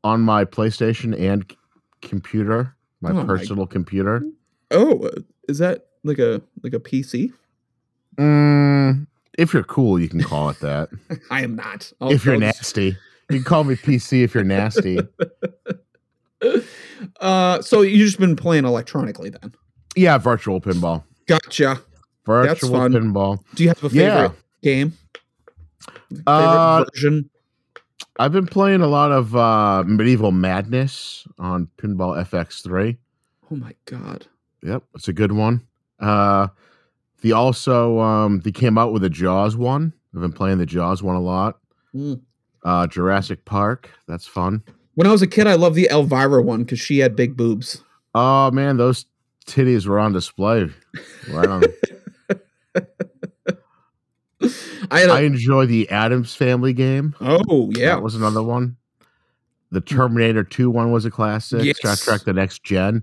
on 0.04 0.20
my 0.22 0.44
PlayStation 0.44 1.18
and 1.20 1.44
c- 1.50 1.56
computer, 2.00 2.74
my 3.02 3.10
Oh 3.10 3.14
my 3.14 3.24
personal 3.24 3.66
computer. 3.66 4.22
Oh, 4.70 5.00
uh, 5.06 5.20
is 5.48 5.58
that 5.58 5.86
like 6.04 6.18
a 6.18 6.40
like 6.62 6.72
a 6.72 6.80
PC? 6.80 7.32
Mm, 8.16 9.06
if 9.36 9.52
you're 9.52 9.64
cool, 9.64 9.98
you 10.00 10.08
can 10.08 10.22
call 10.22 10.48
it 10.48 10.60
that. 10.60 10.88
I 11.30 11.42
am 11.42 11.56
not. 11.56 11.92
I'll- 12.00 12.10
if 12.10 12.24
you're 12.24 12.34
I'll 12.34 12.40
just- 12.40 12.58
nasty, 12.62 12.84
you 13.28 13.36
can 13.36 13.44
call 13.44 13.64
me 13.64 13.74
PC. 13.74 14.22
If 14.24 14.34
you're 14.34 14.44
nasty, 14.44 14.98
Uh, 17.20 17.60
so 17.62 17.82
you've 17.82 18.06
just 18.06 18.18
been 18.18 18.36
playing 18.36 18.64
electronically 18.64 19.30
then? 19.30 19.52
yeah, 19.96 20.16
virtual 20.18 20.60
pinball, 20.60 21.04
Gotcha. 21.26 21.80
virtual 22.24 22.70
fun. 22.70 22.92
pinball. 22.92 23.38
Do 23.54 23.62
you 23.62 23.68
have 23.70 23.82
a 23.84 23.90
favorite 23.90 24.02
Yeah. 24.02 24.30
game? 24.62 24.92
Favorite 26.10 26.22
Uh, 26.26 26.84
version? 26.94 27.30
I've 28.18 28.32
been 28.32 28.46
playing 28.46 28.80
a 28.80 28.86
lot 28.86 29.12
of 29.12 29.36
uh, 29.36 29.84
Medieval 29.86 30.32
Madness 30.32 31.26
on 31.38 31.68
Pinball 31.78 32.16
FX3. 32.24 32.96
Oh 33.50 33.56
my 33.56 33.74
god. 33.84 34.26
Yep, 34.62 34.82
it's 34.94 35.08
a 35.08 35.12
good 35.12 35.32
one. 35.32 35.66
Uh, 36.00 36.48
the 37.20 37.32
also 37.32 37.98
um, 38.00 38.40
they 38.40 38.52
came 38.52 38.78
out 38.78 38.92
with 38.92 39.04
a 39.04 39.10
Jaws 39.10 39.56
one. 39.56 39.92
I've 40.14 40.20
been 40.22 40.32
playing 40.32 40.58
the 40.58 40.66
Jaws 40.66 41.02
one 41.02 41.16
a 41.16 41.20
lot. 41.20 41.58
Mm. 41.94 42.20
Uh, 42.64 42.86
Jurassic 42.86 43.44
Park, 43.44 43.90
that's 44.08 44.26
fun. 44.26 44.62
When 44.96 45.06
I 45.06 45.12
was 45.12 45.22
a 45.22 45.26
kid, 45.26 45.46
I 45.46 45.54
loved 45.54 45.76
the 45.76 45.88
Elvira 45.90 46.42
one 46.42 46.64
because 46.64 46.80
she 46.80 46.98
had 46.98 47.14
big 47.14 47.36
boobs. 47.36 47.82
Oh 48.14 48.50
man, 48.50 48.76
those 48.78 49.04
titties 49.46 49.86
were 49.86 49.98
on 49.98 50.12
display. 50.12 50.68
Right 51.30 51.46
on. 51.48 51.62
I 54.90 55.00
a, 55.02 55.08
I 55.10 55.20
enjoy 55.22 55.66
the 55.66 55.88
Addams 55.90 56.34
Family 56.34 56.72
game. 56.72 57.14
oh 57.20 57.70
yeah, 57.74 57.86
that 57.94 58.02
was 58.02 58.14
another 58.14 58.42
one. 58.42 58.76
The 59.70 59.80
Terminator 59.80 60.44
Two 60.44 60.70
one 60.70 60.92
was 60.92 61.04
a 61.04 61.10
classic. 61.10 61.76
Star 61.76 61.92
Yes. 61.92 62.04
Trek: 62.04 62.22
The 62.24 62.32
Next 62.32 62.62
Gen, 62.62 63.02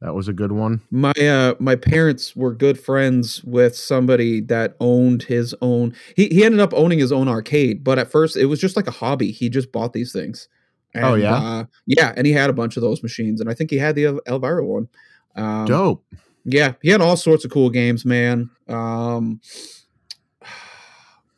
that 0.00 0.14
was 0.14 0.28
a 0.28 0.32
good 0.32 0.52
one. 0.52 0.80
my 0.90 1.12
uh 1.12 1.54
my 1.58 1.76
parents 1.76 2.34
were 2.34 2.54
good 2.54 2.78
friends 2.80 3.44
with 3.44 3.76
somebody 3.76 4.40
that 4.42 4.76
owned 4.80 5.24
his 5.24 5.54
own. 5.60 5.94
He 6.16 6.28
he 6.28 6.44
ended 6.44 6.60
up 6.60 6.72
owning 6.74 6.98
his 6.98 7.12
own 7.12 7.28
arcade, 7.28 7.84
but 7.84 7.98
at 7.98 8.10
first 8.10 8.36
it 8.36 8.46
was 8.46 8.60
just 8.60 8.76
like 8.76 8.86
a 8.86 8.92
hobby. 8.92 9.30
He 9.30 9.48
just 9.48 9.70
bought 9.72 9.92
these 9.92 10.12
things. 10.12 10.48
Oh, 10.94 11.14
yeah? 11.14 11.34
uh, 11.34 11.64
yeah, 11.86 12.12
and 12.16 12.26
he 12.26 12.32
had 12.32 12.50
a 12.50 12.54
bunch 12.54 12.76
of 12.76 12.82
those 12.82 13.02
machines, 13.02 13.40
and 13.40 13.50
I 13.50 13.54
think 13.54 13.70
he 13.70 13.78
had 13.78 13.94
the 13.94 14.06
El- 14.06 14.20
Elvira 14.26 14.64
one. 14.64 14.88
Um, 15.36 15.66
Dope. 15.66 16.04
Yeah, 16.44 16.74
he 16.82 16.88
had 16.88 17.00
all 17.00 17.16
sorts 17.16 17.44
of 17.44 17.50
cool 17.50 17.70
games, 17.70 18.04
man. 18.04 18.50
Um, 18.68 19.40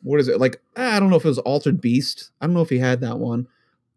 what 0.03 0.19
is 0.19 0.27
it 0.27 0.39
like? 0.39 0.61
I 0.75 0.99
don't 0.99 1.09
know 1.09 1.17
if 1.17 1.25
it 1.25 1.29
was 1.29 1.39
Altered 1.39 1.81
Beast. 1.81 2.31
I 2.39 2.47
don't 2.47 2.53
know 2.53 2.61
if 2.61 2.69
he 2.69 2.79
had 2.79 3.01
that 3.01 3.19
one. 3.19 3.47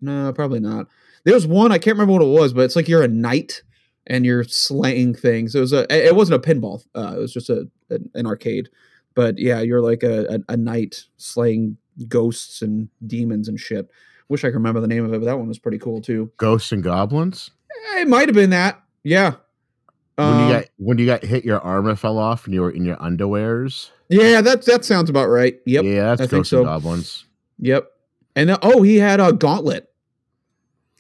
No, 0.01 0.33
probably 0.33 0.61
not. 0.61 0.89
There 1.25 1.35
was 1.35 1.47
one 1.47 1.73
I 1.73 1.79
can't 1.79 1.97
remember 1.97 2.13
what 2.13 2.23
it 2.23 2.41
was, 2.41 2.53
but 2.53 2.63
it's 2.63 2.77
like 2.77 2.89
you're 2.89 3.03
a 3.03 3.09
knight 3.09 3.63
and 4.07 4.27
you're 4.27 4.45
slaying 4.45 5.15
things. 5.15 5.55
It 5.55 5.61
was 5.61 5.73
a. 5.73 5.87
It 5.91 6.15
wasn't 6.15 6.45
a 6.45 6.49
pinball. 6.49 6.85
Uh, 6.95 7.15
it 7.17 7.21
was 7.21 7.33
just 7.33 7.49
a 7.49 7.69
an, 7.91 8.11
an 8.15 8.27
arcade. 8.27 8.69
But 9.15 9.39
yeah, 9.39 9.61
you're 9.61 9.83
like 9.83 10.03
a, 10.03 10.27
a 10.49 10.53
a 10.55 10.57
knight 10.57 11.05
slaying 11.17 11.77
ghosts 12.09 12.61
and 12.61 12.89
demons 13.07 13.49
and 13.49 13.59
shit. 13.59 13.89
Wish 14.29 14.45
I 14.45 14.49
could 14.49 14.55
remember 14.55 14.81
the 14.81 14.89
name 14.89 15.05
of 15.05 15.13
it, 15.13 15.19
but 15.21 15.27
that 15.27 15.39
one 15.39 15.49
was 15.49 15.59
pretty 15.59 15.79
cool 15.79 16.01
too. 16.01 16.31
Ghosts 16.39 16.73
and 16.73 16.83
Goblins. 16.83 17.51
Eh, 17.95 18.01
It 18.03 18.09
might 18.09 18.29
have 18.29 18.35
been 18.35 18.51
that. 18.51 18.81
Yeah. 19.03 19.35
when 20.17 20.27
Um, 20.27 20.47
you 20.49 20.53
got 20.55 20.65
when 20.79 20.99
you 20.99 21.07
got 21.07 21.23
hit, 21.23 21.45
your 21.45 21.61
armor 21.61 21.95
fell 21.97 22.19
off, 22.19 22.45
and 22.47 22.55
you 22.55 22.63
were 22.63 22.71
in 22.71 22.85
your 22.85 22.97
underwears. 22.97 23.91
yeah, 24.09 24.41
that 24.41 24.65
that 24.67 24.85
sounds 24.85 25.11
about 25.11 25.29
right. 25.29 25.59
Yep. 25.67 25.85
Yeah, 25.85 26.05
that's 26.07 26.21
I 26.23 26.25
think 26.25 26.31
Ghosts 26.31 26.51
so. 26.51 26.59
and 26.59 26.67
Goblins. 26.67 27.25
Yep. 27.59 27.87
And 28.37 28.49
then, 28.49 28.59
oh, 28.63 28.83
he 28.83 28.97
had 28.97 29.21
a 29.21 29.33
gauntlet. 29.33 29.89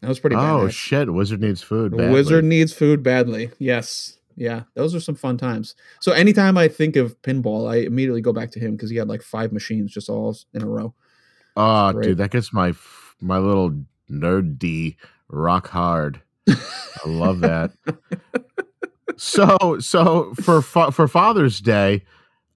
That 0.03 0.09
was 0.09 0.21
pretty 0.21 0.37
Oh 0.37 0.67
bad. 0.67 0.75
shit! 0.75 1.13
Wizard 1.13 1.41
needs 1.41 1.63
food. 1.63 1.93
Badly. 1.97 2.13
Wizard 2.13 2.45
needs 2.45 2.73
food 2.73 3.03
badly. 3.03 3.51
Yes. 3.59 4.19
Yeah. 4.37 4.65
Those 4.75 4.95
are 4.95 5.01
some 5.01 5.15
fun 5.15 5.39
times. 5.39 5.75
So 6.01 6.13
anytime 6.13 6.59
I 6.59 6.69
think 6.69 6.97
of 6.97 7.21
pinball, 7.23 7.71
I 7.71 7.77
immediately 7.77 8.21
go 8.21 8.33
back 8.33 8.51
to 8.53 8.61
him 8.61 8.73
because 8.73 8.91
he 8.91 8.97
had 8.97 9.09
like 9.09 9.23
five 9.23 9.53
machines 9.53 9.93
just 9.93 10.09
all 10.11 10.37
in 10.53 10.63
a 10.63 10.67
row. 10.69 10.93
Oh, 11.57 11.93
dude, 11.93 12.19
that 12.19 12.33
gets 12.33 12.53
my 12.53 12.73
my 13.25 13.39
little 13.39 13.73
nerd 14.11 14.59
D 14.59 14.97
rock 15.29 15.69
hard. 15.69 16.21
I 16.49 16.57
love 17.07 17.41
that. 17.41 17.73
so 19.17 19.79
so 19.81 20.35
for 20.35 20.63
fa- 20.63 20.93
for 20.93 21.09
Father's 21.09 21.61
Day, 21.61 22.05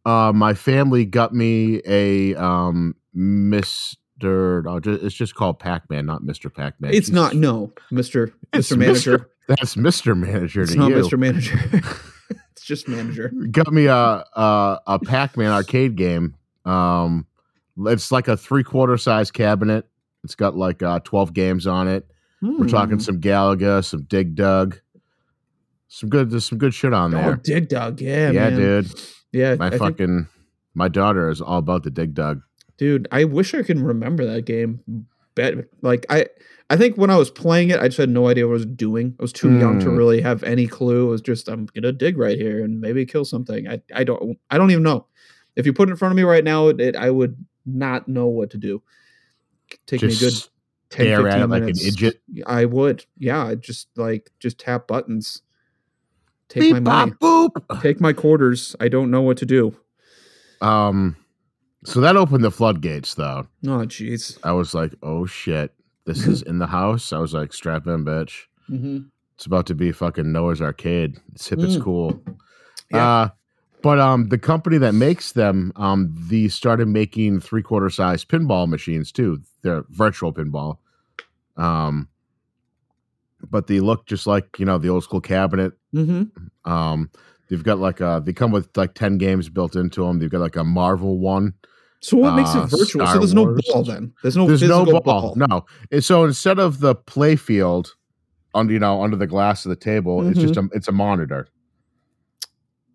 uh, 0.04 0.32
my 0.34 0.54
family 0.54 1.04
got 1.04 1.34
me 1.34 1.80
a 1.86 2.34
um 2.36 2.94
Mister. 3.14 4.64
Oh, 4.68 4.80
it's 4.84 5.14
just 5.14 5.34
called 5.34 5.58
Pac 5.58 5.88
Man, 5.90 6.06
not 6.06 6.22
Mister 6.22 6.50
Pac 6.50 6.80
Man. 6.80 6.92
It's 6.92 7.10
not, 7.10 7.34
no, 7.34 7.72
Mr. 7.92 8.32
It's 8.52 8.70
Mr. 8.70 8.78
Manager. 8.78 9.30
That's 9.48 9.76
Mister 9.76 10.14
Manager 10.14 10.62
It's 10.62 10.74
not. 10.74 10.90
Mr. 10.90 11.18
Manager. 11.18 11.58
it's 12.52 12.62
just 12.62 12.88
manager. 12.88 13.32
got 13.50 13.72
me 13.72 13.86
a 13.86 13.94
a, 13.94 14.80
a 14.86 14.98
Pac 14.98 15.36
Man 15.36 15.50
arcade 15.50 15.96
game. 15.96 16.34
Um, 16.64 17.26
it's 17.78 18.12
like 18.12 18.28
a 18.28 18.36
three 18.36 18.64
quarter 18.64 18.98
size 18.98 19.30
cabinet. 19.30 19.86
It's 20.28 20.34
got 20.34 20.56
like 20.56 20.82
uh, 20.82 21.00
twelve 21.00 21.32
games 21.32 21.66
on 21.66 21.88
it. 21.88 22.06
We're 22.42 22.68
talking 22.68 22.96
Hmm. 22.96 23.00
some 23.00 23.18
Galaga, 23.20 23.82
some 23.82 24.02
Dig 24.02 24.34
Dug, 24.34 24.78
some 25.88 26.10
good. 26.10 26.30
There's 26.30 26.44
some 26.44 26.58
good 26.58 26.74
shit 26.74 26.92
on 26.92 27.14
Oh, 27.14 27.18
there. 27.18 27.36
Dig 27.36 27.68
Dug. 27.70 28.00
Yeah, 28.00 28.30
yeah, 28.30 28.50
man. 28.50 28.56
dude. 28.58 28.92
Yeah. 29.32 29.54
My 29.54 29.66
I 29.66 29.70
think- 29.70 29.80
fucking 29.82 30.26
my 30.74 30.88
daughter 30.88 31.30
is 31.30 31.40
all 31.40 31.58
about 31.58 31.82
the 31.82 31.90
Dig 31.90 32.14
Dug. 32.14 32.42
dude 32.76 33.08
i 33.10 33.24
wish 33.24 33.54
i 33.54 33.62
can 33.62 33.82
remember 33.82 34.24
that 34.24 34.44
game 34.44 34.78
bet 35.34 35.54
like 35.82 36.06
i 36.10 36.24
i 36.70 36.76
think 36.76 36.96
when 36.96 37.10
i 37.10 37.16
was 37.16 37.28
playing 37.30 37.70
it 37.70 37.80
i 37.80 37.88
just 37.88 37.96
had 37.98 38.08
no 38.08 38.28
idea 38.28 38.46
what 38.46 38.52
i 38.52 38.60
was 38.62 38.66
doing 38.66 39.16
i 39.18 39.22
was 39.22 39.32
too 39.32 39.58
young 39.58 39.80
to 39.80 39.86
Mm. 39.86 39.96
really 39.98 40.20
have 40.20 40.44
any 40.44 40.68
clue 40.68 41.08
it 41.08 41.10
was 41.10 41.20
just 41.20 41.48
i'm 41.48 41.66
gonna 41.74 41.90
dig 41.90 42.16
right 42.16 42.38
here 42.38 42.62
and 42.64 42.80
maybe 42.80 43.04
kill 43.04 43.24
something 43.24 43.66
i 43.66 43.80
i 43.92 44.04
don't 44.04 44.38
i 44.50 44.56
don't 44.58 44.70
even 44.70 44.84
know 44.84 45.06
if 45.56 45.66
you 45.66 45.72
put 45.72 45.88
it 45.88 45.92
in 45.92 45.96
front 45.96 46.12
of 46.12 46.16
me 46.16 46.22
right 46.22 46.44
now 46.44 46.68
it, 46.68 46.94
i 46.94 47.10
would 47.10 47.34
not 47.66 48.06
know 48.06 48.26
what 48.28 48.50
to 48.50 48.58
do 48.58 48.80
take 49.86 50.02
me 50.02 50.08
a 50.12 50.16
good 50.16 50.32
10 50.90 51.06
stare 51.06 51.28
at 51.28 51.32
15 51.34 51.42
it 51.42 51.46
like 51.48 51.58
an 51.60 51.66
minutes. 51.66 51.86
idiot. 51.86 52.20
i 52.46 52.64
would 52.64 53.04
yeah 53.18 53.44
I'd 53.46 53.60
just 53.62 53.88
like 53.96 54.30
just 54.40 54.58
tap 54.58 54.86
buttons 54.88 55.42
take 56.48 56.62
Beep, 56.62 56.72
my 56.74 56.80
money 56.80 57.12
bop, 57.20 57.52
boop. 57.54 57.82
take 57.82 58.00
my 58.00 58.12
quarters 58.12 58.74
i 58.80 58.88
don't 58.88 59.10
know 59.10 59.20
what 59.22 59.36
to 59.38 59.46
do 59.46 59.74
Um, 60.60 61.16
so 61.84 62.00
that 62.00 62.16
opened 62.16 62.42
the 62.42 62.50
floodgates, 62.50 63.14
though. 63.14 63.46
oh 63.66 63.86
jeez 63.86 64.38
I 64.42 64.52
was 64.52 64.74
like, 64.74 64.92
oh 65.02 65.26
shit, 65.26 65.72
this 66.06 66.26
is 66.26 66.42
in 66.42 66.58
the 66.58 66.66
house. 66.66 67.12
I 67.12 67.18
was 67.18 67.32
like, 67.34 67.52
strap 67.52 67.86
in, 67.86 68.04
bitch. 68.04 68.46
mm-hmm. 68.68 68.98
It's 69.36 69.46
about 69.46 69.66
to 69.66 69.74
be 69.76 69.92
fucking 69.92 70.32
Noah's 70.32 70.60
Arcade. 70.60 71.16
It's 71.34 71.48
hip, 71.48 71.60
it's 71.60 71.76
Mm. 71.76 71.82
cool. 71.82 72.22
Yeah. 72.90 73.06
Uh, 73.08 73.28
but 73.82 74.00
um, 74.00 74.28
the 74.30 74.38
company 74.38 74.78
that 74.78 74.94
makes 74.94 75.30
them, 75.32 75.70
um, 75.76 76.12
the 76.28 76.48
started 76.48 76.88
making 76.88 77.38
three 77.40 77.62
quarter 77.62 77.88
size 77.90 78.24
pinball 78.24 78.66
machines 78.66 79.12
too. 79.12 79.40
They're 79.62 79.84
virtual 79.90 80.32
pinball. 80.32 80.78
Um, 81.56 82.08
but 83.50 83.66
they 83.66 83.80
look 83.80 84.06
just 84.06 84.26
like 84.26 84.58
you 84.58 84.64
know 84.66 84.78
the 84.78 84.88
old 84.88 85.04
school 85.04 85.20
cabinet. 85.20 85.72
Mm-hmm. 85.94 86.70
Um, 86.70 87.10
they've 87.48 87.62
got 87.62 87.78
like 87.78 88.00
a 88.00 88.22
they 88.24 88.32
come 88.32 88.50
with 88.50 88.68
like 88.76 88.94
ten 88.94 89.18
games 89.18 89.48
built 89.48 89.76
into 89.76 90.04
them. 90.04 90.18
They've 90.18 90.30
got 90.30 90.40
like 90.40 90.56
a 90.56 90.64
Marvel 90.64 91.18
one 91.18 91.54
So 92.00 92.16
what 92.16 92.34
makes 92.34 92.50
it 92.54 92.58
uh, 92.58 92.66
virtual? 92.66 92.86
Star 93.06 93.14
so 93.14 93.18
there's 93.18 93.34
no 93.34 93.56
ball 93.72 93.84
then. 93.84 94.12
There's 94.22 94.36
no 94.36 94.46
There's 94.46 94.60
physical 94.60 94.86
no 94.86 95.00
ball. 95.00 95.34
ball. 95.34 95.48
No. 95.48 95.66
And 95.90 96.02
so 96.04 96.24
instead 96.24 96.58
of 96.58 96.80
the 96.80 96.94
play 96.94 97.36
field 97.36 97.94
under 98.54 98.72
you 98.72 98.78
know 98.80 99.02
under 99.02 99.16
the 99.16 99.26
glass 99.26 99.64
of 99.64 99.70
the 99.70 99.76
table, 99.76 100.26
it's 100.28 100.38
just 100.38 100.54
Mm-hmm. 100.54 100.72
a 100.72 100.76
it's 100.76 100.88
a 100.88 100.92
monitor. 100.92 101.46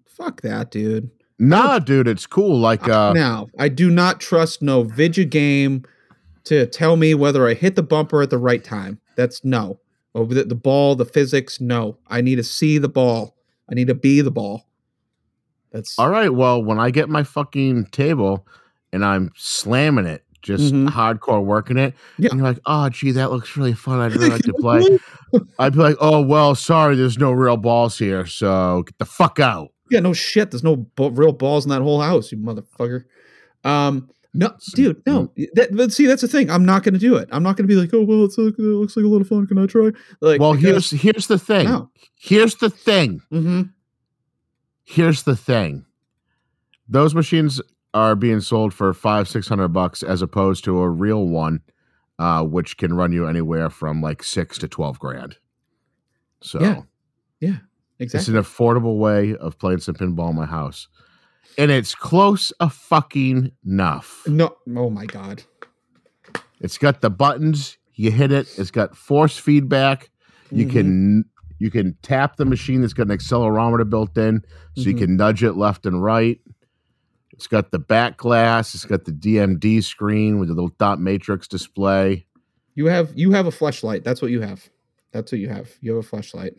Fuck 0.06 0.42
that, 0.42 0.72
dude. 0.72 1.10
Nah, 1.40 1.80
dude, 1.80 2.08
it's 2.08 2.28
cool. 2.28 2.60
Like 2.60 2.88
uh 2.88 3.14
now, 3.14 3.48
I 3.60 3.70
do 3.70 3.90
not 3.90 4.20
trust 4.20 4.62
no 4.62 4.84
vidya 4.84 5.26
game 5.26 5.84
to 6.46 6.66
tell 6.68 6.96
me 6.98 7.14
whether 7.14 7.48
I 7.48 7.54
hit 7.54 7.76
the 7.76 7.84
bumper 7.84 8.22
at 8.22 8.30
the 8.30 8.38
right 8.38 8.64
time. 8.64 9.00
That's 9.16 9.44
no. 9.46 9.80
Over 10.16 10.34
the, 10.34 10.44
the 10.44 10.56
ball, 10.56 10.96
the 10.96 11.06
physics, 11.06 11.60
no. 11.62 11.98
I 12.08 12.22
need 12.22 12.36
to 12.36 12.44
see 12.44 12.78
the 12.78 12.90
ball. 12.90 13.36
I 13.70 13.74
need 13.76 13.88
to 13.88 13.96
be 13.96 14.22
the 14.22 14.32
ball. 14.32 14.68
That's 15.72 15.98
all 15.98 16.10
right, 16.10 16.30
well, 16.34 16.64
when 16.64 16.80
I 16.80 16.92
get 16.92 17.10
my 17.10 17.24
fucking 17.24 17.86
table 17.88 18.48
and 18.92 19.04
I'm 19.04 19.32
slamming 19.36 20.06
it, 20.06 20.24
just 20.44 20.72
Mhm. 20.74 20.90
hardcore 20.90 21.44
working 21.44 21.78
it, 21.78 21.96
Yeah. 22.20 22.30
and 22.30 22.40
you're 22.40 22.48
like, 22.48 22.60
oh 22.68 22.90
gee, 22.90 23.12
that 23.12 23.32
looks 23.32 23.58
really 23.58 23.74
fun. 23.74 24.00
I'd 24.00 24.12
really 24.12 24.30
like 24.30 24.44
to 24.44 24.54
play. 24.60 25.00
I'd 25.58 25.74
be 25.74 25.80
like, 25.80 25.96
oh 26.00 26.22
well, 26.22 26.54
sorry, 26.54 26.96
there's 26.96 27.18
no 27.18 27.32
real 27.32 27.58
balls 27.58 27.98
here, 27.98 28.26
so 28.28 28.84
get 28.86 28.98
the 29.00 29.06
fuck 29.06 29.40
out. 29.40 29.70
Yeah, 29.90 30.02
no 30.02 30.14
shit. 30.14 30.52
There's 30.52 30.64
no 30.64 30.76
b- 30.76 31.10
real 31.14 31.32
balls 31.32 31.66
in 31.66 31.70
that 31.70 31.82
whole 31.82 32.02
house, 32.02 32.32
you 32.32 32.38
motherfucker. 32.38 33.06
Um, 33.64 34.10
no, 34.34 34.52
dude, 34.74 35.02
no. 35.06 35.32
That, 35.54 35.76
but 35.76 35.92
see, 35.92 36.06
that's 36.08 36.22
the 36.24 36.28
thing. 36.28 36.50
I'm 36.50 36.66
not 36.66 36.84
going 36.84 36.94
to 36.96 37.00
do 37.00 37.16
it. 37.16 37.30
I'm 37.32 37.44
not 37.44 37.56
going 37.56 37.68
to 37.68 37.74
be 37.74 37.80
like, 37.80 37.94
oh 37.94 38.04
well, 38.04 38.26
it's 38.26 38.38
like, 38.38 38.54
it 38.58 38.62
looks 38.62 38.98
like 38.98 39.06
a 39.06 39.08
lot 39.08 39.22
of 39.22 39.28
fun. 39.28 39.46
Can 39.48 39.58
I 39.60 39.66
try? 39.68 39.92
Like, 40.22 40.40
well, 40.42 40.54
because- 40.56 40.90
here's 40.90 41.02
here's 41.02 41.28
the 41.28 41.38
thing. 41.40 41.66
no. 41.66 41.90
Here's 42.16 42.56
the 42.56 42.70
thing. 42.70 43.22
Mhm. 43.32 43.72
here's 44.84 45.24
the 45.24 45.36
thing 45.36 45.86
those 46.90 47.16
machines 47.16 47.62
are 47.94 48.16
being 48.16 48.40
sold 48.42 48.74
for 48.74 48.94
five 48.94 49.28
six 49.28 49.48
hundred 49.48 49.70
bucks 49.70 50.04
as 50.04 50.22
opposed 50.22 50.64
to 50.66 50.80
a 50.80 50.90
real 50.90 51.26
one 51.28 51.62
uh 52.20 52.44
which 52.44 52.78
can 52.78 52.94
run 52.94 53.12
you 53.14 53.26
anywhere 53.28 53.70
from 53.70 54.02
like 54.02 54.22
six 54.24 54.58
to 54.58 54.68
12 54.68 55.00
grand 55.00 55.38
so 56.42 56.60
Yeah. 56.60 56.82
it's 57.40 58.14
exactly. 58.14 58.20
It's 58.20 58.28
an 58.28 58.36
affordable 58.36 58.98
way 58.98 59.36
of 59.36 59.58
playing 59.58 59.80
some 59.80 59.96
pinball 59.96 60.32
in 60.32 60.36
my 60.36 60.46
house 60.46 60.88
and 61.58 61.70
it's 61.72 61.94
close 61.96 62.52
a 62.60 62.70
fucking 62.70 63.52
enough 63.66 64.24
No, 64.28 64.56
oh 64.76 64.90
my 64.90 65.06
god. 65.06 65.44
it's 66.62 66.78
got 66.78 67.02
the 67.02 67.10
buttons 67.10 67.78
you 67.96 68.12
hit 68.12 68.32
it 68.32 68.48
it's 68.58 68.72
got 68.72 68.96
force 68.96 69.38
feedback 69.38 70.10
you 70.52 70.66
Mhm. 70.66 70.72
can 70.72 71.26
you 71.60 71.70
can 71.72 71.96
tap 72.02 72.36
the 72.38 72.46
machine 72.46 72.84
it's 72.84 72.94
got 72.94 73.10
an 73.10 73.18
accelerometer 73.18 73.90
built 73.90 74.18
in 74.18 74.44
so 74.76 74.84
you 74.90 74.96
Mhm. 74.96 75.00
can 75.00 75.16
nudge 75.18 75.44
it 75.44 75.54
left 75.54 75.86
and 75.86 76.04
right 76.04 76.40
it's 77.32 77.48
got 77.48 77.72
the 77.72 77.80
back 77.80 78.18
glass 78.18 78.74
it's 78.76 78.86
got 78.86 79.06
the 79.06 79.12
dmd 79.12 79.84
screen 79.84 80.40
with 80.40 80.48
the 80.50 80.54
little 80.56 80.74
dot 80.78 81.00
matrix 81.00 81.48
display 81.48 82.26
You 82.76 82.88
have 82.88 83.12
you 83.16 83.32
have 83.34 83.46
a 83.46 83.52
flashlight. 83.52 84.04
That's 84.04 84.20
what 84.22 84.32
you 84.32 84.42
have. 84.42 84.68
That's 85.12 85.32
what 85.32 85.40
you 85.40 85.48
have. 85.50 85.70
You 85.80 85.92
have 85.96 86.04
a 86.06 86.08
flashlight. 86.08 86.54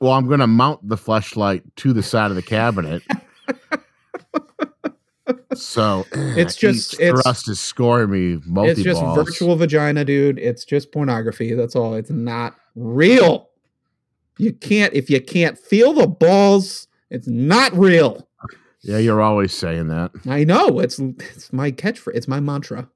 well 0.00 0.12
i'm 0.12 0.26
going 0.28 0.38
to 0.40 0.46
mount 0.46 0.88
the 0.88 0.96
flashlight 0.96 1.62
to 1.76 1.92
the 1.92 2.02
side 2.02 2.30
of 2.30 2.36
the 2.36 2.42
cabinet 2.42 3.02
so 5.54 6.06
It's 6.12 6.56
just- 6.56 6.94
it's- 7.00 7.22
thrust 7.22 7.48
is 7.48 7.60
scoring 7.60 8.10
me 8.10 8.40
multi 8.46 8.70
It's 8.72 8.82
just 8.82 9.02
virtual 9.14 9.56
vagina, 9.56 10.04
dude. 10.04 10.38
It's 10.38 10.64
just 10.64 10.92
pornography. 10.92 11.54
That's 11.54 11.74
all. 11.76 11.94
It's 11.94 12.10
not 12.10 12.54
real. 12.74 13.48
You 14.38 14.52
can't 14.52 14.94
if 14.94 15.10
you 15.10 15.20
can't 15.20 15.58
feel 15.58 15.92
the 15.92 16.06
balls. 16.06 16.88
It's 17.10 17.26
not 17.28 17.72
real. 17.74 18.26
yeah 18.82 18.98
you're 18.98 19.20
always 19.20 19.52
saying 19.52 19.88
that 19.88 20.12
I 20.26 20.44
know. 20.44 20.78
It's 20.80 20.98
it's 20.98 21.52
my 21.52 21.70
catchphrase. 21.72 22.14
It's 22.14 22.28
my 22.28 22.40
mantra. 22.40 22.88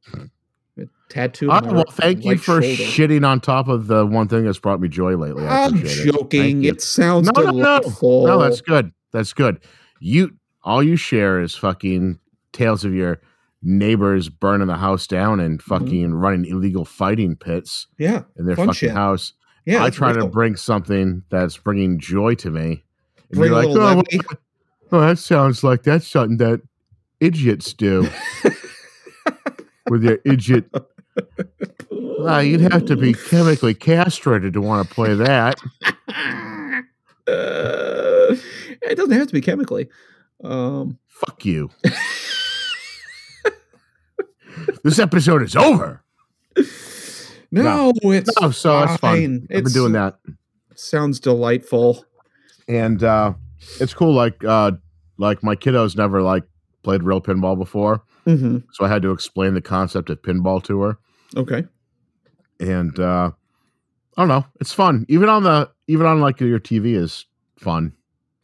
It 0.77 1.43
on 1.43 1.65
right, 1.65 1.73
well, 1.73 1.85
thank 1.93 2.25
you 2.25 2.37
for 2.37 2.61
shoulder. 2.61 2.83
shitting 2.83 3.27
on 3.27 3.41
top 3.41 3.69
of 3.69 3.87
the 3.87 4.05
one 4.05 4.27
thing 4.27 4.45
that's 4.45 4.59
brought 4.59 4.81
me 4.81 4.89
joy 4.89 5.17
lately. 5.17 5.47
I 5.47 5.69
it. 5.69 5.87
Joking. 6.13 6.63
you. 6.63 6.73
It 6.73 6.81
sounds 6.81 7.31
No, 7.37 7.43
no, 7.43 7.51
no. 7.53 7.81
No, 8.03 8.39
that's 8.43 8.61
good. 8.61 8.93
That's 9.13 9.33
good. 9.33 9.61
You 10.01 10.33
all 10.65 10.83
you 10.83 10.97
share 10.97 11.41
is 11.41 11.55
fucking 11.55 12.19
tales 12.55 12.85
of 12.85 12.95
your 12.95 13.21
neighbors 13.63 14.29
burning 14.31 14.67
the 14.69 14.77
house 14.77 15.07
down 15.07 15.41
and 15.41 15.59
Mm-hmm. 15.59 15.85
fucking 15.85 16.15
running 16.15 16.45
illegal 16.51 16.85
fighting 16.85 17.37
pits 17.37 17.87
yeah, 17.99 18.23
in 18.39 18.47
their 18.47 18.57
fucking 18.57 18.73
shit. 18.75 18.91
house. 18.93 19.33
yeah. 19.67 19.83
I 19.85 19.91
try 19.91 20.13
to 20.13 20.27
bring 20.27 20.57
something 20.57 21.23
that's 21.31 21.57
bringing 21.59 21.99
joy 21.99 22.35
to 22.37 22.51
me. 22.51 22.83
And 23.31 23.39
Bring 23.39 23.53
you're 23.53 23.63
a 23.63 23.67
like, 23.67 23.77
oh, 23.77 23.81
levity." 23.81 24.21
well, 24.91 25.01
that 25.03 25.19
sounds 25.19 25.63
like 25.65 25.83
that's 25.83 26.07
something 26.07 26.37
that 26.39 26.61
idiots 27.21 27.73
do 27.73 28.09
with 29.91 30.03
your 30.05 30.19
idiot. 30.25 30.65
Ah, 32.27 32.41
you'd 32.41 32.63
have 32.73 32.87
to 32.87 32.97
be 32.97 33.13
chemically 33.13 33.75
castrated 33.75 34.55
to 34.55 34.61
want 34.63 34.89
to 34.89 34.95
play 34.95 35.15
that. 35.15 35.61
Uh, 37.27 38.37
it 38.83 38.97
doesn't 38.97 39.13
have 39.17 39.27
to 39.27 39.33
be 39.33 39.41
chemically. 39.41 39.89
Um, 40.43 40.99
Fuck 41.09 41.45
you. 41.47 41.71
this 44.83 44.99
episode 44.99 45.43
is 45.43 45.57
over. 45.57 46.03
no, 47.51 47.93
it's 48.03 48.31
Oh, 48.41 48.51
so 48.51 48.81
that's 48.81 48.97
fun. 49.01 49.17
fine. 49.17 49.47
I've 49.55 49.65
been 49.65 49.73
doing 49.73 49.93
that. 49.93 50.19
Sounds 50.75 51.21
delightful. 51.21 52.05
And 52.69 53.03
uh 53.03 53.35
it's 53.81 53.95
cool 53.95 54.13
like 54.15 54.43
uh 54.45 54.73
like 55.19 55.43
my 55.43 55.55
kiddos 55.55 55.97
never 55.97 56.23
like 56.23 56.45
played 56.83 57.03
real 57.03 57.21
pinball 57.21 57.59
before. 57.59 58.03
hmm 58.25 58.59
So 58.73 58.85
I 58.85 58.89
had 58.89 59.03
to 59.03 59.13
explain 59.13 59.55
the 59.55 59.61
concept 59.61 60.11
of 60.11 60.21
pinball 60.23 60.63
to 60.65 60.81
her. 60.83 60.99
Okay. 61.37 61.65
And 62.61 62.99
uh 62.99 63.31
I 64.17 64.23
don't 64.23 64.29
know. 64.29 64.45
It's 64.61 64.73
fun. 64.73 65.07
Even 65.09 65.29
on 65.29 65.43
the 65.45 65.71
even 65.87 66.07
on 66.07 66.21
like 66.21 66.41
your 66.41 66.61
TV 66.61 66.95
is 66.97 67.27
fun. 67.59 67.93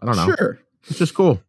I 0.01 0.07
don't 0.07 0.17
know. 0.17 0.35
Sure. 0.37 0.59
It's 0.89 0.99
just 0.99 1.15
cool. 1.15 1.41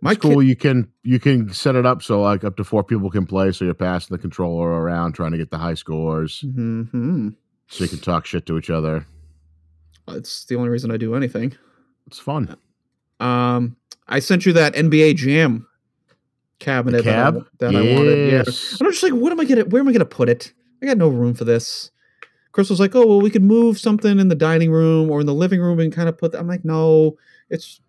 My 0.00 0.12
it's 0.12 0.20
cool. 0.20 0.42
You 0.42 0.56
can 0.56 0.88
you 1.02 1.18
can 1.18 1.52
set 1.52 1.74
it 1.74 1.86
up 1.86 2.02
so 2.02 2.20
like 2.20 2.44
up 2.44 2.56
to 2.58 2.64
four 2.64 2.84
people 2.84 3.10
can 3.10 3.26
play. 3.26 3.50
So 3.52 3.64
you're 3.64 3.74
passing 3.74 4.14
the 4.14 4.20
controller 4.20 4.68
around 4.68 5.12
trying 5.14 5.32
to 5.32 5.38
get 5.38 5.50
the 5.50 5.58
high 5.58 5.74
scores. 5.74 6.40
hmm 6.40 7.28
So 7.68 7.84
you 7.84 7.88
can 7.90 7.98
talk 8.00 8.26
shit 8.26 8.46
to 8.46 8.58
each 8.58 8.70
other. 8.70 9.06
It's 10.08 10.44
the 10.44 10.56
only 10.56 10.68
reason 10.68 10.90
I 10.90 10.96
do 10.98 11.14
anything. 11.14 11.54
It's 12.06 12.18
fun. 12.18 12.56
Um, 13.18 13.76
I 14.06 14.18
sent 14.20 14.46
you 14.46 14.52
that 14.52 14.74
NBA 14.74 15.16
Jam 15.16 15.66
cabinet 16.58 17.04
that 17.04 17.18
I- 17.18 17.22
Cab? 17.32 17.46
that, 17.58 17.74
I, 17.74 17.80
wanted. 17.94 18.30
Yeah. 18.32 18.42
Yes. 18.46 18.72
And 18.78 18.86
I'm 18.86 18.92
just 18.92 19.02
like, 19.02 19.12
what 19.12 19.32
am 19.32 19.40
I 19.40 19.44
gonna? 19.44 19.64
Where 19.64 19.80
am 19.80 19.88
I 19.88 19.92
gonna 19.92 20.04
put 20.04 20.28
it? 20.28 20.52
I 20.82 20.86
got 20.86 20.98
no 20.98 21.08
room 21.08 21.34
for 21.34 21.44
this. 21.44 21.90
Chris 22.52 22.70
was 22.70 22.80
like, 22.80 22.94
oh 22.94 23.06
well, 23.06 23.20
we 23.20 23.30
could 23.30 23.42
move 23.42 23.78
something 23.78 24.18
in 24.18 24.28
the 24.28 24.34
dining 24.34 24.70
room 24.70 25.10
or 25.10 25.20
in 25.20 25.26
the 25.26 25.34
living 25.34 25.60
room 25.60 25.80
and 25.80 25.92
kind 25.92 26.08
of 26.08 26.16
put. 26.18 26.32
That. 26.32 26.38
I'm 26.38 26.46
like, 26.48 26.64
no, 26.64 27.16
it's 27.50 27.80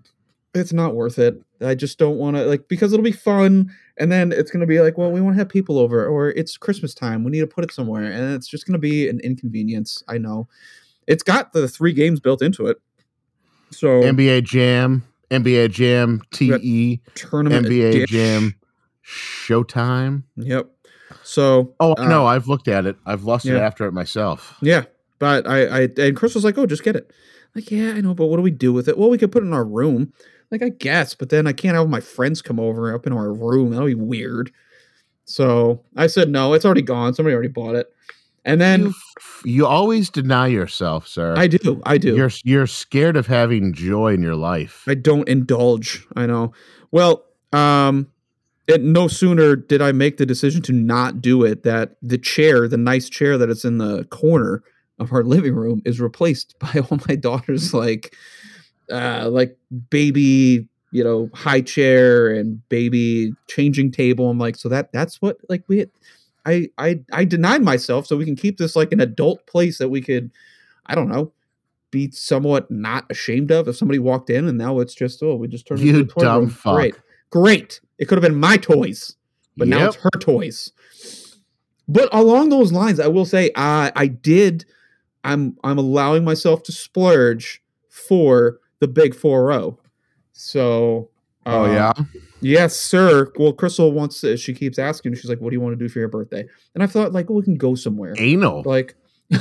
it's 0.57 0.73
not 0.73 0.95
worth 0.95 1.19
it. 1.19 1.41
I 1.61 1.75
just 1.75 1.97
don't 1.97 2.17
want 2.17 2.35
to 2.35 2.43
like 2.45 2.67
because 2.67 2.93
it'll 2.93 3.03
be 3.03 3.11
fun, 3.11 3.71
and 3.97 4.11
then 4.11 4.31
it's 4.31 4.51
gonna 4.51 4.65
be 4.67 4.81
like, 4.81 4.97
well, 4.97 5.11
we 5.11 5.21
want 5.21 5.35
to 5.35 5.39
have 5.39 5.49
people 5.49 5.79
over, 5.79 6.05
or 6.05 6.29
it's 6.29 6.57
Christmas 6.57 6.93
time, 6.93 7.23
we 7.23 7.31
need 7.31 7.39
to 7.39 7.47
put 7.47 7.63
it 7.63 7.71
somewhere, 7.71 8.03
and 8.03 8.33
it's 8.33 8.47
just 8.47 8.65
gonna 8.65 8.77
be 8.77 9.07
an 9.09 9.19
inconvenience. 9.21 10.03
I 10.07 10.17
know. 10.17 10.47
It's 11.07 11.23
got 11.23 11.53
the 11.53 11.67
three 11.67 11.93
games 11.93 12.19
built 12.19 12.41
into 12.41 12.67
it. 12.67 12.77
So 13.71 13.87
NBA 14.01 14.43
Jam, 14.43 15.03
NBA 15.31 15.71
Jam 15.71 16.21
TE, 16.31 17.01
tournament 17.15 17.65
NBA 17.65 17.89
edition. 17.89 18.07
Jam 18.07 18.55
Showtime. 19.05 20.23
Yep. 20.35 20.69
So 21.23 21.73
Oh, 21.79 21.95
Uh, 21.97 22.07
no, 22.07 22.25
I've 22.25 22.47
looked 22.47 22.67
at 22.67 22.85
it. 22.85 22.97
I've 23.05 23.23
lost 23.23 23.45
yeah. 23.45 23.57
after 23.57 23.85
it 23.87 23.93
myself. 23.93 24.57
yeah, 24.61 24.83
but 25.19 25.47
I, 25.47 25.65
I 25.65 25.89
and 25.97 26.15
Chris 26.15 26.35
was 26.35 26.43
like, 26.43 26.57
"Oh, 26.57 26.65
just 26.65 26.83
get 26.83 26.95
it." 26.95 27.11
Like, 27.57 27.71
yeah, 27.71 27.93
I 27.93 28.01
know, 28.01 28.13
but 28.13 28.27
what 28.27 28.37
do 28.37 28.43
we 28.43 28.51
do 28.51 28.71
with 28.71 28.87
it? 28.87 28.99
Well, 28.99 29.09
we 29.09 29.17
could 29.17 29.31
put 29.31 29.41
it 29.41 29.47
in 29.47 29.53
our 29.53 29.65
room. 29.65 30.13
Like, 30.51 30.61
I 30.61 30.69
guess, 30.69 31.15
but 31.15 31.29
then 31.29 31.47
I 31.47 31.53
can't 31.53 31.75
have 31.75 31.89
my 31.89 31.99
friends 31.99 32.39
come 32.39 32.59
over 32.59 32.93
up 32.93 33.07
in 33.07 33.13
our 33.13 33.33
room. 33.33 33.71
That'll 33.71 33.87
be 33.87 33.95
weird. 33.95 34.51
So 35.25 35.81
I 35.95 36.05
said 36.05 36.29
no. 36.29 36.53
It's 36.53 36.65
already 36.65 36.83
gone. 36.83 37.15
Somebody 37.15 37.33
already 37.33 37.49
bought 37.49 37.73
it. 37.73 37.91
And 38.45 38.61
then 38.61 38.81
You, 38.83 38.93
you 39.43 39.65
always 39.65 40.11
deny 40.11 40.45
yourself, 40.45 41.07
sir. 41.07 41.33
I 41.35 41.47
do. 41.47 41.81
I 41.83 41.97
do. 41.97 42.15
You're 42.15 42.29
you're 42.43 42.67
scared 42.67 43.17
of 43.17 43.25
having 43.25 43.73
joy 43.73 44.13
in 44.13 44.21
your 44.21 44.35
life. 44.35 44.83
I 44.87 44.93
don't 44.93 45.27
indulge. 45.27 46.05
I 46.15 46.27
know. 46.27 46.53
Well, 46.91 47.25
um, 47.53 48.07
it, 48.67 48.83
no 48.83 49.07
sooner 49.07 49.55
did 49.55 49.81
I 49.81 49.93
make 49.93 50.17
the 50.17 50.27
decision 50.27 50.61
to 50.61 50.73
not 50.73 51.21
do 51.21 51.43
it 51.43 51.63
that 51.63 51.97
the 52.03 52.19
chair, 52.19 52.67
the 52.67 52.77
nice 52.77 53.09
chair 53.09 53.37
that 53.39 53.49
is 53.49 53.65
in 53.65 53.79
the 53.79 54.03
corner 54.05 54.61
of 54.99 55.11
our 55.13 55.23
living 55.23 55.55
room, 55.55 55.81
is 55.85 55.99
replaced 55.99 56.57
by 56.59 56.81
all 56.89 56.99
my 57.07 57.15
daughter's 57.15 57.73
like, 57.73 58.15
uh, 58.91 59.29
like 59.29 59.57
baby, 59.89 60.67
you 60.91 61.03
know, 61.03 61.29
high 61.33 61.61
chair 61.61 62.29
and 62.33 62.67
baby 62.69 63.33
changing 63.47 63.91
table. 63.91 64.29
I'm 64.29 64.39
like, 64.39 64.55
so 64.55 64.69
that 64.69 64.91
that's 64.91 65.21
what 65.21 65.37
like 65.49 65.63
we. 65.67 65.85
I, 66.45 66.69
I 66.77 67.01
I 67.11 67.25
denied 67.25 67.61
myself 67.61 68.07
so 68.07 68.15
we 68.15 68.23
can 68.23 68.37
keep 68.37 68.57
this 68.57 68.75
like 68.75 68.93
an 68.93 69.01
adult 69.01 69.45
place 69.47 69.77
that 69.79 69.89
we 69.89 69.99
could, 70.01 70.31
I 70.85 70.95
don't 70.95 71.09
know, 71.09 71.33
be 71.91 72.09
somewhat 72.11 72.71
not 72.71 73.05
ashamed 73.09 73.51
of 73.51 73.67
if 73.67 73.75
somebody 73.75 73.99
walked 73.99 74.29
in 74.29 74.47
and 74.47 74.57
now 74.57 74.79
it's 74.79 74.93
just 74.95 75.21
oh 75.21 75.35
we 75.35 75.47
just 75.49 75.67
turned 75.67 75.81
You 75.81 75.99
into 75.99 76.03
a 76.03 76.13
toy 76.13 76.21
dumb 76.21 76.41
room. 76.43 76.49
fuck. 76.49 76.75
Great, 76.75 76.95
great. 77.31 77.81
It 77.97 78.05
could 78.05 78.17
have 78.17 78.23
been 78.23 78.39
my 78.39 78.55
toys. 78.57 79.15
but 79.57 79.67
now 79.67 79.85
it's 79.87 79.97
her 79.97 80.09
toys. 80.21 80.71
But 81.89 82.09
along 82.13 82.49
those 82.49 82.71
lines, 82.71 82.99
I 82.99 83.07
will 83.07 83.25
say 83.25 83.51
I 83.55 83.91
I 83.95 84.07
did 84.07 84.65
I'm 85.27 85.57
I'm 85.63 85.77
allowing 85.77 86.23
myself 86.23 86.63
to 86.63 86.71
splurge 86.71 87.61
for 87.89 88.59
the 88.79 88.87
big 88.87 89.13
4-0. 89.13 89.77
So 90.33 91.09
Oh 91.45 91.65
um, 91.65 91.73
yeah. 91.73 91.93
Yes, 92.41 92.75
sir. 92.75 93.31
Well, 93.37 93.53
Crystal 93.53 93.91
wants 93.91 94.21
to, 94.21 94.35
she 94.37 94.53
keeps 94.53 94.77
asking, 94.77 95.15
she's 95.15 95.29
like, 95.29 95.39
What 95.39 95.51
do 95.51 95.55
you 95.55 95.61
want 95.61 95.77
to 95.77 95.83
do 95.83 95.89
for 95.89 95.99
your 95.99 96.09
birthday? 96.09 96.45
And 96.73 96.83
I 96.83 96.87
thought, 96.87 97.13
like, 97.13 97.29
well, 97.29 97.37
we 97.37 97.43
can 97.43 97.55
go 97.55 97.75
somewhere. 97.75 98.13
Anal. 98.17 98.63
Like 98.65 98.95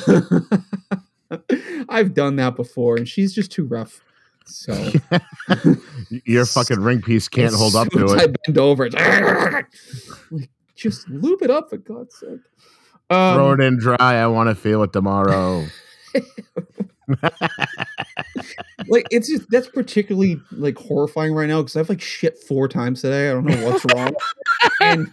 I've 1.89 2.15
done 2.15 2.37
that 2.37 2.57
before, 2.57 2.97
and 2.97 3.09
she's 3.09 3.35
just 3.35 3.51
too 3.51 3.65
rough. 3.65 4.03
So 4.45 4.93
Your 6.25 6.47
fucking 6.47 6.81
ring 6.81 7.03
piece 7.03 7.29
can't 7.29 7.55
hold 7.55 7.75
up 7.75 7.91
to 7.91 8.05
it. 8.07 8.21
I 8.21 8.27
bend 8.47 8.59
over, 8.59 8.89
like, 10.31 10.49
just 10.77 11.09
lube 11.09 11.43
it 11.43 11.51
up 11.51 11.71
for 11.71 11.79
God's 11.79 12.17
sake. 12.17 12.41
Um, 13.11 13.35
Throw 13.35 13.53
it 13.53 13.61
in 13.61 13.79
dry. 13.79 13.97
I 14.01 14.27
want 14.27 14.49
to 14.49 14.55
feel 14.55 14.83
it 14.83 14.93
tomorrow. 14.93 15.67
like 18.89 19.07
it's 19.11 19.29
just 19.29 19.49
that's 19.51 19.69
particularly 19.69 20.43
like 20.53 20.77
horrifying 20.79 21.33
right 21.33 21.49
now 21.49 21.63
because 21.63 21.77
I've 21.77 21.89
like 21.89 22.01
shit 22.01 22.39
four 22.39 22.69
times 22.69 23.03
today. 23.03 23.31
I 23.31 23.33
don't 23.33 23.47
know 23.47 23.65
what's 23.65 23.85
wrong, 23.85 24.15
and 24.81 25.13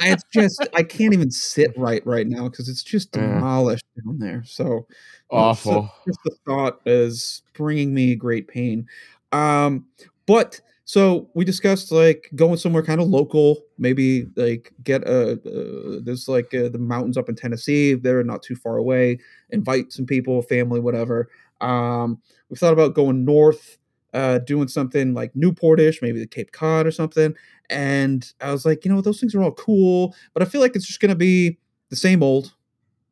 it's 0.00 0.24
just 0.32 0.68
I 0.74 0.82
can't 0.82 1.12
even 1.14 1.30
sit 1.30 1.72
right 1.76 2.04
right 2.06 2.26
now 2.26 2.48
because 2.48 2.68
it's 2.68 2.82
just 2.82 3.14
Yeah. 3.14 3.34
demolished 3.34 3.84
down 4.04 4.18
there. 4.18 4.42
So 4.44 4.86
Awful. 5.30 5.72
So 5.72 5.88
just 6.06 6.18
the 6.24 6.36
thought 6.46 6.80
is 6.86 7.42
bringing 7.54 7.94
me 7.94 8.14
great 8.14 8.48
pain. 8.48 8.86
Um, 9.32 9.86
but 10.26 10.60
so 10.84 11.30
we 11.34 11.44
discussed 11.44 11.92
like 11.92 12.28
going 12.34 12.56
somewhere 12.56 12.82
kind 12.82 13.00
of 13.00 13.08
local, 13.08 13.64
maybe 13.78 14.26
like 14.36 14.72
get 14.82 15.02
a 15.04 15.32
uh, 15.32 16.00
there's 16.02 16.28
like 16.28 16.52
uh, 16.54 16.68
the 16.68 16.78
mountains 16.78 17.16
up 17.16 17.28
in 17.28 17.36
Tennessee. 17.36 17.94
They're 17.94 18.24
not 18.24 18.42
too 18.42 18.56
far 18.56 18.76
away. 18.76 19.18
Invite 19.50 19.92
some 19.92 20.06
people, 20.06 20.42
family, 20.42 20.80
whatever. 20.80 21.28
Um, 21.60 22.20
we 22.50 22.56
thought 22.56 22.72
about 22.72 22.94
going 22.94 23.24
north, 23.24 23.78
uh, 24.12 24.38
doing 24.38 24.68
something 24.68 25.14
like 25.14 25.32
Newportish, 25.34 26.02
maybe 26.02 26.18
the 26.18 26.26
Cape 26.26 26.50
Cod 26.52 26.86
or 26.86 26.90
something. 26.90 27.34
And 27.70 28.30
I 28.40 28.50
was 28.52 28.66
like, 28.66 28.84
you 28.84 28.92
know, 28.92 29.00
those 29.00 29.20
things 29.20 29.34
are 29.34 29.42
all 29.42 29.52
cool, 29.52 30.14
but 30.34 30.42
I 30.42 30.46
feel 30.46 30.60
like 30.60 30.74
it's 30.76 30.86
just 30.86 31.00
gonna 31.00 31.14
be 31.14 31.58
the 31.90 31.96
same 31.96 32.22
old. 32.22 32.52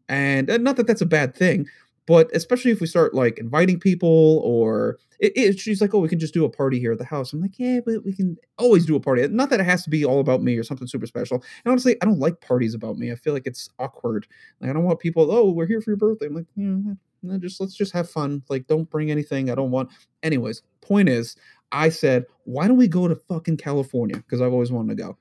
And, 0.09 0.51
and 0.51 0.65
not 0.65 0.77
that 0.77 0.87
that's 0.87 1.03
a 1.03 1.07
bad 1.07 1.35
thing, 1.37 1.67
but 2.11 2.29
especially 2.35 2.73
if 2.73 2.81
we 2.81 2.89
start 2.89 3.15
like 3.15 3.39
inviting 3.39 3.79
people 3.79 4.41
or 4.45 4.99
it, 5.21 5.33
it, 5.37 5.61
she's 5.61 5.81
like 5.81 5.95
oh 5.95 6.01
we 6.01 6.09
can 6.09 6.19
just 6.19 6.35
do 6.35 6.45
a 6.45 6.51
party 6.51 6.81
here 6.81 6.91
at 6.91 6.99
the 6.99 7.05
house. 7.05 7.33
I'm 7.33 7.41
like 7.41 7.57
yeah 7.57 7.79
but 7.87 8.05
we 8.05 8.13
can 8.13 8.37
always 8.59 8.85
do 8.85 8.97
a 8.97 9.01
party. 9.01 9.29
Not 9.29 9.49
that 9.51 9.61
it 9.61 9.67
has 9.67 9.85
to 9.85 9.91
be 9.91 10.05
all 10.05 10.19
about 10.19 10.43
me 10.43 10.59
or 10.59 10.65
something 10.65 10.89
super 10.89 11.07
special. 11.07 11.37
And 11.65 11.71
honestly 11.71 11.97
i 12.03 12.05
don't 12.05 12.19
like 12.19 12.41
parties 12.41 12.75
about 12.75 12.97
me. 12.97 13.13
I 13.13 13.15
feel 13.15 13.33
like 13.33 13.47
it's 13.47 13.71
awkward. 13.79 14.27
Like 14.61 14.71
i 14.71 14.73
don't 14.73 14.83
want 14.83 14.99
people 14.99 15.31
oh 15.31 15.53
we're 15.53 15.69
here 15.69 15.81
for 15.81 15.91
your 15.91 15.99
birthday. 15.99 16.27
I'm 16.27 16.35
like 16.35 16.47
yeah, 16.57 16.95
no, 17.23 17.39
just 17.39 17.61
let's 17.61 17.77
just 17.77 17.93
have 17.93 18.11
fun. 18.11 18.43
Like 18.49 18.67
don't 18.67 18.91
bring 18.91 19.13
anything 19.13 19.49
i 19.49 19.55
don't 19.55 19.71
want. 19.71 19.91
Anyways 20.25 20.63
point 20.81 21.09
is 21.09 21.37
i 21.71 21.89
said 21.89 22.25
why 22.43 22.67
don't 22.67 22.77
we 22.77 22.89
go 22.89 23.07
to 23.07 23.15
fucking 23.15 23.59
california? 23.59 24.17
Because 24.17 24.41
i've 24.41 24.53
always 24.53 24.73
wanted 24.73 24.97
to 24.97 25.01
go. 25.05 25.17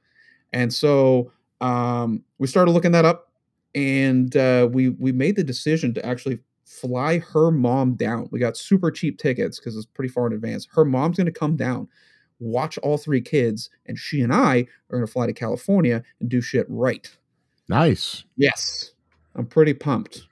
And 0.54 0.74
so 0.74 1.32
um, 1.62 2.24
we 2.40 2.48
started 2.48 2.72
looking 2.72 2.94
that 2.94 3.06
up 3.06 3.30
and 3.76 4.36
uh, 4.36 4.68
we 4.72 4.90
we 4.90 5.12
made 5.12 5.36
the 5.36 5.44
decision 5.44 5.94
to 5.94 6.04
actually 6.06 6.40
fly 6.70 7.18
her 7.18 7.50
mom 7.50 7.96
down. 7.96 8.30
We 8.32 8.40
got 8.40 8.56
super 8.56 8.92
cheap 8.92 9.18
tickets 9.18 9.60
because 9.60 9.76
it's 9.76 9.88
pretty 9.88 10.10
far 10.10 10.28
in 10.28 10.34
advance. 10.34 10.68
Her 10.72 10.86
mom's 10.86 11.18
going 11.18 11.26
to 11.26 11.32
come 11.32 11.56
down, 11.56 11.88
watch 12.40 12.78
all 12.80 12.98
three 12.98 13.22
kids, 13.22 13.72
and 13.88 13.98
she 13.98 14.22
and 14.22 14.32
I 14.32 14.68
are 14.90 14.98
going 14.98 15.06
to 15.06 15.12
fly 15.12 15.26
to 15.26 15.34
California 15.34 16.04
and 16.20 16.30
do 16.30 16.42
shit 16.42 16.68
right. 16.70 17.10
Nice. 17.68 18.24
Yes, 18.38 18.92
I'm 19.36 19.48
pretty 19.48 19.74
pumped. 19.74 20.28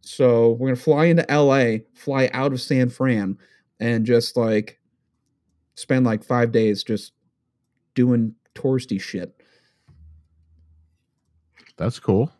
So 0.00 0.52
we're 0.52 0.68
going 0.68 0.76
to 0.76 0.82
fly 0.82 1.04
into 1.04 1.26
LA, 1.28 1.84
fly 1.94 2.30
out 2.32 2.52
of 2.52 2.60
San 2.60 2.88
Fran, 2.88 3.36
and 3.78 4.06
just 4.06 4.36
like 4.36 4.80
spend 5.74 6.06
like 6.06 6.24
five 6.24 6.52
days 6.52 6.82
just 6.82 7.12
doing 7.94 8.34
touristy 8.54 9.00
shit. 9.00 9.34
That's 11.76 11.98
cool. 11.98 12.32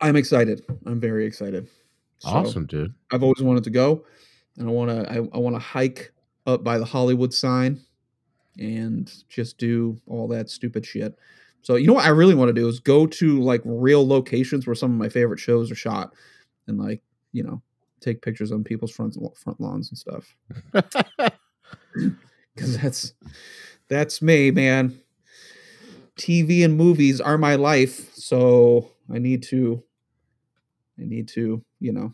I'm 0.00 0.16
excited. 0.16 0.64
I'm 0.86 1.00
very 1.00 1.26
excited. 1.26 1.68
So- 2.22 2.30
Awesome, 2.30 2.66
dude. 2.66 2.94
I've 3.12 3.22
always 3.22 3.42
wanted 3.42 3.64
to 3.64 3.70
go, 3.70 4.04
and 4.56 4.68
I 4.68 4.72
want 4.72 4.90
to. 4.90 5.10
I, 5.12 5.16
I 5.16 5.38
want 5.38 5.54
to 5.56 5.60
hike 5.60 6.12
up 6.46 6.62
by 6.64 6.78
the 6.78 6.84
Hollywood 6.84 7.32
sign, 7.34 7.80
and 8.58 9.12
just 9.28 9.58
do 9.58 9.96
all 10.06 10.28
that 10.28 10.48
stupid 10.50 10.84
shit. 10.86 11.16
So 11.62 11.76
you 11.76 11.86
know 11.86 11.94
what 11.94 12.04
I 12.06 12.10
really 12.10 12.34
want 12.34 12.48
to 12.48 12.52
do 12.52 12.66
is 12.68 12.80
go 12.80 13.06
to 13.06 13.40
like 13.40 13.60
real 13.64 14.06
locations 14.06 14.66
where 14.66 14.74
some 14.74 14.90
of 14.92 14.98
my 14.98 15.08
favorite 15.08 15.38
shows 15.40 15.70
are 15.70 15.76
shot, 15.76 16.12
and 16.66 16.78
like 16.78 17.02
you 17.32 17.42
know 17.42 17.60
take 18.00 18.20
pictures 18.22 18.50
on 18.52 18.64
people's 18.64 18.90
front 18.92 19.16
front 19.36 19.60
lawns 19.60 19.90
and 19.90 19.98
stuff. 19.98 20.36
Because 22.54 22.76
that's 22.78 23.14
that's 23.88 24.20
me, 24.20 24.50
man. 24.50 25.00
TV 26.18 26.64
and 26.64 26.76
movies 26.76 27.20
are 27.20 27.38
my 27.38 27.54
life, 27.56 28.14
so 28.14 28.90
I 29.12 29.18
need 29.18 29.42
to. 29.44 29.82
I 30.98 31.04
need 31.04 31.28
to, 31.28 31.64
you 31.80 31.92
know, 31.92 32.12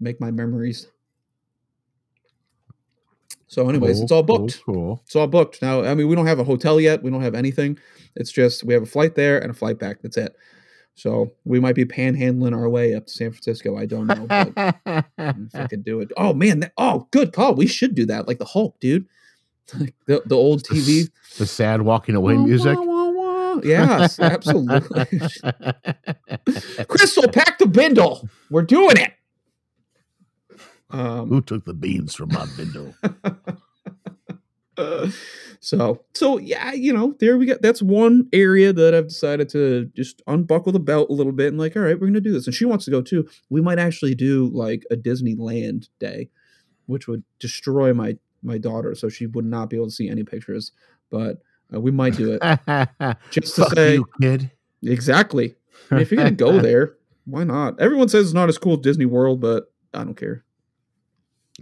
make 0.00 0.20
my 0.20 0.30
memories. 0.30 0.88
So, 3.48 3.68
anyways, 3.68 4.00
it's 4.00 4.12
all 4.12 4.22
booked. 4.22 4.62
Cool. 4.64 4.74
cool. 4.74 5.02
It's 5.04 5.14
all 5.14 5.28
booked. 5.28 5.62
Now, 5.62 5.84
I 5.84 5.94
mean, 5.94 6.08
we 6.08 6.16
don't 6.16 6.26
have 6.26 6.40
a 6.40 6.44
hotel 6.44 6.80
yet. 6.80 7.02
We 7.02 7.10
don't 7.10 7.22
have 7.22 7.34
anything. 7.34 7.78
It's 8.16 8.32
just 8.32 8.64
we 8.64 8.74
have 8.74 8.82
a 8.82 8.86
flight 8.86 9.14
there 9.14 9.38
and 9.38 9.50
a 9.50 9.54
flight 9.54 9.78
back. 9.78 10.02
That's 10.02 10.16
it. 10.16 10.34
So 10.94 11.32
we 11.44 11.60
might 11.60 11.74
be 11.74 11.84
panhandling 11.84 12.56
our 12.56 12.68
way 12.68 12.94
up 12.94 13.06
to 13.06 13.12
San 13.12 13.30
Francisco. 13.30 13.76
I 13.76 13.86
don't 13.86 14.06
know. 14.06 14.26
But 14.26 14.76
if 15.18 15.54
I 15.54 15.66
could 15.68 15.84
do 15.84 16.00
it. 16.00 16.10
Oh 16.16 16.34
man. 16.34 16.60
That, 16.60 16.72
oh, 16.76 17.06
good 17.10 17.32
call. 17.32 17.54
We 17.54 17.66
should 17.66 17.94
do 17.94 18.06
that, 18.06 18.26
like 18.26 18.38
the 18.38 18.46
Hulk, 18.46 18.80
dude. 18.80 19.06
Like 19.78 19.94
the 20.06 20.22
the 20.24 20.36
old 20.36 20.62
TV 20.62 21.10
the 21.38 21.46
sad 21.46 21.82
walking 21.82 22.14
away 22.14 22.36
music. 22.36 22.78
Yes, 23.64 24.20
absolutely. 24.20 25.18
Crystal, 26.88 27.28
pack 27.28 27.55
the 27.55 27.55
bindle. 27.76 28.28
We're 28.50 28.62
doing 28.62 28.96
it. 28.96 29.12
Um, 30.90 31.28
Who 31.28 31.40
took 31.40 31.64
the 31.64 31.74
beans 31.74 32.14
from 32.14 32.30
my 32.32 32.46
window? 32.56 32.94
so 35.60 36.04
so 36.14 36.38
yeah, 36.38 36.72
you 36.72 36.92
know, 36.92 37.14
there 37.18 37.36
we 37.38 37.46
go. 37.46 37.56
That's 37.60 37.82
one 37.82 38.28
area 38.32 38.72
that 38.72 38.94
I've 38.94 39.08
decided 39.08 39.48
to 39.50 39.90
just 39.96 40.22
unbuckle 40.26 40.72
the 40.72 40.80
belt 40.80 41.10
a 41.10 41.12
little 41.12 41.32
bit 41.32 41.48
and 41.48 41.58
like, 41.58 41.76
all 41.76 41.82
right, 41.82 41.98
we're 41.98 42.06
gonna 42.06 42.20
do 42.20 42.32
this. 42.32 42.46
And 42.46 42.54
she 42.54 42.64
wants 42.64 42.84
to 42.86 42.90
go 42.90 43.02
too. 43.02 43.28
We 43.50 43.60
might 43.60 43.78
actually 43.78 44.14
do 44.14 44.48
like 44.52 44.84
a 44.90 44.96
Disneyland 44.96 45.88
day, 45.98 46.30
which 46.86 47.08
would 47.08 47.24
destroy 47.38 47.92
my 47.92 48.16
my 48.42 48.58
daughter, 48.58 48.94
so 48.94 49.08
she 49.08 49.26
would 49.26 49.44
not 49.46 49.70
be 49.70 49.76
able 49.76 49.86
to 49.86 49.92
see 49.92 50.08
any 50.08 50.22
pictures. 50.24 50.72
But 51.10 51.42
uh, 51.74 51.80
we 51.80 51.90
might 51.90 52.16
do 52.16 52.38
it 52.40 52.42
just 53.30 53.56
to 53.56 53.62
Fuck 53.62 53.74
say 53.74 53.94
you, 53.94 54.06
kid. 54.20 54.50
exactly. 54.84 55.56
I 55.90 55.94
mean, 55.94 56.02
if 56.02 56.10
you're 56.10 56.18
gonna 56.18 56.30
go 56.32 56.58
there, 56.60 56.94
why 57.26 57.44
not? 57.44 57.78
Everyone 57.80 58.08
says 58.08 58.26
it's 58.26 58.34
not 58.34 58.48
as 58.48 58.56
cool 58.58 58.74
as 58.74 58.80
Disney 58.80 59.04
World, 59.06 59.40
but 59.40 59.70
I 59.92 60.04
don't 60.04 60.14
care. 60.16 60.44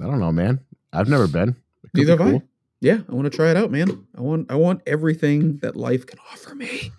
I 0.00 0.04
don't 0.04 0.20
know, 0.20 0.30
man. 0.32 0.60
I've 0.92 1.08
never 1.08 1.26
been. 1.26 1.56
It 1.82 1.92
be 1.92 2.00
Neither 2.04 2.22
have 2.24 2.34
I. 2.34 2.42
Yeah, 2.80 2.98
I 3.08 3.12
want 3.14 3.24
to 3.24 3.36
try 3.36 3.50
it 3.50 3.56
out, 3.56 3.70
man. 3.70 4.06
I 4.16 4.20
want 4.20 4.50
I 4.50 4.56
want 4.56 4.82
everything 4.86 5.56
that 5.58 5.74
life 5.76 6.04
can 6.06 6.18
offer 6.32 6.54
me. 6.54 6.92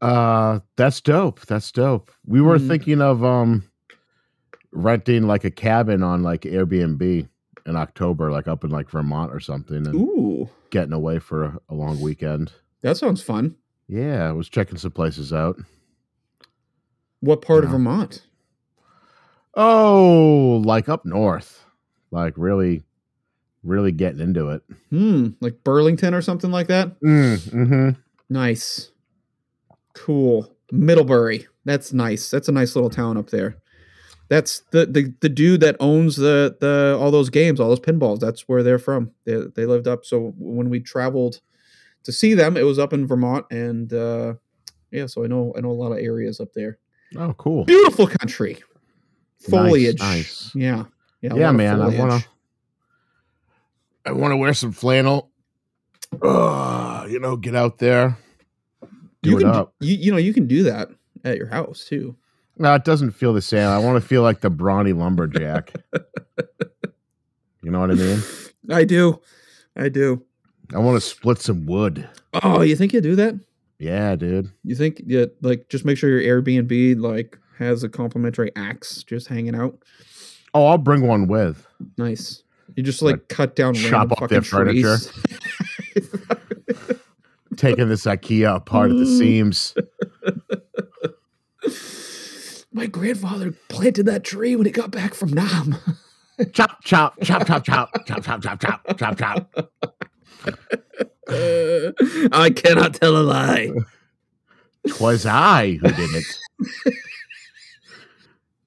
Uh, 0.00 0.60
that's 0.76 1.00
dope. 1.00 1.40
That's 1.46 1.70
dope. 1.72 2.10
We 2.26 2.40
were 2.40 2.58
Mhm. 2.58 2.68
thinking 2.68 3.00
of 3.00 3.24
um 3.24 3.64
renting 4.72 5.26
like 5.26 5.44
a 5.44 5.50
cabin 5.50 6.02
on 6.02 6.22
like 6.22 6.42
Airbnb 6.42 7.28
in 7.66 7.76
October, 7.76 8.30
like 8.30 8.46
up 8.48 8.64
in 8.64 8.70
like 8.70 8.90
Vermont 8.90 9.32
or 9.32 9.40
something, 9.40 9.86
and 9.86 9.94
Ooh, 9.94 10.48
getting 10.70 10.92
away 10.92 11.18
for 11.18 11.44
a, 11.44 11.58
a 11.70 11.74
long 11.74 12.00
weekend. 12.00 12.52
that 12.82 12.96
sounds 12.96 13.22
fun. 13.22 13.56
Yeah, 13.88 14.28
I 14.28 14.32
was 14.32 14.48
checking 14.48 14.78
some 14.78 14.90
places 14.90 15.32
out. 15.32 15.56
What 17.24 17.40
part 17.40 17.64
of. 17.64 17.70
Vermont? 17.70 18.22
Oh, 19.54 20.62
like 20.62 20.90
up 20.90 21.06
north, 21.06 21.64
like 22.10 22.34
really, 22.36 22.82
really 23.62 23.92
getting 23.92 24.20
into 24.20 24.50
it. 24.50 24.62
Hmm, 24.90 25.28
like 25.40 25.64
Burlington 25.64 26.12
or 26.12 26.20
something 26.20 26.50
like 26.50 26.66
that. 26.66 27.00
Mm, 27.00 27.38
mm-hmm. 27.38 27.90
Nice, 28.28 28.90
cool. 29.94 30.54
Middlebury. 30.70 31.46
That's 31.64 31.94
nice. 31.94 32.30
That's 32.30 32.48
a 32.48 32.52
nice 32.52 32.74
little 32.74 32.90
town 32.90 33.16
up 33.16 33.30
there. 33.30 33.56
That's 34.28 34.60
the 34.72 34.84
the, 34.84 35.14
the 35.20 35.30
dude 35.30 35.62
that 35.62 35.76
owns 35.80 36.16
the 36.16 36.58
the 36.60 36.98
all 37.00 37.10
those 37.10 37.30
games, 37.30 37.58
all 37.58 37.70
those 37.70 37.80
pinballs. 37.80 38.20
That's 38.20 38.42
where 38.42 38.62
they're 38.62 38.78
from. 38.78 39.12
They 39.24 39.36
they 39.54 39.64
lived 39.64 39.88
up. 39.88 40.04
So 40.04 40.34
when 40.36 40.68
we 40.68 40.80
traveled 40.80 41.40
to 42.02 42.12
see 42.12 42.34
them, 42.34 42.58
it 42.58 42.64
was 42.64 42.78
up 42.78 42.92
in 42.92 43.06
Vermont, 43.06 43.46
and 43.50 43.90
uh, 43.94 44.34
yeah, 44.90 45.06
so 45.06 45.24
I 45.24 45.26
know 45.26 45.54
I 45.56 45.62
know 45.62 45.70
a 45.70 45.72
lot 45.72 45.92
of 45.92 45.98
areas 45.98 46.38
up 46.38 46.52
there. 46.52 46.78
Oh, 47.16 47.32
cool. 47.34 47.64
Beautiful 47.64 48.06
country, 48.06 48.58
foliage. 49.38 50.00
nice. 50.00 50.50
Yeah, 50.54 50.84
yeah, 51.20 51.34
Yeah, 51.34 51.52
man. 51.52 51.80
I 51.80 51.88
wanna, 51.88 52.20
I 54.04 54.12
wanna 54.12 54.36
wear 54.36 54.54
some 54.54 54.72
flannel. 54.72 55.30
Uh, 56.22 57.06
you 57.08 57.18
know, 57.18 57.36
get 57.36 57.54
out 57.54 57.78
there. 57.78 58.16
do 59.22 59.30
you 59.30 59.38
it 59.38 59.40
can, 59.40 59.50
up. 59.50 59.74
You, 59.80 59.94
you 59.94 60.12
know, 60.12 60.18
you 60.18 60.32
can 60.32 60.46
do 60.46 60.64
that 60.64 60.88
at 61.24 61.36
your 61.36 61.48
house 61.48 61.84
too. 61.84 62.16
No, 62.56 62.74
it 62.74 62.84
doesn't 62.84 63.12
feel 63.12 63.32
the 63.32 63.42
same. 63.42 63.66
I 63.66 63.78
want 63.78 64.00
to 64.00 64.06
feel 64.06 64.22
like 64.22 64.40
the 64.40 64.50
brawny 64.50 64.92
lumberjack. 64.92 65.72
you 67.62 67.70
know 67.70 67.80
what 67.80 67.90
I 67.90 67.94
mean? 67.94 68.22
I 68.70 68.84
do. 68.84 69.20
I 69.76 69.88
do. 69.88 70.24
I 70.72 70.78
want 70.78 70.96
to 70.96 71.00
split 71.00 71.40
some 71.40 71.66
wood. 71.66 72.08
Oh, 72.42 72.62
you 72.62 72.76
think 72.76 72.92
you 72.92 73.00
do 73.00 73.16
that? 73.16 73.34
Yeah, 73.78 74.16
dude. 74.16 74.50
You 74.62 74.74
think 74.74 75.02
yeah, 75.06 75.26
like 75.42 75.68
just 75.68 75.84
make 75.84 75.98
sure 75.98 76.10
your 76.18 76.42
Airbnb 76.42 77.00
like 77.00 77.38
has 77.58 77.82
a 77.82 77.88
complimentary 77.88 78.50
axe 78.56 79.02
just 79.02 79.28
hanging 79.28 79.54
out. 79.54 79.78
Oh, 80.54 80.66
I'll 80.66 80.78
bring 80.78 81.06
one 81.06 81.26
with. 81.26 81.66
Nice. 81.98 82.42
You 82.76 82.82
just 82.82 83.02
like 83.02 83.28
cut 83.28 83.54
down 83.56 83.74
chop 83.74 84.20
up 84.20 84.30
their 84.30 84.40
trees. 84.40 85.12
Taking 87.56 87.88
this 87.88 88.04
IKEA 88.04 88.56
apart 88.56 88.90
at 88.90 88.96
the 88.96 89.06
seams. 89.18 89.74
My 92.72 92.86
grandfather 92.86 93.54
planted 93.68 94.06
that 94.06 94.24
tree 94.24 94.56
when 94.56 94.66
he 94.66 94.72
got 94.72 94.90
back 94.90 95.14
from 95.14 95.32
Nam. 95.32 95.76
Chop, 96.52 96.82
chop, 96.82 97.14
chop, 97.22 97.46
chop, 97.46 97.64
chop, 97.64 97.92
chop, 98.06 98.24
chop, 98.24 98.42
chop, 98.42 98.60
chop, 98.60 98.98
chop, 98.98 99.16
chop. 99.16 100.80
Uh, 101.34 102.28
I 102.32 102.50
cannot 102.50 102.94
tell 102.94 103.16
a 103.16 103.22
lie. 103.22 103.70
Twas 104.88 105.26
I 105.26 105.72
who 105.80 105.88
did 105.88 106.10
it. 106.14 106.94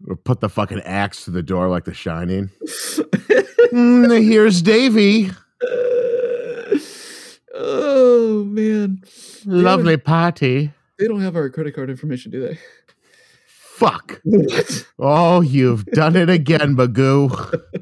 Or 0.08 0.16
put 0.16 0.40
the 0.42 0.50
fucking 0.50 0.82
axe 0.82 1.26
to 1.26 1.32
the 1.32 1.44
door 1.44 1.68
like 1.70 1.86
the 1.86 1.94
shining. 1.94 2.50
Mm, 3.74 4.24
here's 4.24 4.62
Davy. 4.62 5.32
oh 7.54 8.44
man, 8.48 9.02
Lovely 9.46 9.98
party. 9.98 10.72
they 11.00 11.08
don't 11.08 11.22
have 11.22 11.36
our 11.36 11.50
credit 11.50 11.76
card 11.76 11.90
information, 11.90 12.32
do 12.32 12.40
they? 12.42 12.58
Fuck. 13.48 14.22
What? 14.24 14.86
Oh, 14.98 15.42
you've 15.42 15.86
done 15.88 16.16
it 16.16 16.30
again, 16.30 16.76
Magoo. 16.76 17.62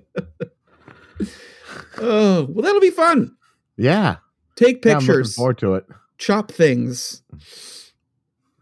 Oh, 1.97 2.43
well, 2.49 2.61
that'll 2.61 2.81
be 2.81 2.89
fun. 2.89 3.37
Yeah. 3.77 4.17
Take 4.55 4.81
pictures. 4.81 5.07
Yeah, 5.07 5.13
I'm 5.13 5.17
looking 5.17 5.31
forward 5.31 5.57
to 5.59 5.73
it. 5.75 5.85
chop 6.17 6.51
things, 6.51 7.21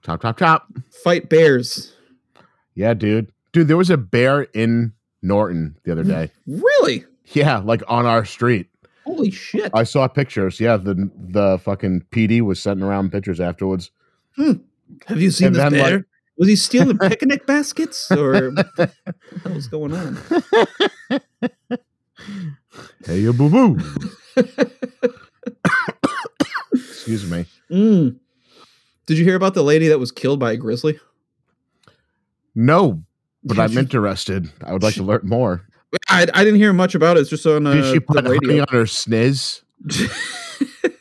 Chop, 0.03 0.21
chop, 0.21 0.37
chop. 0.37 0.67
fight 1.03 1.29
bears. 1.29 1.93
Yeah, 2.75 2.93
dude. 2.93 3.31
Dude, 3.51 3.67
there 3.67 3.77
was 3.77 3.89
a 3.91 3.97
bear 3.97 4.43
in 4.53 4.93
Norton 5.21 5.77
the 5.83 5.91
other 5.91 6.03
day. 6.03 6.31
Really? 6.47 7.05
Yeah, 7.27 7.59
like 7.59 7.83
on 7.87 8.05
our 8.05 8.25
street. 8.25 8.67
Holy 9.05 9.31
shit! 9.31 9.69
I 9.73 9.83
saw 9.83 10.07
pictures. 10.07 10.59
Yeah, 10.59 10.77
the 10.77 11.09
the 11.17 11.59
fucking 11.63 12.05
PD 12.11 12.41
was 12.41 12.59
sending 12.61 12.85
around 12.85 13.11
pictures 13.11 13.39
afterwards. 13.39 13.91
Hmm. 14.35 14.53
Have 15.07 15.21
you 15.21 15.29
seen 15.31 15.47
And 15.47 15.55
this 15.55 15.69
bear? 15.71 15.95
like- 15.97 16.05
Was 16.37 16.47
he 16.47 16.55
stealing 16.55 16.97
picnic 17.09 17.45
baskets 17.45 18.09
or 18.11 18.51
what 18.51 18.91
was 19.53 19.67
going 19.67 19.93
on? 19.93 20.17
Hey, 23.05 23.25
boo 23.31 23.49
boo. 23.49 23.77
Excuse 27.05 27.29
me. 27.29 27.45
Mm. 27.69 28.17
Did 29.07 29.17
you 29.17 29.25
hear 29.25 29.35
about 29.35 29.55
the 29.55 29.63
lady 29.63 29.89
that 29.89 29.99
was 29.99 30.09
killed 30.09 30.39
by 30.39 30.53
a 30.53 30.57
grizzly? 30.57 30.97
No, 32.55 33.03
but 33.43 33.59
I'm 33.59 33.77
interested. 33.77 34.49
I 34.63 34.71
would 34.71 34.83
like 34.83 34.93
to 34.95 35.03
learn 35.03 35.21
more. 35.23 35.67
I, 36.07 36.25
I 36.33 36.43
didn't 36.45 36.59
hear 36.59 36.71
much 36.71 36.95
about 36.95 37.17
it. 37.17 37.21
It's 37.21 37.29
just 37.29 37.45
on 37.45 37.67
uh, 37.67 37.73
Did 37.73 37.85
she 37.85 37.93
the 37.95 38.01
put 38.01 38.23
honey 38.23 38.39
radio. 38.41 38.61
on 38.61 38.67
her 38.71 38.83
sniz? 38.83 39.63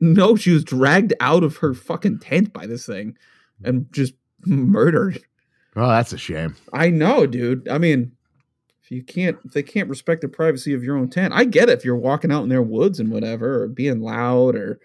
no, 0.00 0.36
she 0.36 0.52
was 0.52 0.62
dragged 0.62 1.12
out 1.18 1.42
of 1.42 1.56
her 1.56 1.74
fucking 1.74 2.20
tent 2.20 2.52
by 2.52 2.66
this 2.66 2.86
thing 2.86 3.16
and 3.64 3.92
just 3.92 4.14
murdered. 4.46 5.20
Oh, 5.74 5.88
that's 5.88 6.12
a 6.12 6.18
shame. 6.18 6.54
I 6.72 6.90
know, 6.90 7.26
dude. 7.26 7.68
I 7.68 7.78
mean, 7.78 8.12
if 8.84 8.92
you 8.92 9.02
can't, 9.02 9.36
if 9.44 9.52
they 9.52 9.64
can't 9.64 9.88
respect 9.88 10.20
the 10.20 10.28
privacy 10.28 10.74
of 10.74 10.84
your 10.84 10.96
own 10.96 11.10
tent, 11.10 11.34
I 11.34 11.44
get 11.44 11.68
it. 11.68 11.78
If 11.78 11.84
you're 11.84 11.96
walking 11.96 12.30
out 12.30 12.44
in 12.44 12.48
their 12.48 12.62
woods 12.62 13.00
and 13.00 13.10
whatever, 13.10 13.64
or 13.64 13.68
being 13.68 14.00
loud 14.00 14.54
or 14.54 14.78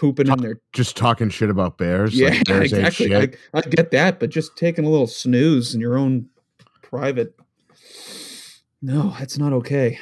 pooping 0.00 0.28
in 0.28 0.38
their 0.38 0.60
Just 0.72 0.96
talking 0.96 1.28
shit 1.28 1.50
about 1.50 1.76
bears. 1.76 2.18
yeah, 2.18 2.30
like 2.30 2.44
bears 2.46 2.72
exactly. 2.72 3.14
I, 3.14 3.28
I 3.52 3.60
get 3.60 3.90
that, 3.90 4.18
but 4.18 4.30
just 4.30 4.56
taking 4.56 4.86
a 4.86 4.88
little 4.88 5.06
snooze 5.06 5.74
in 5.74 5.80
your 5.80 5.98
own 5.98 6.26
private, 6.82 7.38
no, 8.80 9.14
that's 9.18 9.36
not 9.36 9.52
okay. 9.52 9.98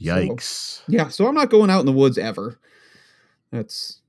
Yikes. 0.00 0.82
Yeah, 0.88 1.08
so 1.08 1.28
I'm 1.28 1.34
not 1.34 1.50
going 1.50 1.68
out 1.70 1.80
in 1.80 1.86
the 1.86 1.92
woods 1.92 2.16
ever. 2.16 2.58
That's 3.50 4.00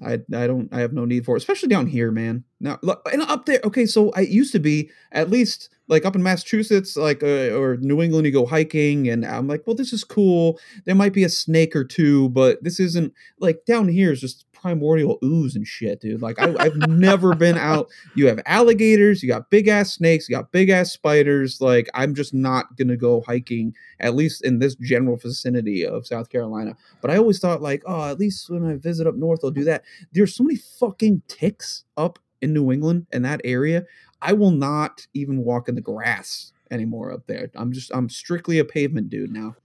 I 0.00 0.14
I 0.34 0.46
don't 0.46 0.68
I 0.72 0.80
have 0.80 0.92
no 0.92 1.04
need 1.04 1.24
for 1.24 1.36
it, 1.36 1.38
especially 1.38 1.68
down 1.68 1.86
here, 1.86 2.10
man. 2.10 2.44
Now 2.60 2.78
and 3.12 3.22
up 3.22 3.46
there, 3.46 3.60
okay, 3.64 3.84
so 3.84 4.10
I 4.12 4.20
used 4.20 4.52
to 4.52 4.58
be 4.58 4.90
at 5.12 5.28
least 5.28 5.68
like 5.88 6.06
up 6.06 6.16
in 6.16 6.22
Massachusetts, 6.22 6.96
like 6.96 7.22
uh, 7.22 7.50
or 7.50 7.76
New 7.76 8.00
England, 8.00 8.26
you 8.26 8.32
go 8.32 8.46
hiking, 8.46 9.08
and 9.08 9.26
I'm 9.26 9.48
like, 9.48 9.66
well, 9.66 9.76
this 9.76 9.92
is 9.92 10.04
cool. 10.04 10.58
There 10.86 10.94
might 10.94 11.12
be 11.12 11.24
a 11.24 11.28
snake 11.28 11.76
or 11.76 11.84
two, 11.84 12.30
but 12.30 12.62
this 12.64 12.80
isn't 12.80 13.12
like 13.38 13.64
down 13.66 13.88
here 13.88 14.12
is 14.12 14.20
just 14.20 14.46
primordial 14.62 15.18
ooze 15.24 15.56
and 15.56 15.66
shit, 15.66 16.00
dude. 16.00 16.22
Like 16.22 16.40
I, 16.40 16.54
I've 16.58 16.76
never 16.88 17.34
been 17.34 17.58
out. 17.58 17.90
You 18.14 18.28
have 18.28 18.40
alligators, 18.46 19.22
you 19.22 19.28
got 19.28 19.50
big 19.50 19.66
ass 19.66 19.92
snakes, 19.92 20.28
you 20.28 20.36
got 20.36 20.52
big 20.52 20.70
ass 20.70 20.92
spiders. 20.92 21.60
Like 21.60 21.90
I'm 21.94 22.14
just 22.14 22.32
not 22.32 22.76
gonna 22.76 22.96
go 22.96 23.22
hiking 23.22 23.74
at 23.98 24.14
least 24.14 24.44
in 24.44 24.60
this 24.60 24.76
general 24.76 25.16
vicinity 25.16 25.84
of 25.84 26.06
South 26.06 26.30
Carolina. 26.30 26.76
But 27.00 27.10
I 27.10 27.16
always 27.16 27.40
thought, 27.40 27.60
like, 27.60 27.82
oh, 27.86 28.08
at 28.08 28.18
least 28.18 28.48
when 28.48 28.64
I 28.64 28.76
visit 28.76 29.06
up 29.06 29.16
north, 29.16 29.40
I'll 29.42 29.50
do 29.50 29.64
that. 29.64 29.82
There's 30.12 30.34
so 30.34 30.44
many 30.44 30.56
fucking 30.56 31.22
ticks 31.26 31.84
up 31.96 32.20
in 32.40 32.52
New 32.52 32.70
England 32.70 33.06
and 33.12 33.24
that 33.24 33.40
area. 33.44 33.84
I 34.20 34.32
will 34.32 34.52
not 34.52 35.06
even 35.14 35.44
walk 35.44 35.68
in 35.68 35.74
the 35.74 35.80
grass 35.80 36.52
anymore 36.70 37.12
up 37.12 37.26
there. 37.26 37.50
I'm 37.56 37.72
just, 37.72 37.90
I'm 37.92 38.08
strictly 38.08 38.60
a 38.60 38.64
pavement 38.64 39.10
dude 39.10 39.32
now. 39.32 39.56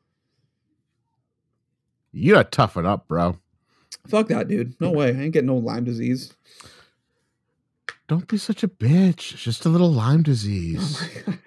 You 2.12 2.34
gotta 2.34 2.50
toughen 2.50 2.86
up, 2.86 3.08
bro. 3.08 3.38
Fuck 4.08 4.28
that, 4.30 4.48
dude. 4.48 4.80
No 4.80 4.92
way. 4.92 5.10
I 5.10 5.22
ain't 5.22 5.34
getting 5.34 5.48
no 5.48 5.58
Lyme 5.58 5.84
disease. 5.84 6.34
Don't 8.08 8.28
be 8.28 8.38
such 8.38 8.64
a 8.64 8.68
bitch. 8.68 9.34
It's 9.34 9.44
just 9.44 9.66
a 9.66 9.70
little 9.70 9.92
Lyme 9.92 10.24
disease. 10.24 11.02
Oh 11.02 11.06
my 11.06 11.36
God. 11.36 11.38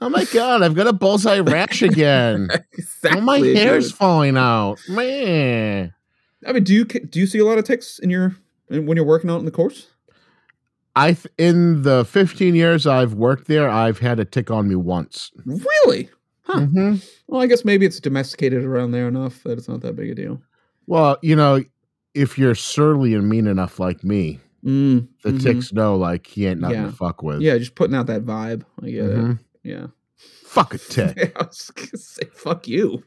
Oh 0.00 0.08
my 0.10 0.24
god, 0.26 0.62
I've 0.62 0.74
got 0.74 0.86
a 0.86 0.92
bullseye 0.92 1.40
rash 1.40 1.82
again. 1.82 2.48
exactly. 2.72 3.20
oh, 3.20 3.24
my 3.24 3.38
hair's 3.38 3.88
dude. 3.88 3.96
falling 3.96 4.36
out. 4.36 4.78
Man. 4.88 5.92
I 6.46 6.52
mean, 6.52 6.62
do 6.64 6.74
you 6.74 6.84
do 6.84 7.18
you 7.18 7.26
see 7.26 7.38
a 7.38 7.44
lot 7.44 7.58
of 7.58 7.64
ticks 7.64 7.98
in 7.98 8.10
your 8.10 8.36
when 8.68 8.96
you're 8.96 9.06
working 9.06 9.30
out 9.30 9.38
in 9.40 9.44
the 9.46 9.50
course? 9.50 9.88
I 10.94 11.16
in 11.38 11.82
the 11.82 12.04
15 12.04 12.54
years 12.54 12.86
I've 12.86 13.14
worked 13.14 13.48
there, 13.48 13.68
I've 13.68 13.98
had 13.98 14.20
a 14.20 14.24
tick 14.26 14.50
on 14.50 14.68
me 14.68 14.74
once. 14.76 15.30
Really? 15.46 16.10
Huh. 16.42 16.60
Mhm. 16.60 17.08
Well, 17.28 17.40
I 17.40 17.46
guess 17.46 17.64
maybe 17.64 17.86
it's 17.86 17.98
domesticated 17.98 18.62
around 18.62 18.90
there 18.90 19.08
enough 19.08 19.42
that 19.44 19.56
it's 19.56 19.68
not 19.68 19.80
that 19.80 19.96
big 19.96 20.10
a 20.10 20.14
deal. 20.14 20.40
Well, 20.86 21.18
you 21.22 21.36
know, 21.36 21.62
if 22.14 22.38
you're 22.38 22.54
surly 22.54 23.14
and 23.14 23.28
mean 23.28 23.46
enough 23.46 23.78
like 23.78 24.02
me, 24.04 24.40
Mm, 24.64 25.08
the 25.24 25.30
mhm. 25.30 25.42
ticks 25.42 25.72
know 25.72 25.96
like 25.96 26.24
he 26.26 26.46
ain't 26.46 26.60
nothing 26.60 26.76
Yeah. 26.78 26.86
to 26.86 26.92
fuck 26.92 27.20
with. 27.22 27.40
Yeah, 27.40 27.58
just 27.58 27.74
putting 27.74 27.96
out 27.96 28.06
that 28.06 28.24
vibe. 28.24 28.62
I 28.80 28.90
get 28.90 29.06
it. 29.06 29.16
Mhm. 29.18 29.38
Yeah. 29.64 29.86
Fuck 30.44 30.74
a 30.74 30.78
tick. 31.18 31.32
I 31.36 31.44
was 31.44 31.70
gonna 31.74 31.96
say, 31.96 32.22
fuck 32.32 32.68
you. 32.68 33.02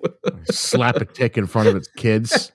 Slap 0.51 0.97
a 0.97 1.05
tick 1.05 1.37
in 1.37 1.45
front 1.47 1.69
of 1.69 1.75
its 1.77 1.87
kids. 1.87 2.51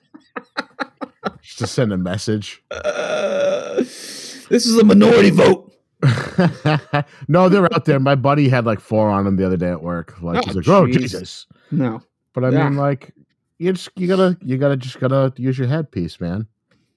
just 1.41 1.57
to 1.59 1.65
send 1.67 1.91
a 1.91 1.97
message. 1.97 2.61
Uh, 2.69 3.77
this 3.77 4.49
is 4.67 4.77
a 4.77 4.83
minority 4.83 5.31
vote. 5.31 5.71
no, 7.27 7.49
they're 7.49 7.71
out 7.73 7.85
there. 7.85 7.99
My 7.99 8.15
buddy 8.15 8.49
had 8.49 8.65
like 8.65 8.79
four 8.79 9.09
on 9.09 9.25
him 9.25 9.35
the 9.35 9.45
other 9.45 9.57
day 9.57 9.69
at 9.69 9.81
work. 9.81 10.21
Like 10.21 10.37
Oh, 10.37 10.41
he's 10.45 10.55
like, 10.55 10.67
"Oh. 10.67 10.85
Jesus!" 10.87 11.47
No. 11.71 12.01
But 12.33 12.45
I 12.45 12.49
Yeah. 12.49 12.69
mean, 12.69 12.77
like, 12.77 13.13
you 13.61 13.73
just 13.73 13.89
you 13.95 14.07
gotta 14.07 14.35
you 14.41 14.57
gotta 14.57 14.75
just 14.75 14.99
gotta 14.99 15.31
use 15.37 15.57
your 15.57 15.67
headpiece, 15.67 16.19
man. 16.19 16.47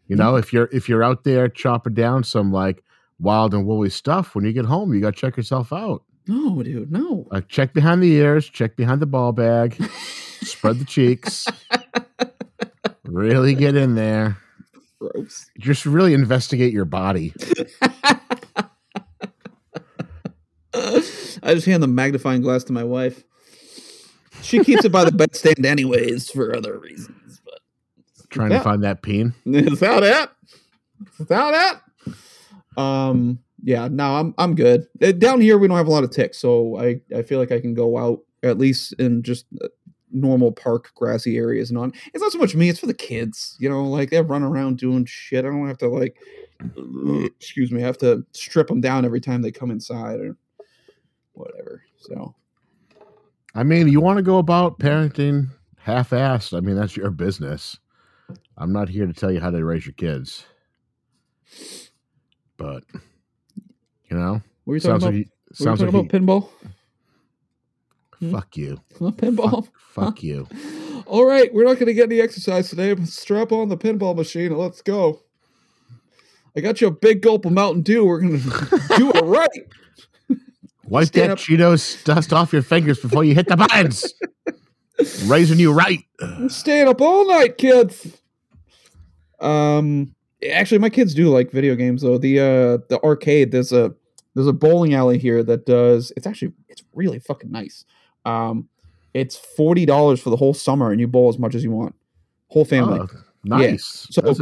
You 0.09 0.17
know, 0.17 0.37
if 0.37 0.51
you're 0.53 0.71
if 0.73 0.89
you're 0.89 1.05
out 1.05 1.25
there 1.25 1.47
chopping 1.49 1.93
down 1.93 2.25
some 2.25 2.53
like 2.53 2.83
wild 3.19 3.53
and 3.53 3.67
woolly 3.67 3.91
stuff, 3.91 4.35
when 4.35 4.47
you 4.47 4.53
get 4.53 4.65
home, 4.65 4.95
you 4.95 5.01
gotta 5.01 5.17
check 5.17 5.37
yourself 5.37 5.75
out. 5.75 6.03
No, 6.27 6.63
dude. 6.63 6.91
No. 6.91 7.27
Like, 7.31 7.49
check 7.49 7.75
behind 7.75 8.03
the 8.03 8.11
ears, 8.13 8.49
check 8.49 8.77
behind 8.77 9.03
the 9.03 9.07
ball 9.07 9.33
bag, 9.33 9.77
spread 10.41 10.79
the 10.79 10.87
cheeks, 10.87 11.47
really 13.05 13.55
get 13.55 13.77
in 13.77 13.95
there. 13.95 14.39
Gross. 14.99 15.51
Just 15.59 15.85
really 15.85 16.15
investigate 16.15 16.73
your 16.73 16.87
body. 16.87 17.35
I 20.73 21.53
just 21.53 21.67
hand 21.67 21.83
the 21.83 21.89
magnifying 21.89 22.41
glass 22.41 22.65
to 22.65 22.73
my 22.73 22.85
wife. 22.85 23.23
She 24.45 24.63
keeps 24.63 24.85
it 24.85 24.93
by 24.93 25.05
the 25.05 25.11
bedstand 25.11 25.65
anyways 25.65 26.31
for 26.31 26.55
other 26.55 26.79
reasons. 26.79 27.41
But 27.45 27.61
Trying 28.31 28.51
to 28.51 28.61
find 28.61 28.85
that 28.85 29.03
peen. 29.03 29.35
Is 29.47 29.81
that 29.81 30.03
it? 30.03 30.31
Is 31.19 31.27
that 31.27 31.81
it? 32.07 32.13
Um. 32.79 33.39
Yeah. 33.63 33.89
No, 33.91 34.17
I'm 34.17 34.35
I'm 34.37 34.55
good. 34.55 34.87
Uh, 35.03 35.13
down 35.13 35.41
here, 35.41 35.57
we 35.59 35.69
don't 35.69 35.77
have 35.77 35.87
a 35.87 35.93
lot 35.93 36.05
of 36.05 36.11
ticks, 36.11 36.39
so 36.39 36.77
I 36.79 37.01
I 37.17 37.23
feel 37.23 37.39
like 37.39 37.53
I 37.53 37.61
can 37.61 37.75
go 37.75 37.97
out 37.97 38.21
at 38.43 38.59
least 38.59 38.93
in 38.95 39.23
just 39.23 39.47
uh, 39.63 39.69
normal 40.13 40.53
park 40.53 40.93
grassy 40.95 41.37
areas 41.37 41.71
and 41.71 41.79
on. 41.79 41.93
It's 42.13 42.23
not 42.23 42.33
so 42.33 42.39
much 42.39 42.55
me; 42.55 42.69
it's 42.69 42.81
for 42.81 42.87
the 42.87 42.95
kids. 42.95 43.57
You 43.59 43.69
know, 43.69 43.85
like 43.85 44.11
they 44.11 44.21
run 44.21 44.43
around 44.43 44.79
doing 44.79 45.05
shit. 45.07 45.45
I 45.45 45.49
don't 45.49 45.67
have 45.69 45.79
to 45.79 45.89
like, 45.89 46.17
excuse 47.39 47.73
me, 47.73 47.83
I 47.83 47.87
have 47.87 47.99
to 47.99 48.25
strip 48.33 48.69
them 48.69 48.81
down 48.81 49.05
every 49.05 49.21
time 49.21 49.43
they 49.43 49.53
come 49.53 49.71
inside 49.71 50.21
or 50.21 50.37
whatever. 51.33 51.83
So 51.99 52.35
I 53.55 53.63
mean, 53.63 53.89
you 53.89 54.01
want 54.01 54.17
to 54.17 54.23
go 54.23 54.39
about 54.39 54.79
parenting 54.79 55.49
half-assed. 55.79 56.57
I 56.57 56.61
mean, 56.61 56.77
that's 56.77 56.97
your 56.97 57.11
business. 57.11 57.79
I'm 58.57 58.73
not 58.73 58.89
here 58.89 59.07
to 59.07 59.13
tell 59.13 59.31
you 59.31 59.41
how 59.41 59.51
to 59.51 59.65
raise 59.65 59.87
your 59.87 59.93
kids, 59.95 60.47
but 62.57 62.83
you 64.11 64.17
know, 64.17 64.41
what 64.65 64.73
are 64.73 64.77
you 64.77 64.81
talking 64.81 64.97
about? 64.97 65.15
like 65.15 65.29
Were 65.51 65.57
sounds 65.57 65.81
talking 65.81 65.95
like 65.95 66.07
about 66.07 66.21
pinball? 66.21 66.49
Hmm? 68.19 68.33
fuck 68.33 68.57
you, 68.57 68.81
pinball. 68.99 69.69
fuck 69.77 70.23
you. 70.23 70.49
All 71.07 71.27
right, 71.27 71.53
we're 71.53 71.65
not 71.65 71.75
going 71.75 71.87
to 71.87 71.95
get 71.95 72.11
any 72.11 72.21
exercise 72.21 72.71
today, 72.71 72.97
strap 73.05 73.53
on 73.53 73.69
the 73.69 73.77
pinball 73.77 74.17
machine 74.17 74.47
and 74.47 74.59
let's 74.59 74.81
go. 74.81 75.21
I 76.57 76.61
got 76.61 76.81
you 76.81 76.87
a 76.87 76.93
big 76.93 77.21
gulp 77.21 77.45
of 77.45 77.53
Mountain 77.53 77.83
Dew. 77.83 78.05
We're 78.05 78.21
going 78.21 78.41
to 78.41 78.81
do 78.97 79.11
it 79.11 79.25
right. 79.25 79.67
Wipe 80.87 81.09
Stand 81.09 81.31
that 81.31 81.33
up. 81.33 81.39
Cheetos 81.39 82.05
dust 82.05 82.33
off 82.33 82.53
your 82.53 82.63
fingers 82.63 82.99
before 82.99 83.25
you 83.25 83.35
hit 83.35 83.49
the 83.49 83.57
buttons. 83.57 84.13
Raising 85.25 85.59
you 85.59 85.73
right. 85.73 86.05
We're 86.21 86.49
staying 86.49 86.89
up 86.89 87.01
all 87.01 87.27
night, 87.29 87.59
kids. 87.59 88.21
Um, 89.41 90.15
actually, 90.51 90.79
my 90.79 90.91
kids 90.91 91.15
do 91.15 91.29
like 91.29 91.51
video 91.51 91.75
games 91.75 92.03
though. 92.03 92.19
The 92.19 92.39
uh, 92.41 92.79
the 92.89 93.01
arcade 93.03 93.51
there's 93.51 93.73
a 93.73 93.95
there's 94.35 94.47
a 94.47 94.53
bowling 94.53 94.95
alley 94.95 95.19
here 95.19 95.43
that 95.43 95.67
does. 95.67 96.13
It's 96.17 96.27
actually 96.27 96.53
it's 96.69 96.83
really 96.95 97.19
fucking 97.19 97.51
nice. 97.51 97.85
Um, 98.25 98.69
it's 99.15 99.37
forty 99.37 99.87
dollars 99.87 100.21
for 100.21 100.31
the 100.31 100.37
whole 100.37 100.55
summer, 100.55 100.91
and 100.91 101.01
you 101.01 101.07
bowl 101.07 101.29
as 101.29 101.39
much 101.39 101.55
as 101.55 101.65
you 101.65 101.71
want. 101.71 101.95
Whole 102.49 102.65
family. 102.65 103.01
Oh, 103.01 103.09
nice. 103.45 104.07
So 104.11 104.21
That's 104.21 104.41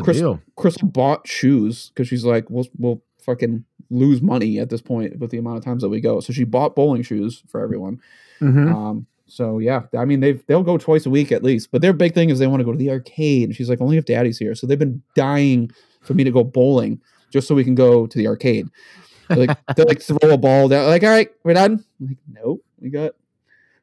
Chris- 0.56 0.76
bought 0.82 1.26
shoes 1.26 1.90
because 1.90 2.08
she's 2.08 2.24
like, 2.24 2.48
we'll 2.50 2.66
we'll 2.78 3.02
fucking 3.24 3.64
lose 3.92 4.22
money 4.22 4.58
at 4.58 4.70
this 4.70 4.80
point 4.80 5.18
with 5.18 5.30
the 5.30 5.38
amount 5.38 5.58
of 5.58 5.64
times 5.64 5.82
that 5.82 5.88
we 5.88 6.00
go. 6.00 6.20
So 6.20 6.32
she 6.32 6.44
bought 6.44 6.74
bowling 6.74 7.02
shoes 7.02 7.42
for 7.48 7.60
everyone. 7.60 8.00
Mhm. 8.40 8.74
Um, 8.74 9.06
so 9.26 9.58
yeah, 9.58 9.82
I 9.96 10.04
mean 10.04 10.20
they've 10.20 10.44
they'll 10.46 10.62
go 10.62 10.78
twice 10.78 11.06
a 11.06 11.10
week 11.10 11.32
at 11.32 11.42
least. 11.42 11.70
But 11.70 11.82
their 11.82 11.92
big 11.92 12.14
thing 12.14 12.30
is 12.30 12.38
they 12.38 12.46
want 12.46 12.60
to 12.60 12.64
go 12.64 12.72
to 12.72 12.78
the 12.78 12.90
arcade. 12.90 13.48
And 13.48 13.56
she's 13.56 13.70
like, 13.70 13.80
only 13.80 13.96
if 13.96 14.04
daddy's 14.04 14.38
here. 14.38 14.54
So 14.54 14.66
they've 14.66 14.78
been 14.78 15.02
dying 15.14 15.70
for 16.02 16.14
me 16.14 16.24
to 16.24 16.30
go 16.30 16.44
bowling 16.44 17.00
just 17.30 17.48
so 17.48 17.54
we 17.54 17.64
can 17.64 17.74
go 17.74 18.06
to 18.06 18.18
the 18.18 18.26
arcade. 18.26 18.68
They're 19.28 19.46
like 19.46 19.58
they 19.76 19.84
like 19.84 20.02
throw 20.02 20.30
a 20.30 20.36
ball 20.36 20.68
down. 20.68 20.86
Like, 20.86 21.02
all 21.02 21.10
right, 21.10 21.28
we're 21.44 21.54
done. 21.54 21.84
I'm 22.00 22.06
like, 22.08 22.18
nope, 22.28 22.64
we 22.80 22.90
got 22.90 23.12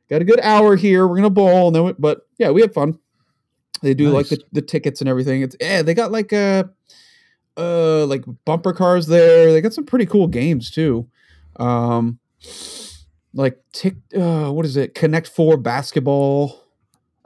got 0.09 0.21
a 0.21 0.25
good 0.25 0.39
hour 0.41 0.75
here. 0.75 1.07
We're 1.07 1.15
gonna 1.15 1.29
bowl. 1.29 1.67
And 1.67 1.75
then 1.75 1.83
we, 1.85 1.93
but 1.93 2.27
yeah, 2.37 2.51
we 2.51 2.61
had 2.61 2.73
fun. 2.73 2.99
They 3.81 3.93
do 3.93 4.09
like 4.09 4.27
the, 4.27 4.39
the 4.51 4.61
tickets 4.61 4.99
and 4.99 5.09
everything. 5.09 5.41
It's 5.41 5.55
yeah, 5.59 5.81
they 5.81 5.93
got 5.93 6.11
like 6.11 6.33
uh 6.33 6.65
uh 7.59 8.05
like 8.05 8.23
bumper 8.45 8.73
cars 8.73 9.07
there. 9.07 9.51
They 9.51 9.61
got 9.61 9.73
some 9.73 9.85
pretty 9.85 10.05
cool 10.05 10.27
games 10.27 10.71
too. 10.71 11.07
Um 11.57 12.19
like 13.33 13.59
tick 13.73 13.95
uh 14.17 14.49
what 14.51 14.65
is 14.65 14.77
it? 14.77 14.95
Connect 14.95 15.27
Four 15.27 15.57
basketball. 15.57 16.63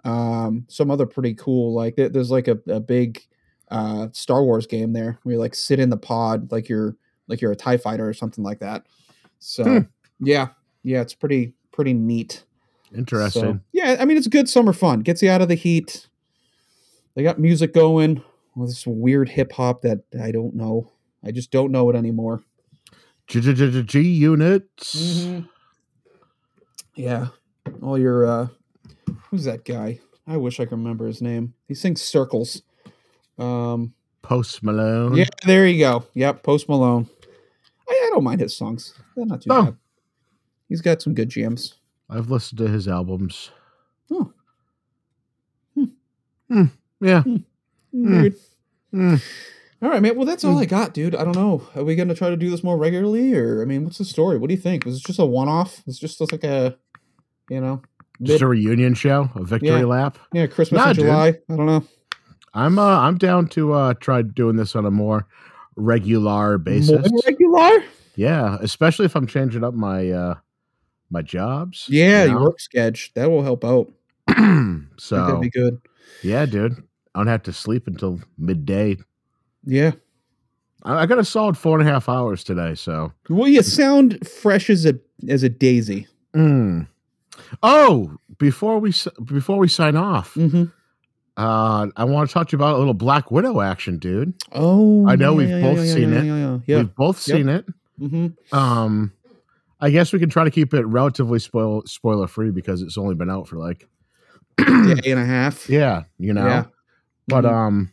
Um 0.03 0.65
some 0.67 0.91
other 0.91 1.05
pretty 1.05 1.33
cool 1.35 1.73
like 1.73 1.95
there's 1.95 2.31
like 2.31 2.47
a, 2.47 2.57
a 2.67 2.79
big 2.79 3.21
uh 3.69 4.07
Star 4.11 4.43
Wars 4.43 4.67
game 4.67 4.93
there 4.93 5.19
where 5.23 5.33
you 5.33 5.39
like 5.39 5.55
sit 5.55 5.79
in 5.79 5.89
the 5.89 5.97
pod 5.97 6.51
like 6.51 6.67
you're 6.67 6.95
like 7.27 7.39
you're 7.39 7.51
a 7.53 7.55
TIE 7.55 7.77
fighter 7.77 8.07
or 8.07 8.13
something 8.13 8.43
like 8.43 8.59
that. 8.59 8.85
So 9.39 9.63
Hmm. 9.63 9.79
yeah, 10.19 10.49
yeah, 10.83 11.01
it's 11.01 11.13
pretty 11.13 11.53
pretty 11.71 11.93
neat. 11.93 12.43
Interesting. 12.95 13.41
So, 13.41 13.59
yeah, 13.71 13.95
I 13.99 14.05
mean 14.05 14.17
it's 14.17 14.27
good 14.27 14.49
summer 14.49 14.73
fun. 14.73 14.99
Gets 14.99 15.21
you 15.23 15.29
out 15.29 15.41
of 15.41 15.47
the 15.47 15.55
heat. 15.55 16.07
They 17.15 17.23
got 17.23 17.39
music 17.39 17.73
going. 17.73 18.23
Well, 18.55 18.67
this 18.67 18.85
weird 18.85 19.29
hip 19.29 19.51
hop 19.53 19.81
that 19.81 20.03
I 20.21 20.31
don't 20.31 20.55
know. 20.55 20.91
I 21.23 21.31
just 21.31 21.51
don't 21.51 21.71
know 21.71 21.89
it 21.89 21.95
anymore. 21.95 22.43
G 23.27 23.39
G 23.41 23.53
G 23.53 23.83
G 23.83 24.01
units. 24.01 24.95
Mm-hmm. 24.95 25.45
Yeah, 26.95 27.27
all 27.81 27.97
your 27.97 28.25
uh, 28.25 28.47
who's 29.29 29.45
that 29.45 29.65
guy? 29.65 29.99
I 30.27 30.37
wish 30.37 30.59
I 30.59 30.65
could 30.65 30.77
remember 30.77 31.07
his 31.07 31.21
name. 31.21 31.53
He 31.67 31.73
sings 31.73 32.01
circles. 32.01 32.61
Um, 33.39 33.93
Post 34.21 34.61
Malone. 34.63 35.15
yeah, 35.15 35.25
there 35.45 35.65
you 35.67 35.79
go. 35.79 36.05
Yep, 36.13 36.43
Post 36.43 36.69
Malone. 36.69 37.09
I, 37.89 37.91
I 37.91 38.09
don't 38.13 38.23
mind 38.23 38.39
his 38.41 38.55
songs. 38.55 38.93
They're 39.15 39.25
not 39.25 39.41
too 39.41 39.49
Oh. 39.51 39.63
bad. 39.65 39.77
He's 40.69 40.81
got 40.81 41.01
some 41.01 41.13
good 41.13 41.29
jams. 41.29 41.75
I've 42.09 42.29
listened 42.29 42.59
to 42.59 42.67
his 42.67 42.87
albums. 42.87 43.49
Oh, 44.11 44.31
Hmm. 46.49 46.65
Yeah. 47.01 47.23
Weird. 47.93 48.35
Mm. 48.93 49.21
All 49.81 49.89
right, 49.89 50.01
man. 50.01 50.15
Well, 50.15 50.25
that's 50.25 50.43
all 50.43 50.57
I 50.57 50.65
got, 50.65 50.93
dude. 50.93 51.15
I 51.15 51.23
don't 51.23 51.35
know. 51.35 51.67
Are 51.75 51.83
we 51.83 51.95
gonna 51.95 52.15
try 52.15 52.29
to 52.29 52.37
do 52.37 52.49
this 52.49 52.63
more 52.63 52.77
regularly, 52.77 53.33
or 53.33 53.61
I 53.61 53.65
mean, 53.65 53.83
what's 53.83 53.97
the 53.97 54.05
story? 54.05 54.37
What 54.37 54.47
do 54.49 54.53
you 54.55 54.59
think? 54.61 54.85
Was 54.85 54.97
it 54.97 55.03
just 55.05 55.19
a 55.19 55.25
one-off? 55.25 55.81
It's 55.87 55.99
just 55.99 56.19
like 56.31 56.43
a, 56.43 56.77
you 57.49 57.59
know, 57.59 57.81
Just 58.21 58.41
a 58.41 58.47
reunion 58.47 58.93
show, 58.93 59.29
a 59.35 59.43
victory 59.43 59.69
Yeah. 59.79 59.85
lap. 59.85 60.17
yeah, 60.33 60.47
Christmas 60.47 60.79
Nah, 60.79 60.89
in 60.91 60.95
dude. 60.95 61.05
July. 61.05 61.27
I 61.49 61.55
don't 61.55 61.65
know. 61.65 61.83
I'm 62.53 62.77
uh 62.79 62.99
I'm 62.99 63.17
down 63.17 63.47
to 63.49 63.73
uh 63.73 63.93
try 63.95 64.21
doing 64.21 64.55
this 64.55 64.75
on 64.75 64.85
a 64.85 64.91
more 64.91 65.27
regular 65.75 66.57
basis. 66.59 67.09
More 67.09 67.21
regular? 67.25 67.83
Yeah, 68.15 68.57
especially 68.61 69.05
if 69.05 69.15
I'm 69.15 69.25
changing 69.27 69.63
up 69.63 69.73
my 69.73 70.11
uh 70.11 70.35
my 71.09 71.21
jobs. 71.23 71.87
Yeah, 71.89 72.23
you 72.25 72.31
your 72.31 72.41
work 72.43 72.59
sketch 72.59 73.11
that 73.15 73.29
will 73.29 73.43
help 73.43 73.65
out. 73.65 73.91
So 74.97 75.15
that'd 75.25 75.41
be 75.41 75.49
good. 75.49 75.81
yeah, 76.21 76.45
dude. 76.45 76.83
I 77.15 77.19
don't 77.19 77.27
have 77.27 77.43
to 77.43 77.53
sleep 77.53 77.87
until 77.87 78.19
midday. 78.37 78.97
Yeah. 79.63 79.91
I, 80.83 81.03
I 81.03 81.05
got 81.05 81.19
a 81.19 81.25
solid 81.25 81.57
four 81.57 81.79
and 81.79 81.87
a 81.87 81.91
half 81.91 82.09
hours 82.09 82.43
today, 82.43 82.75
so 82.75 83.11
Well, 83.29 83.47
you 83.47 83.61
sound 83.63 84.27
fresh 84.27 84.69
as 84.69 84.85
a 84.85 84.99
as 85.29 85.43
a 85.43 85.49
daisy. 85.49 86.07
Mm. 86.35 86.87
Oh, 87.61 88.17
before 88.39 88.79
we 88.79 88.93
before 89.23 89.57
we 89.57 89.67
sign 89.67 89.95
off, 89.95 90.33
Mm-hmm. 90.35 90.63
uh, 91.37 91.87
I 91.95 92.03
want 92.03 92.29
to 92.29 92.33
talk 92.33 92.49
to 92.49 92.53
you 92.53 92.57
about 92.57 92.75
a 92.75 92.79
little 92.79 92.93
Black 92.93 93.31
Widow 93.31 93.61
action, 93.61 93.97
dude. 93.99 94.33
Oh, 94.51 95.07
I 95.07 95.15
know 95.15 95.31
yeah, 95.31 95.37
we've 95.37 95.49
yeah, 95.49 95.61
both 95.61 95.77
yeah, 95.77 95.83
yeah, 95.83 95.93
seen 95.93 96.13
it. 96.13 96.77
We've 96.77 96.95
both 96.95 97.19
seen 97.19 97.49
it. 97.49 97.65
Um, 98.51 99.13
I 99.79 99.89
guess 99.89 100.11
we 100.13 100.19
can 100.19 100.29
try 100.29 100.43
to 100.43 100.51
keep 100.51 100.73
it 100.73 100.85
relatively 100.85 101.39
spoil 101.39 101.83
spoiler 101.85 102.27
free 102.27 102.51
because 102.51 102.81
it's 102.81 102.97
only 102.97 103.15
been 103.15 103.29
out 103.29 103.47
for 103.47 103.57
like, 103.57 103.87
Day 104.57 105.11
and 105.11 105.19
a 105.19 105.25
half. 105.25 105.69
yeah, 105.69 106.03
you 106.17 106.33
know. 106.33 106.65
But 107.27 107.43
Mhm. 107.45 107.51
um, 107.53 107.91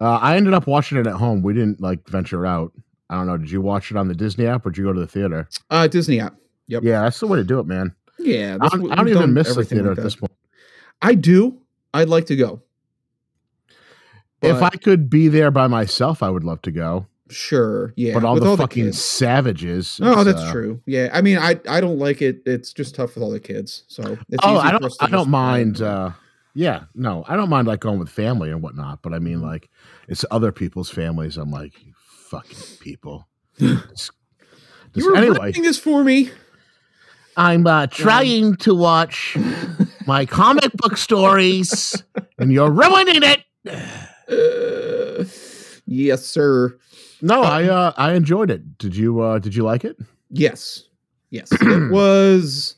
uh, 0.00 0.18
I 0.22 0.36
ended 0.36 0.54
up 0.54 0.66
watching 0.66 0.98
it 0.98 1.06
at 1.06 1.14
home. 1.14 1.42
We 1.42 1.52
didn't 1.54 1.80
like 1.80 2.08
venture 2.08 2.46
out. 2.46 2.72
I 3.08 3.16
don't 3.16 3.26
know. 3.26 3.36
Did 3.36 3.50
you 3.50 3.60
watch 3.60 3.90
it 3.90 3.96
on 3.96 4.08
the 4.08 4.14
Disney 4.14 4.46
app 4.46 4.64
or 4.64 4.70
did 4.70 4.78
you 4.78 4.84
go 4.84 4.92
to 4.92 5.00
the 5.00 5.06
theater? 5.06 5.48
uh, 5.70 5.86
Disney 5.88 6.20
app. 6.20 6.36
Yep. 6.68 6.84
Yeah, 6.84 7.02
that's 7.02 7.18
the 7.18 7.26
way 7.26 7.38
to 7.38 7.44
do 7.44 7.58
it, 7.58 7.66
man. 7.66 7.92
Yeah, 8.18 8.56
I 8.60 8.68
don't, 8.68 8.92
I 8.92 8.94
don't 8.96 9.08
even 9.08 9.34
miss 9.34 9.54
the 9.56 9.64
theater 9.64 9.88
like 9.90 9.98
at 9.98 10.04
this 10.04 10.14
point. 10.14 10.30
I 11.02 11.14
do. 11.14 11.58
I'd 11.92 12.08
like 12.08 12.26
to 12.26 12.36
go. 12.36 12.62
if 14.42 14.62
I 14.62 14.70
could 14.70 15.10
be 15.10 15.28
there 15.28 15.50
by 15.50 15.66
myself, 15.66 16.22
I 16.22 16.30
would 16.30 16.44
love 16.44 16.62
to 16.62 16.70
go. 16.70 17.06
Sure, 17.28 17.92
yeah. 17.96 18.14
but 18.14 18.24
all 18.24 18.34
with 18.34 18.42
the 18.42 18.56
fucking 18.56 18.86
kids. 18.86 19.02
savages. 19.02 20.00
Oh, 20.02 20.24
that's 20.24 20.42
uh, 20.42 20.52
true. 20.52 20.80
Yeah, 20.86 21.10
I 21.12 21.20
mean, 21.22 21.38
I 21.38 21.60
I 21.68 21.80
don't 21.80 21.98
like 21.98 22.22
it. 22.22 22.42
It's 22.44 22.72
just 22.72 22.94
tough 22.96 23.14
with 23.14 23.22
all 23.22 23.30
the 23.30 23.38
kids. 23.40 23.84
So 23.86 24.02
it's 24.28 24.44
Oh, 24.44 24.56
easy 24.58 24.66
I 24.66 24.70
don't. 24.72 24.92
I 25.00 25.06
don't 25.08 25.30
mind. 25.30 25.80
uh 25.80 26.10
Yeah, 26.54 26.84
no, 26.94 27.24
I 27.28 27.36
don't 27.36 27.48
mind 27.48 27.68
like 27.68 27.80
going 27.80 27.98
with 27.98 28.08
family 28.08 28.50
and 28.50 28.62
whatnot. 28.62 29.02
But 29.02 29.14
I 29.14 29.18
mean, 29.18 29.40
like, 29.40 29.70
it's 30.08 30.24
other 30.30 30.52
people's 30.52 30.90
families. 30.90 31.36
I'm 31.36 31.50
like, 31.50 31.84
you 31.84 31.92
fucking 32.30 32.78
people. 32.80 33.28
You 34.94 35.06
were 35.06 35.16
anyway, 35.16 35.52
this 35.52 35.78
for 35.78 36.02
me. 36.02 36.30
I'm 37.36 37.66
uh, 37.66 37.86
trying 37.86 38.56
to 38.56 38.74
watch 38.74 39.36
my 40.06 40.26
comic 40.26 40.72
book 40.72 40.96
stories, 40.96 42.02
and 42.38 42.52
you're 42.52 42.70
ruining 42.72 43.22
it. 43.22 43.44
Uh, 44.28 45.24
yes, 45.86 46.26
sir. 46.26 46.76
No, 47.22 47.42
I 47.42 47.64
uh, 47.64 47.92
I 47.96 48.14
enjoyed 48.14 48.50
it. 48.50 48.78
Did 48.78 48.96
you 48.96 49.20
uh, 49.20 49.38
Did 49.38 49.54
you 49.54 49.62
like 49.62 49.84
it? 49.84 49.96
Yes, 50.28 50.88
yes. 51.30 51.48
it 51.60 51.92
was. 51.92 52.74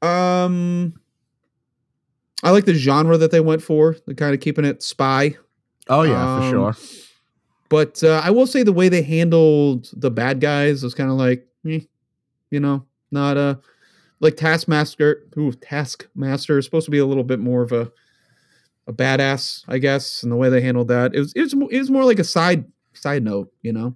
Um, 0.00 0.94
I 2.42 2.50
like 2.50 2.64
the 2.64 2.74
genre 2.74 3.16
that 3.18 3.30
they 3.30 3.40
went 3.40 3.62
for. 3.62 3.96
The 4.06 4.14
kind 4.14 4.34
of 4.34 4.40
keeping 4.40 4.64
it 4.64 4.82
spy. 4.82 5.36
Oh 5.88 6.02
yeah, 6.02 6.36
Um, 6.36 6.42
for 6.42 6.50
sure. 6.50 6.76
But 7.68 8.04
uh, 8.04 8.20
I 8.22 8.30
will 8.30 8.46
say 8.46 8.62
the 8.62 8.72
way 8.72 8.88
they 8.88 9.02
handled 9.02 9.90
the 9.94 10.10
bad 10.10 10.40
guys 10.40 10.82
was 10.82 10.94
kind 10.94 11.10
of 11.10 11.16
like, 11.16 11.46
eh, 11.66 11.80
you 12.50 12.60
know, 12.60 12.84
not 13.10 13.36
a 13.36 13.60
like 14.20 14.36
Taskmaster. 14.36 15.26
Ooh, 15.38 15.52
Taskmaster 15.52 16.58
is 16.58 16.64
supposed 16.64 16.84
to 16.84 16.90
be 16.90 16.98
a 16.98 17.06
little 17.06 17.24
bit 17.24 17.40
more 17.40 17.62
of 17.62 17.72
a 17.72 17.90
a 18.86 18.92
badass, 18.92 19.64
I 19.68 19.78
guess. 19.78 20.22
And 20.22 20.30
the 20.30 20.36
way 20.36 20.48
they 20.48 20.60
handled 20.60 20.88
that, 20.88 21.14
it 21.14 21.20
was 21.20 21.32
it 21.34 21.42
was, 21.42 21.52
it 21.54 21.78
was 21.78 21.90
more 21.90 22.04
like 22.04 22.18
a 22.18 22.24
side 22.24 22.64
side 22.92 23.22
note, 23.22 23.52
you 23.62 23.72
know. 23.72 23.94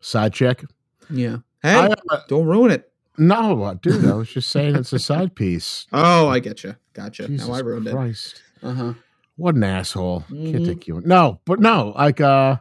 Side 0.00 0.32
check. 0.32 0.64
Yeah. 1.08 1.38
Hey, 1.62 1.74
I, 1.74 1.94
uh, 2.10 2.20
don't 2.28 2.46
ruin 2.46 2.70
it. 2.70 2.92
No, 3.18 3.78
dude, 3.82 4.04
I 4.04 4.14
was 4.14 4.28
just 4.30 4.50
saying 4.50 4.76
it's 4.76 4.92
a 4.92 4.98
side 4.98 5.34
piece. 5.34 5.86
Oh, 5.92 6.28
I 6.28 6.38
get 6.40 6.62
you. 6.64 6.76
Gotcha. 6.92 7.26
Jesus 7.28 7.48
now 7.48 7.54
I 7.54 7.60
ruined 7.60 7.88
Christ. 7.88 8.42
it. 8.62 8.66
Uh 8.66 8.72
huh. 8.74 8.94
What 9.36 9.54
an 9.54 9.64
asshole. 9.64 10.24
Mhm. 10.30 10.52
Can't 10.52 10.66
take 10.66 10.86
you. 10.88 11.02
No, 11.04 11.40
but 11.44 11.60
no, 11.60 11.92
like 11.96 12.20
uh 12.20 12.56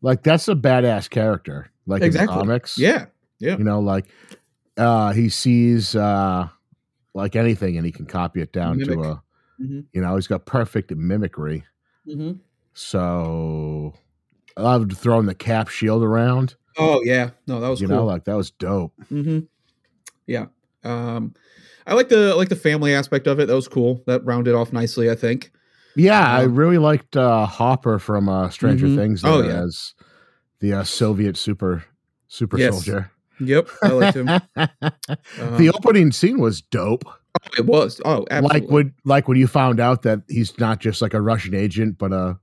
like 0.00 0.22
that's 0.22 0.48
a 0.48 0.54
badass 0.54 1.08
character. 1.10 1.70
Like 1.86 2.02
Exactly. 2.02 2.32
in 2.34 2.40
comics. 2.40 2.78
Yeah. 2.78 3.06
Yeah. 3.38 3.56
You 3.58 3.64
know, 3.64 3.80
like 3.80 4.06
uh 4.76 5.12
he 5.12 5.28
sees 5.28 5.94
uh 5.96 6.48
like 7.14 7.36
anything 7.36 7.76
and 7.76 7.84
he 7.84 7.92
can 7.92 8.06
copy 8.06 8.40
it 8.40 8.52
down 8.52 8.78
Mimic. 8.78 8.98
to 8.98 9.04
a 9.04 9.22
Mhm. 9.60 9.84
you 9.92 10.00
know, 10.00 10.14
he's 10.16 10.26
got 10.26 10.46
perfect 10.46 10.90
mimicry. 10.96 11.64
Mm-hmm. 12.08 12.32
So 12.74 13.94
I 14.56 14.62
loved 14.62 14.96
throwing 14.96 15.26
the 15.26 15.34
cap 15.34 15.68
shield 15.68 16.02
around. 16.02 16.56
Oh 16.78 17.02
yeah. 17.04 17.30
No, 17.46 17.60
that 17.60 17.68
was 17.68 17.80
you 17.80 17.88
cool. 17.88 17.96
know, 17.98 18.04
like 18.06 18.24
that 18.24 18.36
was 18.36 18.50
dope. 18.50 18.92
Mm-hmm. 19.10 19.40
Yeah. 20.26 20.46
Um, 20.84 21.34
I 21.86 21.94
like 21.94 22.08
the 22.08 22.34
like 22.36 22.48
the 22.48 22.56
family 22.56 22.94
aspect 22.94 23.26
of 23.26 23.38
it. 23.40 23.46
That 23.46 23.54
was 23.54 23.68
cool. 23.68 24.02
That 24.06 24.24
rounded 24.24 24.54
off 24.54 24.72
nicely. 24.72 25.10
I 25.10 25.14
think. 25.14 25.50
Yeah, 25.96 26.26
I 26.26 26.44
Um, 26.44 26.54
really 26.54 26.78
liked 26.78 27.16
uh 27.16 27.44
Hopper 27.46 27.98
from 27.98 28.28
uh 28.28 28.48
Stranger 28.50 28.86
Mhm. 28.86 28.96
Things 28.96 29.22
Oh, 29.24 29.42
yeah. 29.42 29.62
as 29.64 29.94
the 30.60 30.72
uh, 30.74 30.84
Soviet 30.84 31.36
super 31.36 31.84
super 32.28 32.58
Yes. 32.58 32.72
soldier. 32.74 33.10
Yep, 33.40 33.68
I 33.82 33.88
liked 33.88 34.16
him. 34.16 34.26
the 34.56 35.68
Um, 35.68 35.72
opening 35.74 36.12
scene 36.12 36.38
was 36.38 36.60
dope. 36.62 37.04
it 37.58 37.66
was. 37.66 38.00
Oh, 38.04 38.24
absolutely. 38.30 38.60
Like 38.60 38.70
when 38.70 38.94
like 39.04 39.28
when 39.28 39.36
you 39.38 39.46
found 39.46 39.80
out 39.80 40.02
that 40.02 40.22
he's 40.28 40.56
not 40.58 40.80
just 40.80 41.02
like 41.02 41.14
a 41.14 41.20
Russian 41.20 41.54
agent, 41.54 41.98
but 41.98 42.12
a 42.12 42.38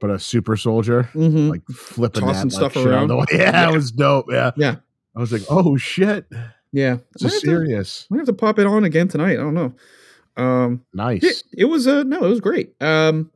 but 0.00 0.10
a 0.10 0.18
super 0.18 0.56
soldier, 0.56 1.08
Mhm. 1.14 1.50
like 1.50 1.62
flipping 1.70 2.22
Tossing 2.22 2.48
that 2.48 2.54
stuff 2.54 2.74
the 2.74 2.88
around. 2.88 3.10
Yeah, 3.32 3.38
Yeah. 3.38 3.68
it 3.70 3.72
was 3.74 3.90
dope. 3.92 4.26
Yeah, 4.30 4.50
Yeah. 4.56 4.76
I 5.14 5.20
was 5.20 5.30
like, 5.32 5.42
oh 5.50 5.76
shit, 5.76 6.26
yeah. 6.72 6.98
it's 7.14 7.22
to- 7.22 7.30
serious. 7.30 8.06
might 8.10 8.18
have 8.18 8.26
to 8.26 8.32
pop 8.32 8.58
it 8.58 8.66
on 8.66 8.84
again 8.84 9.08
tonight. 9.08 9.34
I 9.34 9.42
don't 9.42 9.54
know. 9.54 9.74
Um, 10.36 10.84
Nice. 10.94 11.22
it, 11.22 11.42
it 11.56 11.64
was 11.66 11.86
uh 11.86 12.02
no, 12.04 12.24
it 12.24 12.28
was 12.28 12.40
great. 12.40 12.74
Um, 12.80 13.30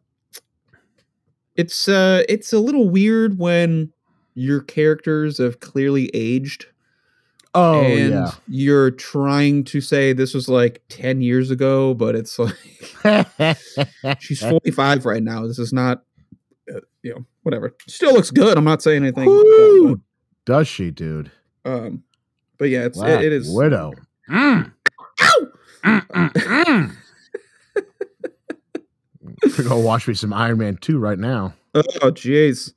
it's 1.57 1.89
uh 1.89 2.23
it's 2.29 2.53
a 2.53 2.59
little 2.59 2.89
weird 2.89 3.39
when 3.39 3.93
your 4.35 4.61
characters 4.61 5.39
have 5.39 5.61
clearly 5.61 6.11
aged 6.13 6.67
oh 7.55 7.83
and 7.83 8.15
yeah. 8.15 8.31
you're 8.49 8.91
trying 8.91 9.63
to 9.63 9.81
say 9.81 10.13
this 10.13 10.35
was 10.35 10.49
like 10.49 10.83
10 10.89 11.23
years 11.23 11.51
ago 11.53 11.95
but 11.95 12.17
it's 12.17 12.39
like 12.39 12.57
she's 14.21 14.41
45 14.41 15.07
right 15.07 15.23
now 15.23 15.47
this 15.47 15.59
is 15.61 15.73
not 15.73 16.03
uh, 16.75 16.81
you 17.03 17.15
know 17.15 17.25
whatever 17.45 17.75
still 17.87 18.13
looks 18.13 18.33
good 18.33 18.59
i'm 18.59 18.65
not 18.65 18.83
saying 18.83 19.03
anything 19.05 19.29
like 19.29 19.39
that, 19.39 19.79
Woo! 19.83 20.01
Does 20.47 20.69
she, 20.69 20.91
dude? 20.91 21.31
um 21.65 22.03
but 22.59 22.67
yeah 22.71 22.85
it's 22.85 22.99
it, 23.01 23.23
it 23.25 23.33
is 23.33 23.51
widow. 23.55 23.93
Mm. 24.31 24.73
Ow! 25.23 25.47
Mm, 25.85 26.07
mm, 26.09 26.31
mm. 26.33 26.97
Gonna 29.57 29.69
Go 29.69 29.79
watch 29.79 30.09
me 30.09 30.15
some 30.15 30.33
Iron 30.33 30.59
Man 30.59 30.77
2 30.81 30.99
right 30.99 31.19
now. 31.19 31.55
oh 31.75 31.81
jeez 32.13 32.73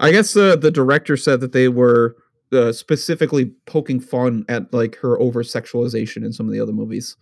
i 0.00 0.10
guess 0.10 0.36
uh, 0.36 0.54
the 0.56 0.70
director 0.70 1.16
said 1.16 1.40
that 1.40 1.52
they 1.52 1.68
were 1.68 2.14
uh, 2.52 2.72
specifically 2.72 3.46
poking 3.66 3.98
fun 4.00 4.44
at 4.48 4.72
like 4.72 4.96
her 4.96 5.18
over 5.20 5.42
sexualization 5.42 6.24
in 6.24 6.32
some 6.32 6.46
of 6.46 6.52
the 6.52 6.60
other 6.60 6.72
movies 6.72 7.16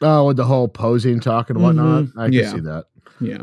Oh, 0.00 0.26
with 0.28 0.36
the 0.36 0.44
whole 0.44 0.68
posing 0.68 1.18
talk 1.18 1.50
and 1.50 1.60
whatnot. 1.60 2.04
Mhm. 2.04 2.12
I 2.16 2.24
can 2.26 2.32
Yeah. 2.32 2.52
see 2.52 2.60
that. 2.60 2.84
yeah 3.20 3.42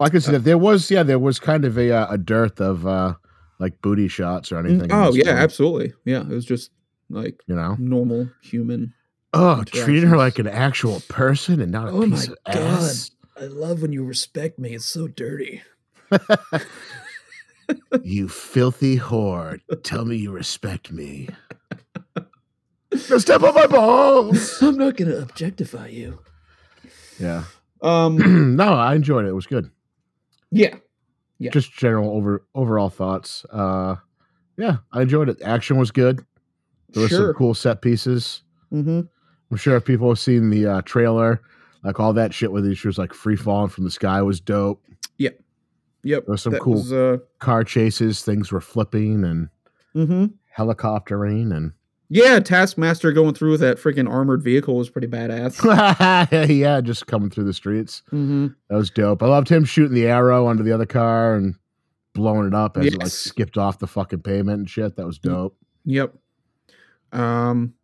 I 0.00 0.08
can 0.08 0.20
see 0.20 0.32
that. 0.32 0.40
There 0.42 0.58
was, 0.58 0.90
yeah, 0.90 1.04
there 1.04 1.20
was 1.20 1.38
kind 1.38 1.64
of 1.64 1.78
a 1.78 1.92
uh, 1.92 2.06
a 2.14 2.18
dearth 2.18 2.60
of 2.60 2.84
uh 2.84 3.14
like 3.60 3.80
booty 3.82 4.08
shots 4.08 4.50
or 4.50 4.58
anything. 4.58 4.90
oh 4.92 5.12
yeah 5.14 5.28
absolutely 5.30 5.92
yeah 6.04 6.22
it 6.22 6.28
was 6.28 6.44
just 6.44 6.72
like 7.10 7.40
You 7.46 7.54
know? 7.54 7.76
normal 7.78 8.28
human 8.42 8.92
Oh, 9.32 9.62
treating 9.62 10.08
her 10.08 10.16
like 10.16 10.40
an 10.40 10.48
actual 10.48 11.00
person 11.08 11.60
and 11.60 11.70
not 11.70 11.86
a 11.86 11.92
Oh 11.92 12.02
piece 12.04 12.26
my 12.26 12.34
of 12.34 12.56
ass. 12.56 13.12
I 13.40 13.44
love 13.44 13.80
when 13.80 13.92
you 13.92 14.02
respect 14.04 14.58
me. 14.58 14.74
It's 14.74 14.84
so 14.86 15.06
dirty. 15.06 15.62
you 18.02 18.28
filthy 18.28 18.98
whore. 18.98 19.60
Tell 19.84 20.04
me 20.04 20.16
you 20.16 20.32
respect 20.32 20.90
me. 20.90 21.28
Now 23.08 23.18
step 23.18 23.42
on 23.44 23.54
my 23.54 23.68
balls. 23.68 24.58
I'm 24.62 24.76
not 24.76 24.96
gonna 24.96 25.18
objectify 25.18 25.88
you. 25.88 26.18
Yeah. 27.20 27.44
Um. 27.82 28.56
no, 28.56 28.72
I 28.74 28.96
enjoyed 28.96 29.26
it. 29.26 29.28
It 29.28 29.34
was 29.34 29.46
good. 29.46 29.70
Yeah. 30.50 30.74
Yeah. 31.40 31.50
Just 31.50 31.72
general 31.72 32.10
over 32.10 32.44
overall 32.54 32.90
thoughts. 32.90 33.44
Uh 33.50 33.96
yeah, 34.56 34.76
I 34.92 35.02
enjoyed 35.02 35.28
it. 35.28 35.40
Action 35.42 35.78
was 35.78 35.90
good. 35.90 36.24
There 36.90 37.02
was 37.02 37.10
Sure. 37.10 37.28
some 37.28 37.34
cool 37.34 37.54
set 37.54 37.80
pieces. 37.82 38.42
Mm-hmm. 38.72 39.00
I'm 39.50 39.56
sure 39.56 39.76
if 39.76 39.84
people 39.84 40.08
have 40.10 40.18
seen 40.18 40.50
the 40.50 40.66
uh, 40.66 40.82
trailer, 40.82 41.40
like 41.82 41.98
all 41.98 42.12
that 42.12 42.34
shit 42.34 42.52
with 42.52 42.72
she 42.76 42.86
was 42.86 42.98
like 42.98 43.14
free 43.14 43.36
falling 43.36 43.70
from 43.70 43.84
the 43.84 43.90
sky 43.90 44.20
was 44.22 44.38
dope. 44.40 44.82
Yep. 45.18 45.40
Yep. 46.04 46.26
There 46.26 46.32
was 46.32 46.42
some 46.42 46.52
that 46.52 46.60
cool- 46.60 46.74
Was, 46.74 46.92
uh, 46.92 47.18
Car 47.38 47.64
chases, 47.64 48.22
things 48.22 48.52
were 48.52 48.60
flipping 48.60 49.24
and 49.24 49.48
mm-hmm. 49.94 50.26
helicoptering 50.56 51.56
and 51.56 51.72
Yeah, 52.12 52.40
Taskmaster 52.40 53.12
going 53.12 53.34
through 53.34 53.52
with 53.52 53.60
that 53.60 53.78
freaking 53.78 54.10
armored 54.10 54.42
vehicle 54.42 54.74
was 54.76 54.90
pretty 54.90 55.06
badass. 55.06 55.62
yeah, 56.58 56.80
just 56.80 57.06
coming 57.06 57.30
through 57.30 57.44
the 57.44 57.52
streets. 57.54 58.02
mm-hmm. 58.08 58.48
That 58.68 58.76
was 58.76 58.90
dope. 58.90 59.22
I 59.22 59.26
loved 59.26 59.48
him 59.48 59.64
shooting 59.64 59.94
the 59.94 60.08
arrow 60.08 60.48
under 60.48 60.64
the 60.64 60.72
other 60.72 60.86
car 60.86 61.36
and 61.36 61.54
blowing 62.12 62.48
it 62.48 62.54
up 62.54 62.76
as 62.76 62.86
it 62.86 62.98
like 62.98 63.06
skipped 63.08 63.56
off 63.56 63.78
the 63.78 63.86
fucking 63.86 64.22
pavement 64.22 64.58
and 64.58 64.68
shit. 64.68 64.96
That 64.96 65.06
was 65.06 65.18
dope. 65.18 65.56
Yep. 65.84 66.14
Um. 67.12 67.74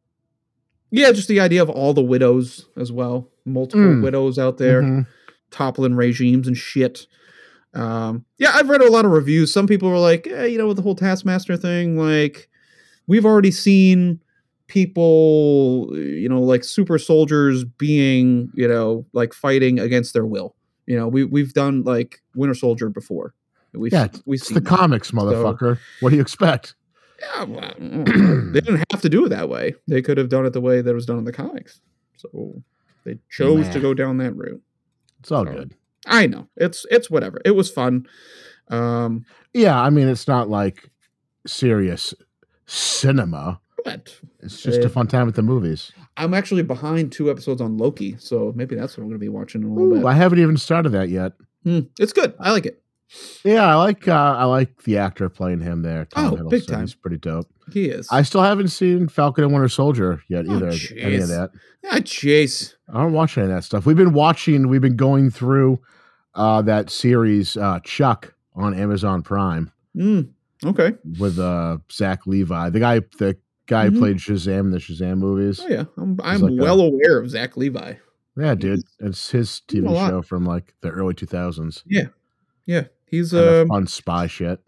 Yeah, 0.90 1.12
just 1.12 1.28
the 1.28 1.40
idea 1.40 1.62
of 1.62 1.70
all 1.70 1.94
the 1.94 2.02
widows 2.02 2.66
as 2.76 2.90
well. 2.92 3.28
Multiple 3.44 3.80
Mm. 3.86 4.02
widows 4.02 4.38
out 4.38 4.58
there. 4.58 4.82
Mhm. 4.82 5.06
toppling 5.52 5.94
regimes 5.94 6.48
and 6.48 6.56
shit. 6.56 7.06
Um, 7.72 8.24
yeah, 8.38 8.50
I've 8.54 8.68
read 8.68 8.80
a 8.82 8.90
lot 8.90 9.04
of 9.04 9.12
reviews. 9.12 9.52
Some 9.52 9.68
people 9.68 9.88
were 9.88 9.98
like, 9.98 10.26
eh, 10.26 10.46
you 10.46 10.58
know, 10.58 10.66
with 10.66 10.76
the 10.76 10.82
whole 10.82 10.96
Taskmaster 10.96 11.56
thing, 11.56 11.96
like 11.96 12.48
we've 13.06 13.24
already 13.26 13.50
seen 13.50 14.20
people, 14.68 15.88
you 15.94 16.28
know, 16.28 16.40
like 16.42 16.64
super 16.64 16.98
soldiers 16.98 17.64
being, 17.64 18.50
you 18.54 18.68
know, 18.68 19.06
like 19.12 19.32
fighting 19.32 19.78
against 19.78 20.12
their 20.12 20.26
will. 20.26 20.54
You 20.86 20.96
know, 20.96 21.08
we 21.08 21.24
we've 21.24 21.52
done 21.52 21.82
like 21.82 22.20
Winter 22.34 22.54
Soldier 22.54 22.88
before. 22.90 23.34
We've 23.72 23.92
Yeah, 23.92 24.08
we've 24.24 24.40
It's 24.40 24.48
seen 24.48 24.54
the 24.54 24.60
that. 24.60 24.68
comics, 24.68 25.10
motherfucker. 25.10 25.78
what 26.00 26.10
do 26.10 26.16
you 26.16 26.22
expect? 26.22 26.74
Yeah, 27.20 27.44
well, 27.44 27.74
they 27.78 28.60
didn't 28.60 28.84
have 28.92 29.00
to 29.02 29.08
do 29.08 29.24
it 29.26 29.30
that 29.30 29.48
way. 29.48 29.74
They 29.88 30.02
could 30.02 30.18
have 30.18 30.28
done 30.28 30.46
it 30.46 30.52
the 30.52 30.60
way 30.60 30.80
that 30.80 30.90
it 30.90 30.94
was 30.94 31.06
done 31.06 31.18
in 31.18 31.24
the 31.24 31.32
comics. 31.32 31.80
So 32.16 32.62
they 33.04 33.18
chose 33.30 33.68
to 33.70 33.80
go 33.80 33.94
down 33.94 34.18
that 34.18 34.34
route. 34.36 34.62
It's 35.20 35.30
all 35.32 35.44
So- 35.46 35.52
good. 35.52 35.74
I 36.06 36.26
know. 36.28 36.46
It's 36.56 36.86
it's 36.90 37.10
whatever. 37.10 37.40
It 37.44 37.52
was 37.56 37.70
fun. 37.70 38.06
Um 38.68 39.24
Yeah, 39.52 39.80
I 39.80 39.90
mean, 39.90 40.08
it's 40.08 40.28
not 40.28 40.48
like 40.48 40.88
serious 41.46 42.14
cinema. 42.66 43.60
but 43.84 44.14
It's 44.40 44.60
just 44.62 44.80
a 44.80 44.88
fun 44.88 45.06
time 45.06 45.28
at 45.28 45.34
the 45.34 45.42
movies. 45.42 45.92
I'm 46.16 46.34
actually 46.34 46.62
behind 46.62 47.12
two 47.12 47.30
episodes 47.30 47.60
on 47.60 47.76
Loki, 47.78 48.16
so 48.18 48.52
maybe 48.56 48.74
that's 48.74 48.96
what 48.96 49.02
I'm 49.04 49.08
gonna 49.10 49.18
be 49.18 49.28
watching 49.28 49.62
in 49.62 49.68
a 49.68 49.72
little 49.72 49.92
Ooh, 49.92 49.96
bit. 50.00 50.04
I 50.06 50.14
haven't 50.14 50.38
even 50.40 50.56
started 50.56 50.90
that 50.90 51.08
yet. 51.08 51.32
Hmm, 51.64 51.80
It's 51.98 52.12
good. 52.12 52.34
I 52.40 52.52
like 52.52 52.66
it. 52.66 52.82
Yeah, 53.44 53.64
I 53.64 53.74
like 53.76 54.08
uh, 54.08 54.34
I 54.36 54.44
like 54.44 54.82
the 54.82 54.98
actor 54.98 55.28
playing 55.28 55.60
him 55.60 55.82
there. 55.82 56.06
Tom 56.06 56.36
Oh, 56.40 56.48
big 56.48 56.66
time. 56.66 56.80
He's 56.80 56.94
pretty 56.94 57.18
dope. 57.18 57.46
He 57.72 57.86
is. 57.86 58.08
I 58.10 58.22
still 58.22 58.42
haven't 58.42 58.68
seen 58.68 59.06
Falcon 59.08 59.44
and 59.44 59.52
Winter 59.52 59.68
Soldier 59.68 60.22
yet 60.28 60.46
Oh, 60.48 60.56
either. 60.56 60.72
any 60.98 61.16
of 61.16 61.28
that. 61.28 61.50
ah, 61.88 62.00
Chase. 62.04 62.74
I 62.92 62.94
don't 63.02 63.12
watch 63.12 63.38
any 63.38 63.44
of 63.46 63.52
that 63.52 63.62
stuff. 63.62 63.86
We've 63.86 63.96
been 63.96 64.12
watching. 64.12 64.66
We've 64.68 64.80
been 64.80 64.96
going 64.96 65.30
through 65.30 65.80
uh, 66.34 66.62
that 66.62 66.90
series 66.90 67.56
uh, 67.56 67.78
Chuck 67.84 68.34
on 68.56 68.74
Amazon 68.74 69.22
Prime 69.22 69.70
Mm, 69.96 70.30
okay. 70.64 70.92
with 71.18 71.38
uh, 71.38 71.78
Zach 71.92 72.26
Levi, 72.26 72.70
the 72.70 72.80
guy 72.80 73.00
the 73.18 73.36
guy 73.66 73.88
Mhm. 73.88 73.98
played 73.98 74.16
Shazam 74.16 74.60
in 74.60 74.70
the 74.70 74.78
Shazam 74.78 75.18
movies. 75.18 75.60
Oh 75.62 75.68
yeah. 75.68 75.84
I'm 75.96 76.18
I'm 76.22 76.40
like 76.40 76.52
a- 76.52 76.62
well 76.62 76.80
aware 76.80 77.18
of 77.18 77.28
Zach 77.30 77.56
Levi. 77.56 77.94
Yeah, 78.38 78.54
dude, 78.54 78.82
it's 79.00 79.30
his 79.30 79.62
TV 79.66 79.88
show 80.08 80.20
from 80.22 80.44
like 80.44 80.74
the 80.82 80.90
early 80.90 81.14
two 81.14 81.26
thousands. 81.26 81.82
Yeah. 81.86 82.08
Yeah, 82.66 82.84
he's 83.06 83.32
of 83.32 83.62
um 83.62 83.68
fun 83.68 83.86
spy 83.86 84.26
shit. 84.26 84.60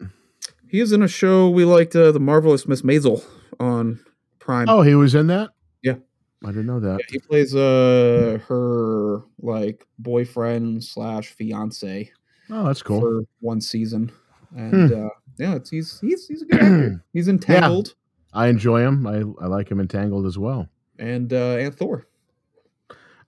he's 0.67 0.91
in 0.91 1.01
a 1.03 1.07
show 1.07 1.49
we 1.49 1.65
liked 1.65 1.95
uh, 1.95 2.11
the 2.11 2.19
marvelous 2.19 2.67
Miss 2.67 2.81
Maisel 2.81 3.23
on 3.59 3.99
Prime. 4.39 4.67
Oh, 4.69 4.81
he 4.81 4.95
was 4.95 5.15
in 5.15 5.27
that. 5.27 5.49
Yeah. 5.83 5.95
I 6.43 6.47
didn't 6.47 6.65
know 6.67 6.79
that. 6.79 6.99
Yeah, 6.99 7.05
he 7.11 7.19
plays 7.19 7.53
uh 7.55 8.39
her 8.47 9.21
like 9.41 9.85
boyfriend 9.99 10.83
slash 10.83 11.27
fiance 11.33 12.11
Oh, 12.49 12.65
that's 12.65 12.81
cool. 12.81 13.01
for 13.01 13.21
one 13.41 13.61
season, 13.61 14.11
and 14.55 14.91
uh, 14.93 15.09
yeah, 15.39 15.55
it's, 15.55 15.69
he's 15.71 15.99
he's 16.01 16.27
he's 16.27 16.41
a 16.43 16.45
good 16.45 16.61
actor. 16.61 17.03
He's 17.13 17.27
in 17.27 17.39
Tangled 17.39 17.95
I 18.33 18.47
enjoy 18.47 18.81
him. 18.81 19.07
I 19.07 19.23
I 19.43 19.47
like 19.47 19.71
him 19.71 19.79
in 19.79 19.87
Tangled 19.87 20.25
as 20.27 20.37
well. 20.37 20.69
and 20.99 21.31
uh, 21.33 21.57
and 21.57 21.73
Thor. 21.75 22.05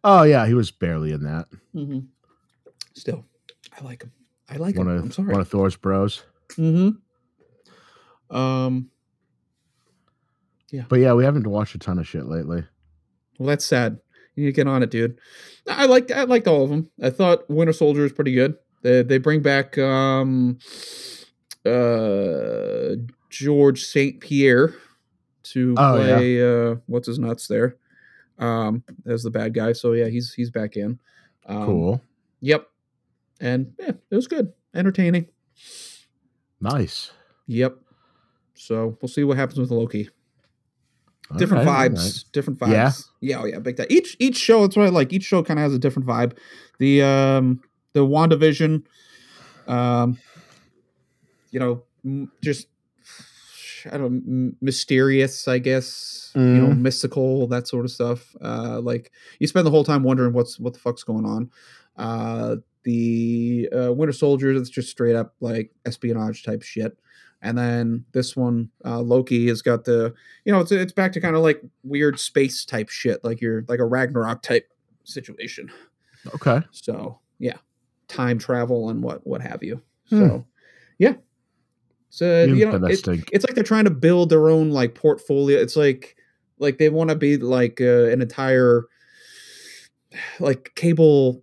Oh 0.03 0.23
yeah, 0.23 0.45
he 0.45 0.53
was 0.53 0.69
barely 0.71 1.11
in 1.11 1.23
that. 1.23 1.47
Mm-hmm. 1.75 1.99
Still, 2.93 3.25
I 3.79 3.83
like 3.83 4.03
him. 4.03 4.11
I 4.49 4.57
like 4.57 4.75
One 4.77 4.87
him. 4.87 4.97
of 4.97 5.03
I'm 5.05 5.11
sorry. 5.11 5.31
one 5.31 5.41
of 5.41 5.47
Thor's 5.47 5.75
bros. 5.75 6.23
mm-hmm. 6.51 6.89
Um. 8.35 8.89
Yeah. 10.71 10.83
But 10.87 10.99
yeah, 10.99 11.13
we 11.13 11.23
haven't 11.25 11.47
watched 11.47 11.75
a 11.75 11.79
ton 11.79 11.99
of 11.99 12.07
shit 12.07 12.25
lately. 12.27 12.63
Well, 13.39 13.47
that's 13.49 13.65
sad. 13.65 13.99
You 14.35 14.45
need 14.45 14.51
to 14.51 14.55
get 14.55 14.67
on 14.67 14.83
it, 14.83 14.89
dude. 14.91 15.17
I 15.67 15.85
liked 15.85 16.11
I 16.11 16.23
liked 16.23 16.47
all 16.47 16.63
of 16.63 16.69
them. 16.69 16.89
I 17.01 17.09
thought 17.09 17.49
Winter 17.49 17.73
Soldier 17.73 18.05
is 18.05 18.13
pretty 18.13 18.33
good. 18.33 18.55
They 18.83 19.01
they 19.03 19.17
bring 19.17 19.41
back 19.41 19.77
um 19.77 20.59
uh 21.65 22.95
George 23.29 23.83
St. 23.85 24.19
Pierre 24.19 24.73
to 25.43 25.73
Oh, 25.77 25.97
yeah. 26.01 26.15
play 26.17 26.41
uh 26.71 26.75
what's 26.87 27.07
his 27.07 27.19
nuts 27.19 27.47
there. 27.47 27.77
Um 28.39 28.83
as 29.05 29.23
the 29.23 29.31
bad 29.31 29.53
guy. 29.53 29.73
So 29.73 29.93
yeah, 29.93 30.07
he's 30.07 30.33
he's 30.33 30.49
back 30.49 30.75
in. 30.75 30.99
Um, 31.45 31.65
Cool. 31.65 32.01
Yep. 32.41 32.67
And 33.39 33.73
yeah, 33.79 33.91
it 34.09 34.15
was 34.15 34.27
good. 34.27 34.53
Entertaining. 34.75 35.27
Nice. 36.59 37.11
Yep. 37.47 37.77
So 38.53 38.97
we'll 39.01 39.09
see 39.09 39.23
what 39.23 39.37
happens 39.37 39.59
with 39.59 39.71
Loki. 39.71 40.09
different 41.37 41.67
vibes 41.67 41.97
alright. 41.97 42.23
different 42.33 42.59
vibes 42.59 42.71
Yeah? 42.71 42.91
yeah 43.21 43.39
oh 43.41 43.45
yeah 43.45 43.59
big 43.59 43.77
time 43.77 43.87
each 43.89 44.17
each 44.19 44.35
show 44.35 44.61
that's 44.63 44.75
what 44.75 44.85
i 44.85 44.89
like 44.89 45.13
each 45.13 45.23
show 45.23 45.41
kind 45.41 45.57
of 45.59 45.63
has 45.63 45.73
a 45.73 45.79
different 45.79 46.05
vibe 46.05 46.37
the 46.77 47.01
um 47.03 47.61
the 47.93 48.01
wandavision 48.05 48.83
um 49.65 50.17
you 51.51 51.59
know 51.59 51.83
m- 52.03 52.31
just 52.41 52.67
i 53.91 53.97
don't 53.97 54.55
mysterious 54.61 55.47
i 55.47 55.57
guess 55.57 56.31
you 56.35 56.41
know 56.41 56.69
Mhm. 56.69 56.79
mystical 56.81 57.47
that 57.47 57.67
sort 57.67 57.85
of 57.85 57.91
stuff 57.91 58.35
uh 58.41 58.79
like 58.81 59.11
you 59.39 59.47
spend 59.47 59.65
the 59.65 59.71
whole 59.71 59.83
time 59.83 60.03
wondering 60.03 60.33
what's 60.33 60.59
what 60.59 60.73
the 60.73 60.79
fuck's 60.79 61.03
going 61.03 61.25
on 61.25 61.49
uh 61.97 62.55
the 62.83 63.69
uh, 63.75 63.91
winter 63.93 64.13
soldier 64.13 64.51
it's 64.53 64.69
just 64.69 64.89
straight 64.89 65.15
up 65.15 65.35
like 65.39 65.71
espionage 65.85 66.43
type 66.43 66.61
shit 66.63 66.97
and 67.43 67.57
then 67.57 68.05
this 68.11 68.35
one 68.35 68.69
uh, 68.85 68.99
loki 69.01 69.47
has 69.47 69.61
got 69.63 69.83
the 69.85 70.13
you 70.45 70.51
know, 70.53 70.59
it's 70.59 70.71
it's 70.71 70.93
back 70.93 71.11
to 71.13 71.19
kind 71.21 71.35
of 71.35 71.41
like 71.41 71.59
weird 71.83 72.19
space 72.19 72.65
type 72.65 72.89
shit, 72.89 73.23
like 73.23 73.41
you're 73.41 73.63
like 73.67 73.79
a 73.79 73.85
Ragnarok 73.85 74.43
type 74.43 74.69
situation. 75.05 75.71
Okay. 76.35 76.61
So 76.69 77.19
yeah, 77.39 77.57
time 78.07 78.37
travel 78.37 78.89
and 78.91 79.01
what 79.01 79.25
what 79.25 79.41
have 79.41 79.63
you. 79.63 79.81
Hmm. 80.09 80.19
So 80.19 80.45
yeah, 80.99 81.13
so 82.11 82.43
you 82.43 82.65
know, 82.65 82.75
it, 82.87 83.07
it's 83.31 83.45
like 83.45 83.55
they're 83.55 83.63
trying 83.63 83.85
to 83.85 83.89
build 83.89 84.29
their 84.29 84.49
own 84.49 84.69
like 84.69 84.95
portfolio. 84.95 85.57
It's 85.57 85.77
like 85.77 86.17
like 86.59 86.77
they 86.77 86.89
want 86.89 87.09
to 87.09 87.15
be 87.15 87.37
like 87.37 87.79
uh, 87.79 88.09
an 88.09 88.21
entire 88.21 88.83
like 90.41 90.73
cable 90.75 91.41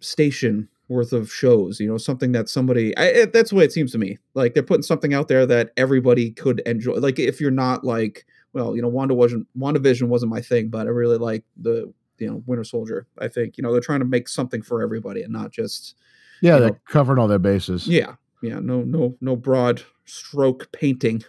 station 0.00 0.68
worth 0.88 1.12
of 1.12 1.32
shows 1.32 1.78
you 1.78 1.88
know 1.88 1.96
something 1.96 2.32
that 2.32 2.48
somebody 2.48 2.94
I, 2.96 3.04
it, 3.04 3.32
that's 3.32 3.50
the 3.50 3.56
way 3.56 3.64
it 3.64 3.72
seems 3.72 3.92
to 3.92 3.98
me. 3.98 4.18
Like 4.34 4.54
they're 4.54 4.64
putting 4.64 4.82
something 4.82 5.14
out 5.14 5.28
there 5.28 5.46
that 5.46 5.70
everybody 5.76 6.32
could 6.32 6.58
enjoy. 6.66 6.94
Like 6.94 7.20
if 7.20 7.40
you're 7.40 7.52
not 7.52 7.84
like 7.84 8.26
well 8.52 8.74
you 8.74 8.82
know 8.82 8.88
wanda 8.88 9.14
wasn't 9.14 9.46
wandavision 9.56 10.08
wasn't 10.08 10.30
my 10.30 10.40
thing 10.40 10.68
but 10.68 10.86
i 10.86 10.90
really 10.90 11.16
like 11.16 11.44
the 11.56 11.90
you 12.18 12.28
know 12.28 12.42
winter 12.44 12.64
soldier 12.64 13.06
i 13.18 13.28
think. 13.28 13.56
You 13.56 13.62
know 13.62 13.70
they're 13.70 13.80
trying 13.80 14.00
to 14.00 14.04
make 14.04 14.28
something 14.28 14.62
for 14.62 14.82
everybody 14.82 15.22
and 15.22 15.32
not 15.32 15.52
just 15.52 15.94
yeah, 16.40 16.58
they're 16.58 16.70
know- 16.70 16.78
covering 16.88 17.20
all 17.20 17.28
their 17.28 17.38
bases. 17.38 17.86
yeah 17.86 18.14
yeah 18.42 18.58
no 18.60 18.82
no 18.82 19.16
no 19.20 19.36
broad 19.36 19.82
stroke 20.04 20.70
painting 20.72 21.22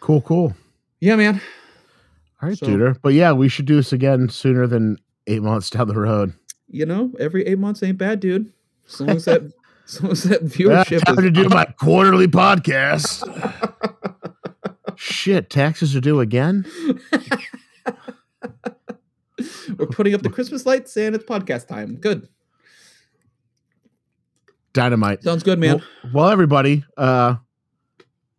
Cool, 0.00 0.20
cool. 0.22 0.54
yeah 1.00 1.16
man 1.16 1.40
All 2.42 2.48
right, 2.50 2.58
So- 2.58 2.66
Tudor. 2.66 2.96
But 3.02 3.14
yeah, 3.14 3.32
we 3.32 3.48
should 3.48 3.64
do 3.66 3.76
this 3.76 3.92
again 3.92 4.28
sooner 4.28 4.66
than 4.66 4.98
eight 5.26 5.42
months 5.42 5.70
down 5.70 5.88
the 5.88 5.94
road. 5.98 6.34
you 6.68 6.84
know 6.86 7.12
every 7.18 7.44
eight 7.46 7.58
months 7.58 7.82
ain't 7.82 7.98
bad 7.98 8.20
dude 8.20 8.52
as 8.86 9.00
long 9.00 9.10
as 9.16 9.24
that 9.24 9.42
as 9.86 10.02
long 10.02 10.12
as 10.12 10.22
that 10.24 10.44
viewership 10.44 11.02
time 11.04 11.18
is 11.18 11.24
to 11.24 11.30
do 11.30 11.48
my 11.48 11.64
quarterly 11.80 12.26
podcast. 12.26 13.22
Shit, 14.96 15.50
taxes 15.50 15.94
are 15.96 16.00
due 16.00 16.20
again. 16.20 16.64
We're 19.78 19.86
putting 19.86 20.14
up 20.14 20.22
the 20.22 20.30
Christmas 20.30 20.64
lights 20.66 20.96
and 20.96 21.14
it's 21.14 21.24
podcast 21.24 21.66
time. 21.66 21.96
Good. 21.96 22.28
Dynamite. 24.74 25.22
Sounds 25.22 25.42
good, 25.42 25.58
man. 25.58 25.76
Well, 26.02 26.12
well, 26.12 26.28
everybody, 26.28 26.84
uh, 26.98 27.36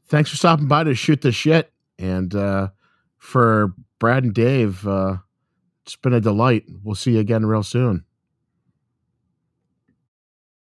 thanks 0.07 0.29
for 0.29 0.35
stopping 0.35 0.67
by 0.67 0.83
to 0.83 0.93
shoot 0.93 1.21
the 1.21 1.31
shit. 1.31 1.71
And 1.97 2.35
uh, 2.35 2.69
for 3.17 3.73
Brad 3.99 4.23
and 4.23 4.33
Dave, 4.33 4.85
uh, 4.87 5.17
it's 5.83 5.95
been 5.95 6.13
a 6.13 6.21
delight. 6.21 6.65
We'll 6.83 6.95
see 6.95 7.13
you 7.13 7.19
again 7.19 7.45
real 7.45 7.63
soon. 7.63 8.03